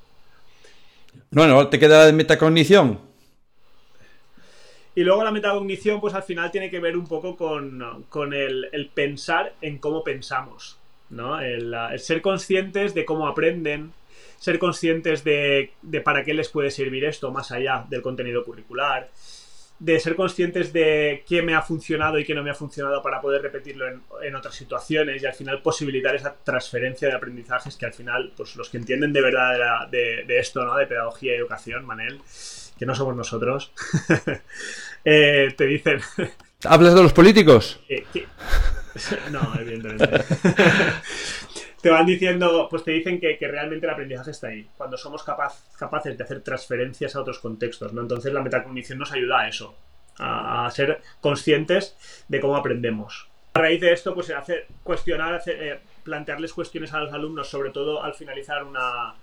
Bueno, 1.30 1.68
te 1.68 1.78
queda 1.78 1.98
la 1.98 2.06
de 2.06 2.12
metacognición. 2.12 3.10
Y 4.94 5.02
luego 5.02 5.22
la 5.22 5.30
metacognición, 5.30 6.00
pues 6.00 6.14
al 6.14 6.24
final 6.24 6.50
tiene 6.50 6.70
que 6.70 6.80
ver 6.80 6.96
un 6.96 7.06
poco 7.06 7.36
con, 7.36 8.34
el, 8.34 8.90
pensar 8.92 9.54
en 9.60 9.78
cómo 9.78 10.02
pensamos, 10.02 10.78
¿no? 11.10 11.40
el, 11.40 11.74
ser 11.98 12.20
conscientes 12.20 12.92
de 12.94 13.04
cómo 13.04 13.28
aprenden, 13.28 13.92
ser 14.40 14.58
conscientes 14.58 15.22
de, 15.22 15.74
para 16.02 16.24
qué 16.24 16.32
les 16.32 16.48
puede 16.48 16.70
servir 16.70 17.04
esto 17.04 17.30
más 17.30 17.52
allá 17.52 17.84
del 17.90 18.00
contenido 18.00 18.42
curricular, 18.42 19.10
de 19.78 20.00
ser 20.00 20.16
conscientes 20.16 20.72
de 20.72 21.22
qué 21.28 21.42
me 21.42 21.54
ha 21.54 21.60
funcionado 21.60 22.18
y 22.18 22.24
qué 22.24 22.34
no 22.34 22.42
me 22.42 22.50
ha 22.50 22.54
funcionado 22.54 23.02
para 23.02 23.20
poder 23.20 23.42
repetirlo 23.42 23.86
en, 24.22 24.34
otras 24.34 24.54
situaciones 24.54 25.22
y 25.22 25.26
al 25.26 25.34
final 25.34 25.60
posibilitar 25.60 26.14
esa 26.14 26.34
transferencia 26.34 27.08
de 27.08 27.14
aprendizajes 27.14 27.76
que 27.76 27.84
al 27.84 27.92
final, 27.92 28.32
pues 28.34 28.56
los 28.56 28.70
que 28.70 28.78
entienden 28.78 29.12
de 29.12 29.20
verdad 29.20 29.88
de, 29.90 30.38
esto, 30.38 30.64
¿no? 30.64 30.74
De 30.74 30.86
pedagogía 30.86 31.34
y 31.34 31.36
educación, 31.36 31.84
Manel, 31.84 32.18
que 32.78 32.86
no 32.86 32.94
somos 32.94 33.14
nosotros, 33.14 33.72
eh, 35.04 35.52
te 35.54 35.66
dicen... 35.66 36.00
¿Hablas 36.64 36.94
de 36.94 37.02
los 37.02 37.12
políticos? 37.12 37.80
no, 39.30 39.54
evidentemente. 39.58 40.24
Te 41.80 41.90
van 41.90 42.06
diciendo, 42.06 42.66
pues 42.70 42.84
te 42.84 42.92
dicen 42.92 43.20
que, 43.20 43.36
realmente 43.40 43.86
el 43.86 43.92
aprendizaje 43.92 44.30
está 44.30 44.48
ahí, 44.48 44.68
cuando 44.76 44.96
somos 44.96 45.22
capaces 45.24 46.16
de 46.16 46.24
hacer 46.24 46.42
transferencias 46.42 47.16
a 47.16 47.20
otros 47.20 47.38
contextos, 47.38 47.92
¿no? 47.92 48.02
Entonces 48.02 48.32
la 48.32 48.42
metacognición 48.42 48.98
nos 48.98 49.12
ayuda 49.12 49.40
a 49.40 49.48
eso, 49.48 49.74
a, 50.18 50.70
ser 50.70 51.00
conscientes 51.20 51.96
de 52.28 52.40
cómo 52.40 52.56
aprendemos. 52.56 53.28
A 53.54 53.60
raíz 53.60 53.80
de 53.80 53.92
esto, 53.92 54.14
pues 54.14 54.30
hacer, 54.30 54.66
cuestionar, 54.82 55.42
eh, 55.46 55.80
plantearles 56.04 56.52
cuestiones 56.52 56.92
a 56.92 57.00
los 57.00 57.12
alumnos, 57.12 57.48
sobre 57.48 57.70
todo 57.70 58.02
al 58.02 58.14
finalizar 58.14 58.62
una, 58.62 59.14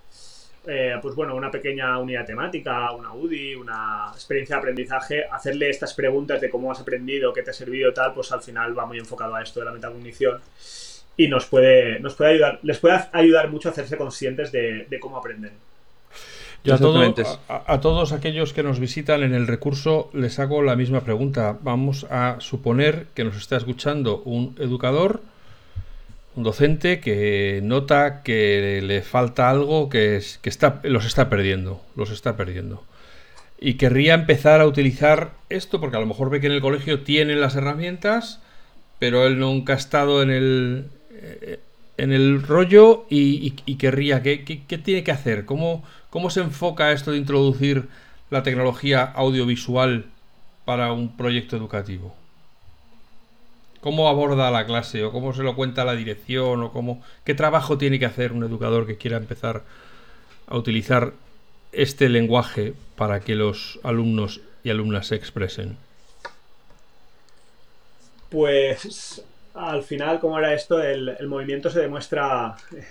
eh, 0.66 0.96
pues 1.02 1.16
bueno, 1.16 1.36
una 1.36 1.50
pequeña 1.50 1.98
unidad 1.98 2.26
temática, 2.26 2.92
una 2.92 3.14
UDI, 3.14 3.56
una 3.56 4.12
experiencia 4.14 4.58
de 4.58 4.60
aprendizaje, 4.60 5.26
hacerle 5.26 5.70
estas 5.70 5.94
preguntas 5.94 6.42
de 6.42 6.50
cómo 6.50 6.72
has 6.72 6.82
aprendido, 6.82 7.32
qué 7.32 7.44
te 7.44 7.52
ha 7.52 7.54
servido, 7.54 7.94
tal, 7.94 8.14
pues 8.14 8.32
al 8.32 8.42
final 8.42 8.78
va 8.78 8.86
muy 8.86 9.00
enfocado 9.00 9.36
a 9.36 9.44
esto 9.44 9.62
de 9.62 9.68
la 9.68 9.72
metacognición 9.72 10.42
y 11.18 11.28
nos 11.28 11.48
puede, 11.48 12.00
nos 12.00 12.14
puede 12.14 12.36
ayudar, 12.36 12.60
les 12.62 12.78
puede 12.78 13.00
ayudar 13.12 13.50
mucho 13.50 13.70
a 13.70 13.72
hacerse 13.72 13.98
conscientes 13.98 14.52
de, 14.52 14.88
cómo 15.02 15.18
aprenden. 15.18 15.52
Yo 16.64 16.76
a, 16.76 17.74
a, 17.74 17.82
todos 17.82 18.12
aquellos 18.12 18.54
que 18.54 18.62
nos 18.62 18.80
visitan 18.80 19.24
en 19.24 19.34
el 19.34 19.48
recurso 19.48 20.10
les 20.14 20.38
hago 20.40 20.62
la 20.62 20.76
misma 20.76 21.02
pregunta. 21.02 21.58
Vamos 21.62 22.06
a 22.10 22.38
suponer 22.40 23.08
que 23.14 23.24
nos 23.24 23.38
está 23.38 23.58
escuchando 23.58 24.22
un 24.26 24.56
educador, 24.60 25.22
un 26.36 26.44
docente 26.44 27.00
que 27.00 27.62
nota 27.64 28.22
que 28.22 28.82
le 28.84 29.02
falta 29.02 29.50
algo 29.50 29.90
que, 29.90 30.18
es, 30.18 30.40
que 30.40 30.50
está, 30.50 30.82
los 30.84 31.06
está 31.06 31.30
perdiendo, 31.30 31.82
los 31.96 32.12
está 32.12 32.36
perdiendo. 32.36 32.84
Y 33.60 33.76
querría 33.76 34.14
empezar 34.14 34.62
a 34.62 34.68
utilizar 34.68 35.32
esto 35.50 35.80
porque 35.80 35.98
a 35.98 36.00
lo 36.00 36.06
mejor 36.06 36.30
ve 36.30 36.42
que 36.42 36.48
en 36.48 36.54
el 36.54 36.62
colegio 36.62 37.02
tienen 37.02 37.40
las 37.40 37.56
herramientas, 37.56 38.42
pero 39.00 39.26
él 39.26 39.40
nunca 39.40 39.74
ha 39.74 39.78
estado 39.78 40.22
en 40.22 40.30
el, 40.32 40.86
en 41.98 42.12
el 42.12 42.44
rollo 42.44 43.06
y, 43.10 43.52
querría, 43.78 44.22
¿qué, 44.22 44.38
tiene 44.84 45.04
que 45.04 45.12
hacer? 45.12 45.46
¿Cómo, 45.46 45.84
¿Cómo 46.10 46.30
se 46.30 46.42
enfoca 46.42 46.92
esto 46.92 47.12
de 47.12 47.18
introducir 47.18 47.88
la 48.30 48.44
tecnología 48.44 49.04
audiovisual 49.04 50.06
para 50.66 50.94
un 50.94 51.18
proyecto 51.18 51.58
educativo? 51.58 52.16
¿Cómo 53.82 54.10
aborda 54.10 54.52
la 54.52 54.66
clase 54.66 55.04
o 55.04 55.12
cómo 55.12 55.34
se 55.34 55.44
lo 55.44 55.56
cuenta 55.56 55.86
la 55.86 55.96
dirección 55.96 56.62
o 56.62 56.72
cómo, 56.72 57.02
qué 57.24 57.34
trabajo 57.34 57.78
tiene 57.78 58.00
que 58.00 58.06
hacer 58.06 58.32
un 58.32 58.44
educador 58.44 58.86
que 58.86 58.98
quiera 58.98 59.18
empezar 59.18 59.64
a 60.48 60.58
utilizar 60.58 61.14
este 61.72 62.10
lenguaje 62.10 62.74
para 62.96 63.22
que 63.22 63.36
los 63.36 63.80
alumnos 63.84 64.42
y 64.64 64.70
alumnas 64.70 65.08
se 65.08 65.16
expresen? 65.16 65.78
Pues 68.30 69.24
al 69.58 69.84
final, 69.84 70.20
¿cómo 70.20 70.38
era 70.40 70.54
esto? 70.54 70.82
El, 70.82 71.16
movimiento 71.28 71.70
se 71.70 71.82
demuestra 71.82 72.56
eh, 72.76 72.84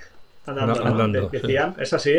andando, 0.46 1.28
decían. 1.28 1.74
¿Es 1.78 1.92
así? 1.92 2.18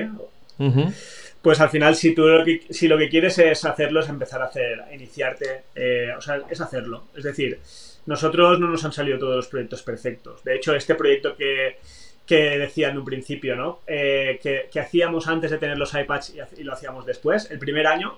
Pues 1.42 1.62
al 1.62 1.70
final, 1.70 1.96
si 1.96 2.14
tú 2.14 2.28
lo 2.28 2.44
que, 2.44 2.64
si 2.70 2.88
lo 2.88 2.98
que 2.98 3.10
quieres 3.10 3.38
es 3.40 3.64
hacerlo, 3.66 4.00
es 4.00 4.10
empezar 4.10 4.42
a 4.42 4.46
hacer, 4.46 4.84
iniciarte, 4.94 5.64
eh, 5.76 6.10
o 6.18 6.22
sea, 6.22 6.42
es 6.50 6.60
hacerlo. 6.60 7.06
Es 7.16 7.24
decir, 7.24 7.60
nosotros 8.06 8.60
no 8.60 8.68
nos 8.68 8.84
han 8.84 8.92
salido 8.92 9.20
todos 9.20 9.36
los 9.36 9.48
proyectos 9.48 9.84
perfectos. 9.84 10.44
De 10.44 10.56
hecho, 10.56 10.76
este 10.76 10.96
proyecto 10.96 11.36
que, 11.36 11.78
que 12.26 12.58
decía 12.58 12.90
en 12.90 12.98
un 12.98 13.06
principio, 13.06 13.56
¿no? 13.56 13.80
Eh, 13.88 14.40
que, 14.42 14.80
hacíamos 14.80 15.28
antes 15.28 15.52
de 15.52 15.58
tener 15.58 15.78
los 15.78 15.94
iPads 15.94 16.34
y, 16.36 16.62
y, 16.62 16.64
lo 16.64 16.74
hacíamos 16.74 17.06
después, 17.06 17.50
el 17.52 17.60
primer 17.60 17.88
año, 17.88 18.18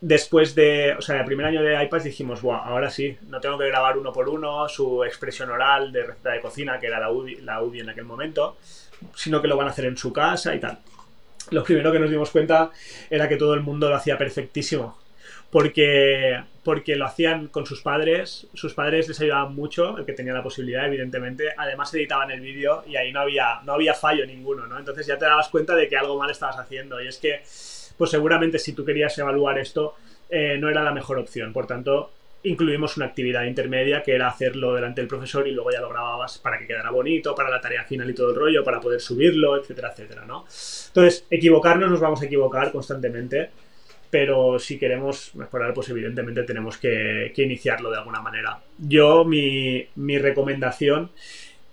después 0.00 0.54
de, 0.54 0.94
o 0.96 1.02
sea, 1.02 1.18
el 1.18 1.24
primer 1.24 1.46
año 1.46 1.62
de 1.62 1.82
iPads 1.82 2.04
dijimos, 2.04 2.42
wow, 2.42 2.54
ahora 2.54 2.90
sí, 2.90 3.16
no 3.28 3.40
tengo 3.40 3.58
que 3.58 3.66
grabar 3.66 3.98
uno 3.98 4.12
por 4.12 4.28
uno 4.28 4.68
su 4.68 5.04
expresión 5.04 5.50
oral 5.50 5.92
de 5.92 6.04
receta 6.04 6.30
de 6.30 6.40
cocina, 6.40 6.78
que 6.78 6.86
era 6.86 7.00
la 7.00 7.10
UDI, 7.10 7.36
la 7.36 7.62
UDI 7.62 7.80
en 7.80 7.90
aquel 7.90 8.04
momento, 8.04 8.56
sino 9.14 9.42
que 9.42 9.48
lo 9.48 9.56
van 9.56 9.68
a 9.68 9.70
hacer 9.70 9.86
en 9.86 9.96
su 9.96 10.12
casa 10.12 10.54
y 10.54 10.60
tal. 10.60 10.78
Lo 11.50 11.64
primero 11.64 11.90
que 11.90 11.98
nos 11.98 12.10
dimos 12.10 12.30
cuenta 12.30 12.70
era 13.08 13.28
que 13.28 13.36
todo 13.36 13.54
el 13.54 13.60
mundo 13.60 13.88
lo 13.88 13.96
hacía 13.96 14.18
perfectísimo, 14.18 14.98
porque, 15.50 16.42
porque 16.62 16.94
lo 16.94 17.06
hacían 17.06 17.48
con 17.48 17.64
sus 17.64 17.80
padres, 17.80 18.46
sus 18.52 18.74
padres 18.74 19.08
les 19.08 19.18
ayudaban 19.20 19.54
mucho, 19.54 19.96
el 19.96 20.04
que 20.04 20.12
tenía 20.12 20.34
la 20.34 20.42
posibilidad, 20.42 20.86
evidentemente, 20.86 21.54
además 21.56 21.92
editaban 21.94 22.30
el 22.30 22.40
vídeo 22.40 22.84
y 22.86 22.96
ahí 22.96 23.12
no 23.12 23.20
había, 23.20 23.60
no 23.64 23.72
había 23.72 23.94
fallo 23.94 24.26
ninguno, 24.26 24.66
¿no? 24.66 24.78
Entonces 24.78 25.06
ya 25.06 25.16
te 25.16 25.24
dabas 25.24 25.48
cuenta 25.48 25.74
de 25.74 25.88
que 25.88 25.96
algo 25.96 26.18
mal 26.18 26.30
estabas 26.30 26.58
haciendo, 26.58 27.02
y 27.02 27.08
es 27.08 27.16
que 27.16 27.42
pues 27.98 28.10
seguramente 28.10 28.58
si 28.58 28.72
tú 28.72 28.84
querías 28.84 29.18
evaluar 29.18 29.58
esto, 29.58 29.96
eh, 30.30 30.56
no 30.58 30.70
era 30.70 30.82
la 30.82 30.92
mejor 30.92 31.18
opción. 31.18 31.52
Por 31.52 31.66
tanto, 31.66 32.12
incluimos 32.44 32.96
una 32.96 33.06
actividad 33.06 33.44
intermedia 33.44 34.02
que 34.02 34.14
era 34.14 34.28
hacerlo 34.28 34.74
delante 34.74 35.00
del 35.00 35.08
profesor 35.08 35.46
y 35.48 35.52
luego 35.52 35.70
ya 35.70 35.80
lo 35.80 35.88
grababas 35.88 36.38
para 36.38 36.58
que 36.58 36.66
quedara 36.66 36.90
bonito, 36.90 37.34
para 37.34 37.50
la 37.50 37.60
tarea 37.60 37.84
final 37.84 38.08
y 38.08 38.14
todo 38.14 38.30
el 38.30 38.36
rollo, 38.36 38.64
para 38.64 38.80
poder 38.80 39.00
subirlo, 39.00 39.60
etcétera, 39.60 39.90
etcétera, 39.90 40.24
¿no? 40.24 40.44
Entonces, 40.88 41.26
equivocarnos 41.30 41.90
nos 41.90 42.00
vamos 42.00 42.22
a 42.22 42.26
equivocar 42.26 42.70
constantemente, 42.70 43.50
pero 44.10 44.58
si 44.58 44.78
queremos 44.78 45.34
mejorar, 45.34 45.74
pues 45.74 45.88
evidentemente 45.90 46.44
tenemos 46.44 46.78
que, 46.78 47.32
iniciarlo 47.36 47.90
de 47.90 47.98
alguna 47.98 48.22
manera. 48.22 48.60
Yo, 48.78 49.24
mi, 49.24 49.86
mi 49.96 50.18
recomendación 50.18 51.10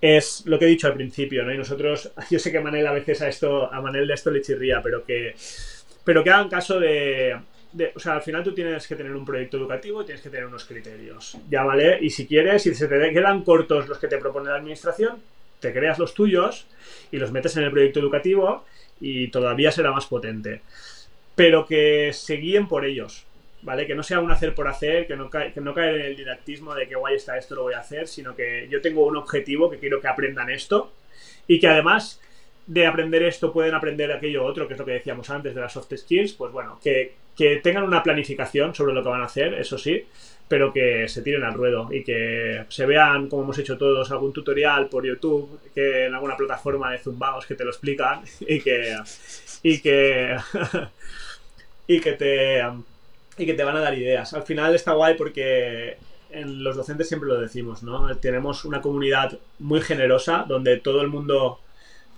es 0.02 0.44
lo 0.46 0.60
que 0.60 0.66
he 0.66 0.70
dicho 0.70 0.88
al 0.88 0.94
principio, 0.94 1.44
¿no? 1.44 1.54
Y 1.54 1.58
nosotros, 1.58 2.12
yo 2.30 2.40
sé 2.40 2.52
que 2.52 2.60
Manel 2.60 2.88
a 2.88 2.92
veces 2.92 3.22
a 3.22 3.28
esto, 3.28 3.72
a 3.72 3.82
Manel 3.82 4.08
de 4.08 4.14
esto 4.14 4.32
le 4.32 4.42
chirría, 4.42 4.82
pero 4.82 5.06
que, 5.06 5.36
pero 6.06 6.24
que 6.24 6.30
hagan 6.30 6.48
caso 6.48 6.80
de, 6.80 7.36
o 7.94 8.00
sea, 8.00 8.14
al 8.14 8.22
final 8.22 8.44
tú 8.44 8.54
tienes 8.54 8.88
que 8.88 8.96
tener 8.96 9.14
un 9.14 9.26
proyecto 9.26 9.58
educativo 9.58 10.02
y 10.02 10.06
tienes 10.06 10.22
que 10.22 10.30
tener 10.30 10.46
unos 10.46 10.64
criterios, 10.64 11.38
¿ya 11.50 11.64
vale? 11.64 11.98
Y 12.00 12.12
si 12.12 12.26
quieres, 12.26 12.64
si 12.64 12.74
se 12.74 12.88
te 12.88 13.12
quedan 13.12 13.44
cortos 13.44 13.90
los 13.90 13.98
que 13.98 14.08
te 14.08 14.18
propone 14.18 14.50
la 14.50 14.58
administración, 14.58 15.20
te 15.60 15.74
creas 15.74 16.00
los 16.00 16.14
tuyos 16.14 16.68
y 17.12 17.18
los 17.18 17.32
metes 17.32 17.58
en 17.58 17.64
el 17.64 17.72
proyecto 17.72 18.00
educativo 18.00 18.66
y 19.02 19.28
todavía 19.30 19.72
será 19.72 19.92
más 19.92 20.06
potente. 20.06 20.62
Pero 21.36 21.66
que 21.66 22.12
se 22.14 22.36
guíen 22.36 22.68
por 22.68 22.86
ellos, 22.86 23.26
¿vale? 23.64 23.88
Que 23.88 23.96
no 23.96 24.04
sea 24.04 24.20
un 24.20 24.32
hacer 24.32 24.54
por 24.54 24.68
hacer, 24.68 25.08
que 25.08 25.16
no, 25.16 25.30
cae, 25.30 25.52
que 25.52 25.60
no 25.60 25.74
caer 25.74 25.96
en 25.96 26.06
el 26.06 26.16
didactismo 26.16 26.76
de 26.76 26.88
que 26.88 26.96
guay 26.96 27.16
está 27.16 27.38
esto, 27.38 27.56
lo 27.56 27.64
voy 27.64 27.74
a 27.74 27.80
hacer, 27.80 28.08
sino 28.08 28.36
que 28.36 28.68
yo 28.70 28.80
tengo 28.80 29.06
un 29.06 29.18
objetivo 29.18 29.70
que 29.70 29.80
quiero 29.80 30.00
que 30.00 30.08
aprendan 30.08 30.50
esto 30.50 30.94
y 31.48 31.60
que 31.60 31.68
además 31.68 32.22
de 32.68 32.88
aprender 32.88 33.24
esto 33.24 33.54
pueden 33.54 33.76
aprender 33.76 34.12
aquello 34.12 34.44
otro, 34.44 34.68
que 34.68 34.74
es 34.74 34.80
lo 34.80 34.86
que 34.86 34.94
decíamos 34.94 35.30
antes 35.30 35.54
de 35.54 35.62
las 35.62 35.74
soft 35.74 35.94
skills, 35.96 36.34
pues 36.34 36.52
bueno, 36.52 36.80
que, 36.84 37.14
que 37.36 37.58
tengan 37.58 37.84
una 37.84 38.02
planificación 38.02 38.74
sobre 38.74 38.94
lo 38.94 39.04
que 39.04 39.10
van 39.10 39.22
a 39.22 39.26
hacer, 39.26 39.54
eso 39.54 39.78
sí, 39.78 40.06
pero 40.48 40.72
que 40.72 41.08
se 41.08 41.22
tiren 41.22 41.44
al 41.44 41.54
ruedo 41.54 41.90
y 41.92 42.04
que 42.04 42.66
se 42.70 42.86
vean, 42.86 43.30
como 43.30 43.44
hemos 43.44 43.58
hecho 43.58 43.78
todos, 43.78 44.12
algún 44.12 44.34
tutorial 44.34 44.88
por 44.90 45.06
YouTube, 45.06 45.60
que 45.74 46.06
en 46.06 46.14
alguna 46.14 46.38
plataforma 46.38 46.92
de 46.92 47.00
zumbaos 47.00 47.46
que 47.46 47.56
te 47.56 47.64
lo 47.64 47.72
explican 47.72 48.22
y 48.42 48.60
que 48.62 48.96
y 49.64 49.80
que 49.80 50.38
y 51.88 52.00
que 52.00 52.14
te 52.14 52.64
y 53.38 53.46
que 53.46 53.54
te 53.54 53.64
van 53.64 53.78
a 53.78 53.82
dar 53.82 53.98
ideas. 53.98 54.34
Al 54.34 54.44
final 54.44 54.76
está 54.76 54.94
guay 54.94 55.16
porque 55.16 55.98
en 56.30 56.64
los 56.64 56.76
docentes 56.76 57.08
siempre 57.08 57.30
lo 57.30 57.40
decimos, 57.40 57.82
¿no? 57.84 58.16
Tenemos 58.18 58.66
una 58.66 58.82
comunidad 58.82 59.38
muy 59.60 59.82
generosa 59.82 60.46
donde 60.48 60.78
todo 60.78 61.02
el 61.02 61.08
mundo 61.08 61.60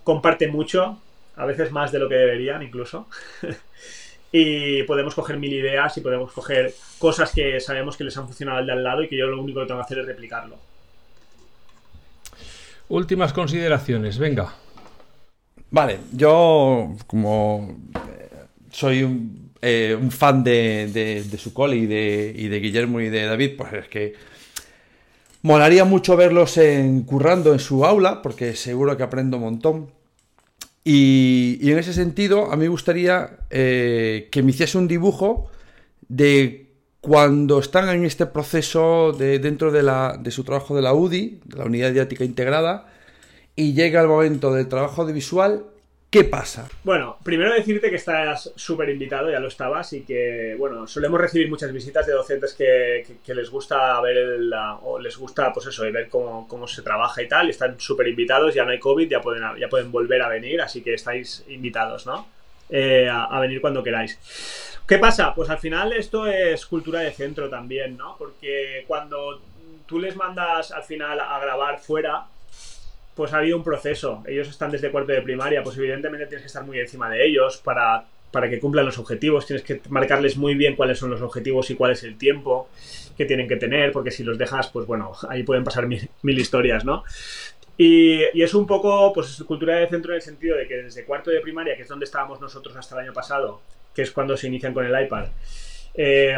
comparte 0.08 0.47
mucho, 0.47 0.97
a 1.36 1.45
veces 1.45 1.70
más 1.70 1.91
de 1.91 1.99
lo 1.99 2.08
que 2.08 2.16
deberían 2.16 2.64
incluso. 2.64 3.10
y 4.32 4.84
podemos 4.84 5.14
coger 5.14 5.36
mil 5.38 5.51
ideas 5.51 5.97
y 5.97 6.01
podemos 6.01 6.32
coger 6.32 6.74
cosas 6.97 7.34
que 7.34 7.60
sabemos 7.60 7.97
que 7.97 8.05
les 8.05 8.18
han 8.18 8.26
funcionado 8.26 8.60
al 8.60 8.66
de 8.66 8.72
al 8.72 8.84
lado 8.86 9.03
y 9.03 9.10
que 9.10 9.18
yo 9.18 9.28
lo 9.28 9.41
único 9.41 9.60
que 9.60 9.66
tengo 9.66 9.82
que 9.82 9.84
hacer 9.84 9.99
es 9.99 10.05
replicarlo. 10.05 10.55
Últimas 12.88 13.34
consideraciones, 13.34 14.18
venga. 14.18 14.53
Vale, 15.72 15.99
yo 16.14 16.95
como 17.05 17.76
eh, 17.95 18.30
soy 18.72 19.03
un, 19.03 19.51
eh, 19.62 19.99
fan 20.10 20.41
de, 20.41 20.89
de, 20.93 21.24
de 21.26 21.38
Sucol 21.38 21.74
y 21.74 21.86
de, 21.86 22.34
y 22.34 22.47
de 22.47 22.60
Guillermo 22.62 23.01
y 23.01 23.10
de 23.10 23.26
David, 23.26 23.58
pues 23.58 23.74
es 23.74 23.89
que 23.89 24.14
molaría 25.41 25.84
mucho 25.84 26.16
verlos 26.16 26.58
en, 26.58 27.03
currando 27.03 27.51
en 27.51 27.60
su 27.60 27.86
aula, 27.86 28.22
porque 28.22 28.55
seguro 28.55 28.95
que 28.95 29.03
aprendo 29.03 29.36
un 29.36 29.43
montón. 29.43 29.97
Y, 30.89 31.69
en 31.69 31.79
ese 31.79 31.91
sentido, 31.91 32.49
a 32.49 32.55
mí 32.55 32.61
me 32.61 32.69
gustaría 32.69 33.39
eh, 33.49 34.29
que 34.31 34.41
me 34.41 34.51
hiciese 34.51 34.77
un 34.77 34.88
dibujo 34.88 35.49
de 36.07 36.67
cuando 37.01 37.59
están 37.59 37.89
en 37.89 38.05
este 38.05 38.25
proceso 38.25 39.11
de, 39.11 39.39
dentro 39.39 39.73
de, 39.73 39.83
la, 39.83 40.17
de 40.17 40.31
su 40.31 40.45
trabajo 40.45 40.77
de 40.77 40.81
la 40.81 40.93
UDI, 40.93 41.41
de 41.43 41.57
la 41.57 41.65
Unidad 41.65 41.91
Didáctica 41.91 42.23
Integrada, 42.23 42.88
y 43.53 43.73
llega 43.73 43.99
el 43.99 44.07
momento 44.07 44.53
del 44.53 44.69
trabajo 44.69 45.01
audiovisual 45.01 45.65
¿Qué 46.10 46.24
pasa? 46.24 46.70
Bueno, 46.86 47.18
primero 47.22 47.53
decirte 47.53 47.89
que 47.89 47.97
estás 47.97 48.53
súper 48.55 48.89
invitado, 48.89 49.30
ya 49.30 49.41
lo 49.41 49.49
estabas, 49.49 49.91
y 49.91 50.03
que, 50.03 50.55
bueno, 50.58 50.88
solemos 50.88 51.20
recibir 51.20 51.49
muchas 51.49 51.74
visitas 51.74 52.08
de 52.08 52.14
docentes 52.14 52.53
que, 52.53 53.05
les 53.26 53.49
gusta 53.49 53.99
ver, 53.99 54.39
o 54.84 54.99
les 54.99 55.18
gusta, 55.18 55.51
pues 55.51 55.66
eso, 55.66 55.84
ver 55.91 56.08
cómo, 56.08 56.68
se 56.68 56.82
trabaja 56.82 57.22
y 57.22 57.28
tal, 57.28 57.47
y 57.47 57.49
están 57.49 57.78
súper 57.78 58.08
invitados, 58.08 58.55
ya 58.55 58.64
no 58.64 58.72
hay 58.72 58.80
COVID, 58.80 59.10
ya 59.10 59.20
pueden, 59.20 59.43
ya 59.60 59.68
pueden 59.68 59.91
volver 59.91 60.22
a 60.22 60.30
venir, 60.30 60.62
así 60.62 60.82
que 60.82 60.93
estáis 60.93 61.43
invitados, 61.49 62.05
¿no? 62.05 62.26
Eh, 62.70 63.10
a, 63.12 63.39
venir 63.41 63.60
cuando 63.60 63.84
queráis. 63.84 64.18
¿Qué 64.88 64.99
pasa? 64.99 65.36
Pues 65.36 65.49
al 65.49 65.58
final 65.60 65.91
esto 65.91 66.26
es 66.26 66.66
cultura 66.66 67.01
de 67.01 67.12
centro 67.12 67.49
también, 67.49 67.97
¿no? 67.97 68.16
Porque 68.18 68.86
cuando 68.88 69.41
tú 69.86 69.99
les 69.99 70.16
mandas 70.16 70.72
al 70.72 70.84
final 70.84 71.20
a 71.20 71.38
grabar 71.39 71.80
fuera, 71.80 72.28
pues 73.18 73.34
ha 73.34 73.39
habido 73.39 73.57
un 73.57 73.63
proceso. 73.63 74.24
Ellos 74.28 74.47
están 74.47 74.70
desde 74.70 74.91
cuarto 74.91 75.11
de 75.11 75.22
primaria, 75.24 75.63
pues 75.63 75.76
evidentemente 75.78 76.28
tienes 76.28 76.43
que 76.43 76.47
estar 76.47 76.63
muy 76.63 76.80
encima 76.80 77.09
de 77.09 77.26
ellos 77.26 77.57
para, 77.57 78.05
para 78.32 78.47
que 78.47 78.59
cumplan 78.59 78.86
los 78.86 78.99
objetivos. 78.99 79.47
Tienes 79.47 79.65
que 79.65 79.82
marcarles 79.89 80.38
muy 80.38 80.53
bien 80.53 80.76
cuáles 80.76 80.99
son 80.99 81.09
los 81.09 81.22
objetivos 81.22 81.70
y 81.72 81.76
cuál 81.76 81.91
es 81.91 82.03
el 82.03 82.18
tiempo 82.18 82.70
que 83.18 83.26
tienen 83.26 83.47
que 83.47 83.55
tener, 83.55 83.91
porque 83.91 84.11
si 84.11 84.24
los 84.24 84.38
dejas, 84.38 84.70
pues 84.70 84.86
bueno, 84.86 85.11
ahí 85.28 85.41
pueden 85.41 85.63
pasar 85.63 85.88
mil, 85.88 86.39
historias, 86.39 86.86
¿no? 86.86 87.03
Y, 87.76 88.22
es 88.39 88.53
un 88.53 88.68
poco, 88.68 89.11
pues, 89.13 89.43
cultura 89.47 89.78
de 89.78 89.88
centro 89.88 90.11
en 90.11 90.18
el 90.18 90.22
sentido 90.22 90.55
de 90.55 90.68
que 90.68 90.76
desde 90.76 91.03
cuarto 91.03 91.32
de 91.32 91.41
primaria, 91.41 91.76
que 91.76 91.82
es 91.82 91.88
donde 91.88 92.05
estábamos 92.05 92.39
nosotros 92.39 92.76
hasta 92.76 92.95
el 92.95 93.05
año 93.05 93.13
pasado, 93.13 93.61
que 93.95 94.03
es 94.03 94.11
cuando 94.11 94.38
se 94.38 94.47
inician 94.47 94.74
con 94.74 94.86
el 94.86 95.03
iPad, 95.03 95.26
eh, 95.95 96.38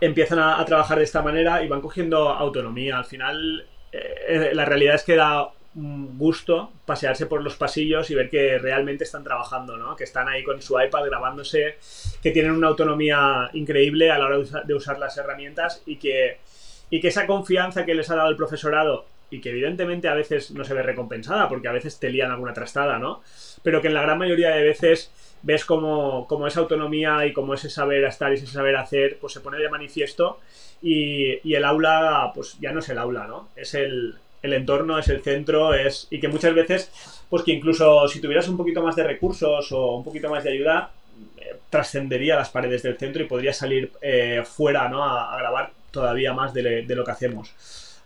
empiezan 0.00 0.38
a, 0.38 0.62
trabajar 0.66 0.98
de 0.98 1.04
esta 1.04 1.22
manera 1.22 1.62
y 1.62 1.68
van 1.68 1.80
cogiendo 1.80 2.28
autonomía. 2.28 2.98
Al 2.98 3.06
final, 3.06 3.66
eh, 3.92 4.50
la 4.52 4.66
realidad 4.66 4.96
es 4.96 5.02
que 5.02 5.16
da 5.16 5.48
gusto 5.76 6.72
pasearse 6.86 7.26
por 7.26 7.42
los 7.42 7.56
pasillos 7.56 8.10
y 8.10 8.14
ver 8.14 8.30
que 8.30 8.58
realmente 8.58 9.04
están 9.04 9.22
trabajando, 9.22 9.76
¿no? 9.76 9.94
Que 9.94 10.04
están 10.04 10.26
ahí 10.26 10.42
con 10.42 10.62
su 10.62 10.80
iPad 10.80 11.04
grabándose, 11.04 11.76
que 12.22 12.30
tienen 12.30 12.52
una 12.52 12.68
autonomía 12.68 13.50
increíble 13.52 14.10
a 14.10 14.18
la 14.18 14.26
hora 14.26 14.62
de 14.64 14.74
usar, 14.74 14.98
las 14.98 15.18
herramientas 15.18 15.82
y 15.84 15.96
que, 15.96 16.38
y 16.88 17.00
que 17.00 17.08
esa 17.08 17.26
confianza 17.26 17.84
que 17.84 17.94
les 17.94 18.10
ha 18.10 18.16
dado 18.16 18.30
el 18.30 18.36
profesorado 18.36 19.04
y 19.28 19.40
que 19.40 19.50
evidentemente 19.50 20.08
a 20.08 20.14
veces 20.14 20.50
no 20.52 20.64
se 20.64 20.72
ve 20.72 20.82
recompensada 20.82 21.46
porque 21.48 21.68
a 21.68 21.72
veces 21.72 21.98
te 21.98 22.08
lían 22.08 22.30
alguna 22.30 22.54
trastada, 22.54 22.98
¿no? 22.98 23.22
Pero 23.62 23.82
que 23.82 23.88
en 23.88 23.94
la 23.94 24.02
gran 24.02 24.18
mayoría 24.18 24.50
de 24.50 24.62
veces 24.62 25.10
ves 25.42 25.66
como, 25.66 26.26
como 26.26 26.46
esa 26.46 26.60
autonomía 26.60 27.26
y 27.26 27.34
como 27.34 27.52
ese 27.52 27.68
saber 27.68 28.04
estar 28.04 28.32
y 28.32 28.36
ese 28.36 28.46
saber 28.46 28.76
hacer 28.76 29.18
pues 29.20 29.34
se 29.34 29.40
pone 29.40 29.58
de 29.58 29.68
manifiesto 29.68 30.40
y, 30.80 31.38
y 31.46 31.54
el 31.54 31.64
aula 31.64 32.32
pues 32.34 32.56
ya 32.60 32.72
no 32.72 32.78
es 32.78 32.88
el 32.88 32.98
aula, 32.98 33.26
¿no? 33.26 33.50
Es 33.56 33.74
el, 33.74 34.14
el 34.46 34.54
entorno 34.54 34.98
es 34.98 35.08
el 35.08 35.22
centro, 35.22 35.74
es 35.74 36.08
y 36.10 36.18
que 36.18 36.28
muchas 36.28 36.54
veces, 36.54 36.90
pues 37.28 37.42
que 37.42 37.52
incluso 37.52 38.08
si 38.08 38.20
tuvieras 38.20 38.48
un 38.48 38.56
poquito 38.56 38.82
más 38.82 38.96
de 38.96 39.04
recursos 39.04 39.70
o 39.72 39.96
un 39.96 40.04
poquito 40.04 40.30
más 40.30 40.44
de 40.44 40.52
ayuda, 40.52 40.90
eh, 41.36 41.56
trascendería 41.70 42.36
las 42.36 42.50
paredes 42.50 42.82
del 42.82 42.96
centro 42.96 43.22
y 43.22 43.26
podría 43.26 43.52
salir 43.52 43.92
eh, 44.00 44.42
fuera, 44.44 44.88
¿no? 44.88 45.04
A, 45.04 45.36
grabar 45.38 45.70
todavía 45.90 46.32
más 46.32 46.54
de, 46.54 46.84
lo 46.88 47.04
que 47.04 47.10
hacemos. 47.10 47.52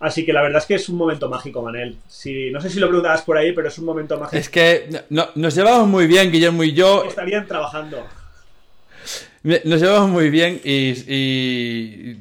Así 0.00 0.24
que 0.24 0.32
la 0.32 0.40
verdad 0.40 0.58
es 0.58 0.66
que 0.66 0.74
es 0.76 0.88
un 0.88 0.96
momento 0.96 1.28
mágico, 1.28 1.60
Manel. 1.62 1.98
Si, 2.08 2.50
no 2.50 2.60
sé 2.60 2.70
si 2.70 2.80
lo 2.80 2.86
preguntabas 2.86 3.22
por 3.22 3.36
ahí, 3.36 3.52
pero 3.52 3.68
es 3.68 3.78
un 3.78 3.84
momento 3.84 4.18
mágico. 4.18 4.36
Es 4.36 4.48
que 4.48 4.88
nos 5.10 5.54
llevamos 5.54 5.88
muy 5.88 6.06
bien, 6.06 6.32
Guillermo 6.32 6.64
y 6.64 6.72
yo. 6.72 7.04
Estarían 7.04 7.46
trabajando. 7.46 8.06
Nos 9.42 9.80
llevamos 9.80 10.10
muy 10.10 10.28
bien 10.28 10.60
y, 10.64 12.14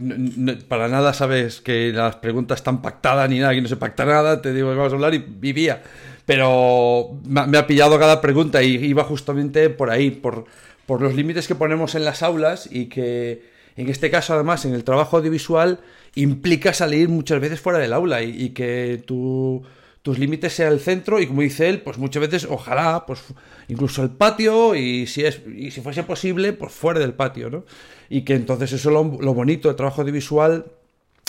para 0.70 0.88
nada 0.88 1.14
sabes 1.14 1.60
que 1.60 1.92
las 1.92 2.16
preguntas 2.16 2.60
están 2.60 2.82
pactadas 2.82 3.30
ni 3.30 3.40
nada, 3.40 3.52
aquí 3.52 3.60
no 3.62 3.68
se 3.68 3.76
pacta 3.76 4.06
nada, 4.06 4.42
te 4.42 4.54
digo 4.54 4.70
que 4.70 4.78
vamos 4.78 4.94
a 4.94 4.96
hablar 4.96 5.14
y 5.14 5.18
vivía. 5.18 5.84
Pero 6.26 7.20
me, 7.26 7.58
ha 7.58 7.68
pillado 7.68 8.00
cada 8.00 8.22
pregunta 8.22 8.64
y 8.64 8.76
iba 8.76 9.04
justamente 9.04 9.70
por 9.70 9.90
ahí, 9.90 10.12
por, 10.12 10.46
por 10.86 11.02
los 11.02 11.14
límites 11.14 11.48
que 11.48 11.56
ponemos 11.56 11.96
en 11.96 12.06
las 12.06 12.24
aulas 12.24 12.70
y 12.72 12.86
que 12.86 13.44
en 13.76 13.90
este 13.90 14.10
caso 14.10 14.34
además 14.34 14.64
en 14.66 14.74
el 14.74 14.84
trabajo 14.84 15.18
audiovisual 15.18 15.80
implica 16.16 16.74
salir 16.74 17.10
muchas 17.10 17.40
veces 17.40 17.60
fuera 17.60 17.80
del 17.80 17.94
aula 17.94 18.22
y, 18.24 18.50
que 18.50 19.02
tú 19.06 19.64
tus 20.10 20.18
límites 20.18 20.54
sea 20.54 20.70
el 20.70 20.80
centro 20.80 21.22
y 21.22 21.28
como 21.28 21.44
dice 21.44 21.70
él, 21.70 21.84
pues 21.84 22.00
muchas 22.00 22.22
veces 22.22 22.48
ojalá, 22.50 23.06
pues 23.06 23.22
incluso 23.68 24.02
el 24.02 24.10
patio 24.10 24.74
y 24.74 25.06
si 25.06 25.24
es 25.24 25.40
y 25.56 25.70
si 25.70 25.82
fuese 25.82 26.02
posible, 26.02 26.52
pues 26.52 26.74
fuera 26.74 27.00
del 27.00 27.14
patio, 27.14 27.52
¿no? 27.52 27.64
Y 28.10 28.24
que 28.24 28.34
entonces 28.34 28.72
eso 28.72 28.90
lo, 28.90 29.04
lo 29.22 29.36
bonito 29.36 29.68
del 29.68 29.76
trabajo 29.76 30.02
audiovisual 30.02 30.66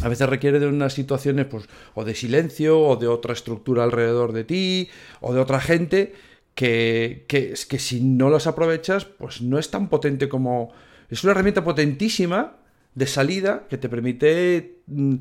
a 0.03 0.09
veces 0.09 0.27
requiere 0.31 0.61
de 0.61 0.67
unas 0.67 0.95
situaciones 0.95 1.45
pues 1.45 1.67
o 1.93 2.07
de 2.07 2.15
silencio 2.15 2.81
o 2.81 2.97
de 2.97 3.07
otra 3.07 3.35
estructura 3.35 3.85
alrededor 3.85 4.33
de 4.33 4.45
ti 4.45 4.89
o 5.21 5.35
de 5.35 5.41
otra 5.41 5.61
gente 5.61 6.15
que, 6.55 7.27
que, 7.29 7.53
que 7.69 7.79
si 7.79 8.01
no 8.01 8.31
las 8.31 8.47
aprovechas 8.47 9.05
pues 9.05 9.43
no 9.43 9.59
es 9.59 9.71
tan 9.71 9.91
potente 9.91 10.31
como 10.31 10.73
es 11.11 11.23
una 11.23 11.33
herramienta 11.33 11.63
potentísima 11.63 12.57
de 12.95 13.07
salida 13.07 13.67
que 13.69 13.77
te 13.77 13.91
permite 13.91 14.79
mm, 14.87 15.17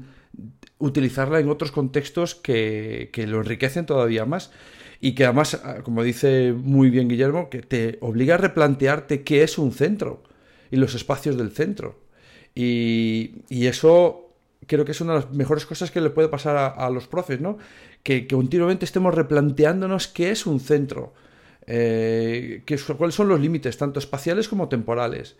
utilizarla 0.80 1.39
en 1.39 1.49
otros 1.49 1.71
contextos 1.71 2.36
que, 2.36 3.09
lo 3.27 3.39
enriquecen 3.39 3.86
todavía 3.86 4.25
más 4.25 4.51
y 5.01 5.13
que 5.13 5.25
además, 5.25 5.59
ah, 5.63 5.77
como 5.84 6.03
dice 6.03 6.53
muy 6.53 6.89
bien 6.89 7.07
Guillermo, 7.07 7.49
que 7.49 7.61
te 7.61 7.97
obliga 8.01 8.36
a 8.36 8.38
replantearte 8.38 9.23
qué 9.23 9.43
es 9.43 9.57
un 9.57 9.71
centro 9.71 10.23
y 10.71 10.77
los 10.77 10.95
espacios 10.95 11.38
del 11.38 11.51
centro. 11.51 11.99
Y, 12.55 13.43
eso 13.49 14.34
creo 14.67 14.84
que 14.86 14.91
es 14.91 15.01
una 15.01 15.13
de 15.13 15.19
las 15.21 15.32
mejores 15.32 15.65
cosas 15.65 15.91
que 15.91 16.01
le 16.01 16.09
puede 16.09 16.27
pasar 16.27 16.73
a, 16.77 16.89
los 16.89 17.07
profes, 17.07 17.39
¿no? 17.39 17.57
Que, 18.03 18.27
continuamente 18.27 18.86
estemos 18.86 19.13
replanteándonos 19.13 20.07
qué 20.07 20.32
es 20.32 20.45
un 20.45 20.59
centro, 20.59 21.13
eh, 21.65 22.63
cuáles 22.97 23.15
son 23.15 23.30
los 23.30 23.39
límites, 23.39 23.77
tanto 23.77 23.99
espaciales 23.99 24.47
como 24.47 24.67
temporales. 24.67 25.38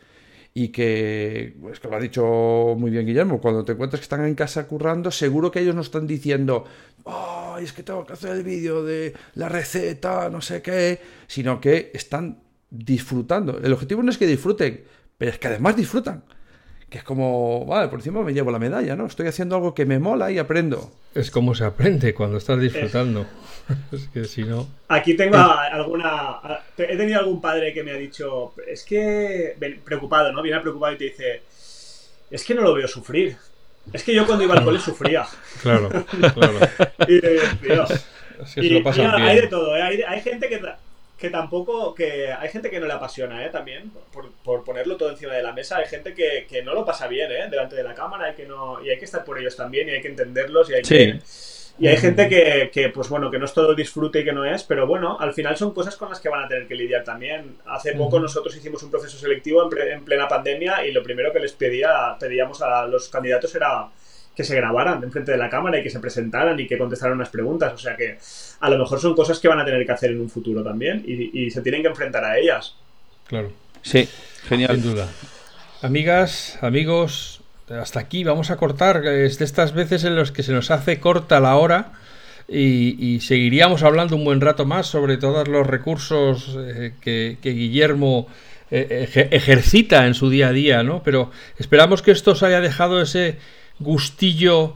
Y 0.54 0.70
que, 0.70 1.56
pues 1.62 1.80
que 1.80 1.88
lo 1.88 1.96
ha 1.96 2.00
dicho 2.00 2.76
muy 2.78 2.92
bien 2.92 3.06
Guillermo, 3.06 3.40
cuando 3.40 3.64
te 3.64 3.74
encuentras 3.74 4.00
que 4.00 4.04
están 4.04 4.26
en 4.26 4.36
casa 4.36 4.68
currando, 4.68 5.12
seguro 5.12 5.52
que 5.52 5.60
ellos 5.60 5.76
no 5.76 5.82
están 5.82 6.08
diciendo, 6.08 6.66
oh, 7.04 7.58
es 7.62 7.74
que 7.74 7.84
tengo 7.84 8.06
que 8.06 8.14
hacer 8.14 8.32
el 8.32 8.44
vídeo 8.44 8.84
de 8.84 9.14
la 9.36 9.50
receta, 9.50 10.30
no 10.30 10.42
sé 10.42 10.62
qué, 10.62 11.00
sino 11.28 11.62
que 11.62 11.92
están 11.94 12.42
disfrutando. 12.70 13.60
El 13.60 13.74
objetivo 13.74 14.04
no 14.04 14.12
es 14.12 14.18
que 14.18 14.28
disfruten, 14.28 14.84
pero 15.18 15.32
es 15.32 15.40
que 15.40 15.48
además 15.48 15.76
disfrutan. 15.76 16.24
Que 16.90 16.98
es 16.98 17.04
como, 17.04 17.66
vale, 17.68 17.88
por 17.88 18.00
encima 18.00 18.24
me 18.24 18.34
llevo 18.34 18.50
la 18.50 18.58
medalla, 18.58 18.96
¿no? 18.96 19.06
Estoy 19.06 19.28
haciendo 19.28 19.56
algo 19.56 19.76
que 19.76 19.86
me 19.86 20.00
mola 20.00 20.32
y 20.32 20.40
aprendo. 20.40 20.92
Es 21.14 21.30
como 21.30 21.54
se 21.54 21.64
aprende 21.64 22.16
cuando 22.16 22.38
estás 22.38 22.60
disfrutando. 22.60 23.22
Es, 23.22 23.28
que 24.14 24.26
si 24.26 24.44
no. 24.44 24.68
Aquí 24.88 25.16
tengo 25.16 25.38
alguna. 25.38 26.40
He 26.78 26.98
tenido 26.98 27.20
algún 27.20 27.42
padre 27.42 27.74
que 27.74 27.84
me 27.84 27.92
ha 27.92 27.96
dicho, 27.96 28.54
es 28.68 28.84
que. 28.84 29.56
Preocupado, 29.84 30.32
¿no? 30.32 30.42
Viene 30.42 30.60
preocupado 30.60 30.94
y 30.94 30.98
te 30.98 31.04
dice, 31.06 31.42
es 32.30 32.44
que 32.44 32.54
no 32.54 32.62
lo 32.62 32.74
veo 32.74 32.88
sufrir. 32.88 33.38
Es 33.94 34.04
que 34.04 34.14
yo 34.14 34.26
cuando 34.26 34.44
iba 34.44 34.56
al 34.56 34.64
cole 34.64 34.80
sufría. 34.80 35.26
Claro, 35.62 35.90
claro. 35.90 36.60
y. 37.08 37.18
Es 37.18 38.56
que 38.56 38.62
se 38.62 38.70
lo 38.70 38.84
pasan 38.84 39.16
bien. 39.18 39.28
Hay 39.28 39.42
de 39.42 39.48
todo, 39.48 39.76
¿eh? 39.76 39.82
hay, 39.82 40.02
hay 40.02 40.22
gente 40.22 40.48
que 40.48 40.62
que 41.20 41.30
tampoco, 41.30 41.94
que 41.94 42.32
hay 42.32 42.48
gente 42.48 42.70
que 42.70 42.80
no 42.80 42.88
le 42.88 42.94
apasiona, 42.94 43.46
¿eh? 43.46 43.50
También, 43.50 43.92
por, 44.44 44.64
ponerlo 44.64 44.96
todo 44.96 45.10
encima 45.10 45.34
de 45.34 45.44
la 45.44 45.52
mesa, 45.52 45.78
hay 45.78 45.86
gente 45.88 46.14
que, 46.14 46.62
no 46.64 46.74
lo 46.74 46.86
pasa 46.86 47.08
bien, 47.08 47.30
¿eh? 47.30 47.48
Delante 47.50 47.76
de 47.76 47.84
la 47.84 47.94
cámara 47.94 48.32
y 48.32 48.36
que 48.36 48.46
no, 48.46 48.84
y 48.84 48.90
hay 48.90 48.98
que 48.98 49.06
estar 49.06 49.26
por 49.26 49.38
ellos 49.38 49.56
también 49.56 49.90
y 49.90 49.92
hay 49.92 50.02
que 50.02 50.08
entenderlos 50.08 50.70
y 50.70 50.76
hay 50.76 50.82
que... 50.82 51.20
Y 51.80 51.88
hay 51.88 51.98
gente 51.98 52.28
que, 52.28 52.92
pues 52.94 53.10
bueno, 53.10 53.32
que 53.32 53.40
no 53.40 53.46
es 53.46 53.54
todo 53.54 53.74
disfrute 53.74 54.20
y 54.20 54.26
que 54.26 54.34
no 54.34 54.46
es, 54.46 54.64
pero 54.64 54.86
bueno, 54.86 55.18
al 55.20 55.34
final 55.34 55.56
son 55.56 55.74
cosas 55.74 55.96
con 55.96 56.10
las 56.10 56.20
que 56.20 56.30
van 56.30 56.44
a 56.44 56.48
tener 56.48 56.68
que 56.68 56.76
lidiar 56.76 57.04
también. 57.04 57.58
Hace 57.66 57.94
poco 57.94 58.20
nosotros 58.20 58.56
hicimos 58.56 58.84
un 58.84 58.92
proceso 58.92 59.18
selectivo 59.18 59.70
en, 59.72 59.92
en 59.94 60.06
plena 60.06 60.28
pandemia 60.28 60.86
y 60.86 60.92
lo 60.92 61.02
primero 61.02 61.32
que 61.32 61.40
les 61.40 61.54
pedía, 61.54 62.18
pedíamos 62.20 62.62
a 62.62 62.86
los 62.86 63.10
candidatos 63.10 63.56
era 63.56 63.90
que 64.40 64.46
se 64.46 64.56
grabaran 64.56 65.04
enfrente 65.04 65.34
de 65.34 65.38
la 65.38 65.50
cámara 65.50 65.80
y 65.80 65.84
que 65.84 65.90
se 65.90 66.00
presentaran 66.00 66.58
y 66.58 66.66
que 66.66 66.78
contestaran 66.78 67.18
unas 67.18 67.28
preguntas. 67.28 67.74
O 67.74 67.78
sea 67.78 67.98
que 67.98 68.18
a 68.62 68.70
lo 68.70 68.78
mejor 68.78 68.98
son 68.98 69.14
cosas 69.14 69.38
que 69.38 69.50
van 69.50 69.60
a 69.60 69.66
tener 69.66 69.86
que 69.86 69.92
hacer 69.92 70.12
en 70.12 70.22
un 70.22 70.30
futuro 70.30 70.64
también 70.64 71.04
y, 71.06 71.52
se 71.52 71.62
tienen 71.62 71.82
que 71.82 71.90
enfrentar 71.90 72.24
a 72.24 72.38
ellas. 72.38 72.74
Claro. 73.28 73.52
Sí, 73.82 74.08
genial. 74.48 74.82
Sin 74.82 74.94
duda. 74.94 75.10
Amigas, 75.82 76.58
amigos, 76.62 77.42
hasta 77.72 78.00
aquí 78.00 78.24
vamos 78.24 78.52
a 78.52 78.58
cortar. 78.58 79.06
Es 79.06 79.40
de 79.40 79.46
estas 79.46 79.74
veces 79.74 80.04
en 80.04 80.16
las 80.16 80.32
que 80.32 80.44
se 80.44 80.52
nos 80.54 80.72
hace 80.72 81.00
corta 81.00 81.40
la 81.40 81.56
hora. 81.56 81.94
Y, 82.48 83.20
seguiríamos 83.22 83.84
hablando 83.84 84.16
un 84.16 84.26
buen 84.26 84.42
rato 84.42 84.66
más 84.66 84.88
sobre 84.88 85.18
todos 85.18 85.48
los 85.48 85.68
recursos 85.68 86.58
eh, 86.60 86.94
que, 87.00 87.38
Guillermo 87.44 88.28
eh, 88.72 89.08
ejercita 89.32 90.08
en 90.08 90.16
su 90.16 90.32
día 90.32 90.48
a 90.48 90.52
día, 90.52 90.82
¿no? 90.82 91.04
Pero 91.04 91.30
esperamos 91.60 92.02
que 92.02 92.10
esto 92.10 92.32
os 92.32 92.42
haya 92.42 92.60
dejado 92.60 93.04
ese, 93.04 93.38
gustillo 93.80 94.76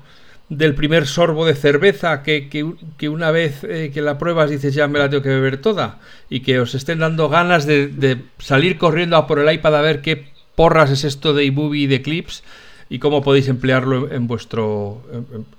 del 0.49 0.75
primer 0.75 1.07
sorbo 1.07 1.45
de 1.45 1.55
cerveza 1.55 2.21
que, 2.21 2.49
que, 2.97 3.09
una 3.09 3.31
vez 3.31 3.63
eh, 3.63 3.91
que 3.93 4.01
la 4.01 4.17
pruebas 4.17 4.49
dices 4.49 4.73
ya 4.73 4.87
me 4.87 4.99
la 4.99 5.09
tengo 5.09 5.23
que 5.23 5.29
beber 5.29 5.57
toda 5.57 5.99
y 6.29 6.41
que 6.41 6.59
os 6.59 6.75
estén 6.75 6.99
dando 6.99 7.29
ganas 7.29 7.65
de, 7.65 8.21
salir 8.39 8.77
corriendo 8.77 9.17
a 9.17 9.25
por 9.25 9.39
el 9.39 9.51
iPad 9.51 9.75
a 9.75 9.81
ver 9.81 10.01
qué 10.01 10.31
porras 10.55 10.91
es 10.91 11.03
esto 11.03 11.33
de 11.33 11.45
iMovie 11.45 11.83
y 11.83 11.87
de 11.87 12.01
clips 12.01 12.43
y 12.89 12.99
cómo 12.99 13.21
podéis 13.21 13.47
emplearlo 13.47 14.11
en 14.11 14.27
vuestro, 14.27 15.01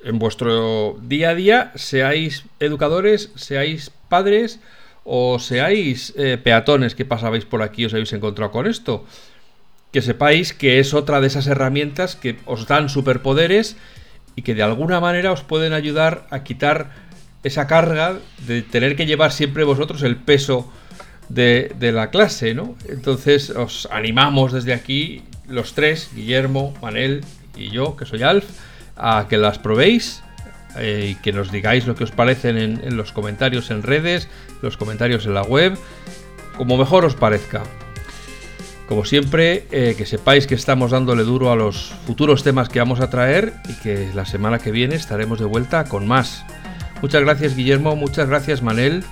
en, 0.05 0.19
vuestro 0.19 0.99
día 1.03 1.31
a 1.31 1.35
día, 1.35 1.73
seáis 1.75 2.45
educadores, 2.61 3.31
seáis 3.35 3.91
padres 4.09 4.61
o 5.05 5.39
seáis 5.39 6.15
eh, 6.17 6.39
peatones 6.43 6.95
que 6.95 7.05
pasabais 7.05 7.45
por 7.45 7.63
aquí 7.63 7.85
os 7.85 7.93
habéis 7.93 8.13
encontrado 8.13 8.51
con 8.53 8.67
esto 8.67 9.05
que 9.95 10.03
sepáis 10.03 10.53
que 10.53 10.81
es 10.81 10.93
otra 10.93 11.21
de 11.21 11.29
esas 11.29 11.47
herramientas 11.47 12.17
que 12.17 12.37
os 12.47 12.67
dan 12.67 12.89
superpoderes 12.89 13.77
y 14.35 14.43
que 14.43 14.57
de 14.57 14.65
alguna 14.65 14.99
manera 14.99 15.31
os 15.31 15.45
pueden 15.45 15.73
ayudar 15.73 16.27
a 16.31 16.43
quitar 16.43 16.91
esa 17.45 17.69
carga 17.69 18.19
de 18.45 18.63
tener 18.63 18.97
que 18.97 19.07
llevar 19.07 19.31
siempre 19.31 19.63
vosotros 19.63 20.03
el 20.03 20.17
peso 20.17 20.69
de, 21.29 21.77
la 21.79 22.11
clase, 22.11 22.55
¿no? 22.55 22.75
Entonces 22.89 23.51
os 23.51 23.87
animamos 23.93 24.53
desde 24.53 24.73
aquí, 24.73 25.23
los 25.49 25.75
tres, 25.75 26.11
Guillermo, 26.15 26.75
Manel 26.83 27.25
y 27.57 27.71
yo, 27.71 27.97
que 27.97 28.07
soy 28.07 28.23
Alf, 28.23 28.45
a 28.97 29.27
que 29.29 29.37
las 29.37 29.59
probéis 29.59 30.23
eh, 30.77 31.11
y 31.13 31.15
que 31.17 31.33
nos 31.33 31.53
digáis 31.53 31.87
lo 31.87 31.95
que 31.95 32.05
os 32.05 32.11
parecen 32.11 32.57
en, 32.57 32.97
los 32.97 33.13
comentarios 33.13 33.71
en 33.71 33.83
redes, 33.83 34.29
los 34.63 34.77
comentarios 34.77 35.27
en 35.27 35.35
la 35.35 35.43
web, 35.43 35.77
como 36.57 36.77
mejor 36.77 37.05
os 37.05 37.15
parezca. 37.15 37.63
Como 38.89 39.05
siempre, 39.05 39.67
eh, 39.71 39.95
que 39.97 40.05
sepáis 40.05 40.47
que 40.47 40.55
estamos 40.55 40.91
dándole 40.91 41.23
duro 41.23 41.51
a 41.51 41.57
los 41.57 41.95
futuros 42.07 42.43
temas 42.43 42.69
que 42.69 42.81
vamos 42.81 43.01
a 43.01 43.09
traer 43.09 43.55
y 43.69 43.75
que 43.83 44.11
la 44.15 44.27
semana 44.27 44.59
que 44.59 44.73
viene 44.73 44.95
estaremos 44.95 45.39
de 45.39 45.47
vuelta 45.47 45.85
con 45.85 46.07
más. 46.07 46.45
Muchas 47.01 47.23
gracias 47.23 47.57
Guillermo, 47.57 47.97
muchas 47.97 48.29
gracias 48.29 48.63
Manel 48.63 49.05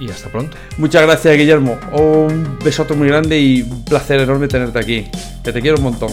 y 0.00 0.10
hasta 0.10 0.28
pronto. 0.28 0.56
Muchas 0.78 1.02
gracias 1.02 1.36
Guillermo, 1.36 1.78
un 1.92 2.58
besote 2.64 2.94
muy 2.94 3.08
grande 3.08 3.38
y 3.38 3.62
un 3.62 3.84
placer 3.84 4.20
enorme 4.20 4.48
tenerte 4.48 4.78
aquí, 4.78 5.10
que 5.42 5.52
te 5.52 5.60
quiero 5.60 5.76
un 5.78 5.84
montón. 5.84 6.10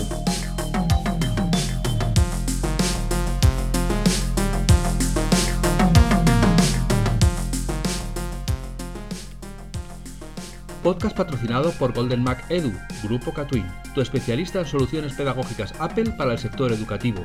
Podcast 10.84 11.16
patrocinado 11.16 11.72
por 11.72 11.94
Golden 11.94 12.22
Mac 12.22 12.44
Edu, 12.50 12.74
Grupo 13.04 13.34
Catwin, 13.34 13.66
tu 13.96 14.02
especialista 14.02 14.60
en 14.60 14.66
soluciones 14.66 15.14
pedagógicas 15.14 15.74
Apple 15.80 16.12
para 16.18 16.34
el 16.34 16.40
sector 16.40 16.74
educativo. 16.74 17.24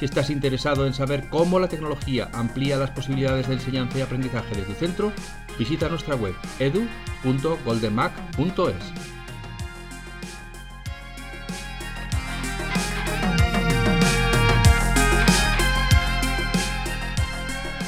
Si 0.00 0.06
estás 0.06 0.30
interesado 0.30 0.86
en 0.86 0.94
saber 0.94 1.28
cómo 1.28 1.60
la 1.60 1.68
tecnología 1.68 2.30
amplía 2.32 2.78
las 2.78 2.88
posibilidades 2.88 3.48
de 3.48 3.52
enseñanza 3.52 3.98
y 3.98 4.00
aprendizaje 4.00 4.54
de 4.54 4.62
tu 4.62 4.72
centro, 4.72 5.12
visita 5.58 5.90
nuestra 5.90 6.14
web 6.14 6.34
edu.goldenmac.es. 6.58 8.76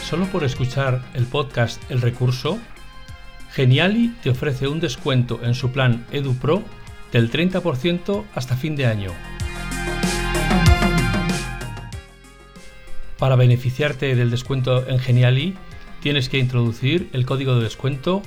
Solo 0.03 0.27
por 0.27 0.45
escuchar 0.45 1.01
el 1.15 1.25
podcast 1.25 1.83
El 1.91 2.03
Recurso 2.03 2.59
Geniali 3.53 4.15
te 4.23 4.29
ofrece 4.29 4.69
un 4.69 4.81
descuento 4.81 5.41
en 5.43 5.55
su 5.55 5.73
plan 5.73 6.05
EduPro 6.11 6.63
del 7.11 7.31
30% 7.31 8.25
hasta 8.35 8.55
fin 8.55 8.77
de 8.77 8.85
año. 8.85 9.13
Para 13.23 13.37
beneficiarte 13.37 14.17
del 14.17 14.33
descuento 14.33 14.85
en 14.89 14.99
Geniali, 14.99 15.55
tienes 16.01 16.29
que 16.29 16.39
introducir 16.39 17.09
el 17.13 17.25
código 17.25 17.55
de 17.55 17.63
descuento 17.63 18.21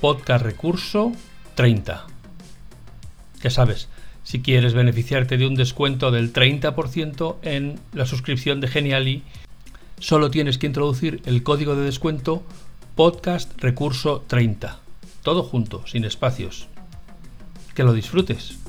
podcast 0.00 0.44
recurso 0.44 1.10
30. 1.56 2.06
Ya 3.42 3.50
sabes, 3.50 3.88
si 4.22 4.40
quieres 4.40 4.74
beneficiarte 4.74 5.38
de 5.38 5.46
un 5.48 5.56
descuento 5.56 6.12
del 6.12 6.32
30% 6.32 7.38
en 7.42 7.80
la 7.94 8.06
suscripción 8.06 8.60
de 8.60 8.68
Geniali, 8.68 9.24
solo 9.98 10.30
tienes 10.30 10.56
que 10.56 10.68
introducir 10.68 11.20
el 11.26 11.42
código 11.42 11.74
de 11.74 11.82
descuento 11.82 12.44
Podcast 12.94 13.60
Recurso 13.60 14.24
30. 14.28 14.78
Todo 15.24 15.42
junto, 15.42 15.84
sin 15.88 16.04
espacios. 16.04 16.68
Que 17.74 17.82
lo 17.82 17.92
disfrutes. 17.92 18.61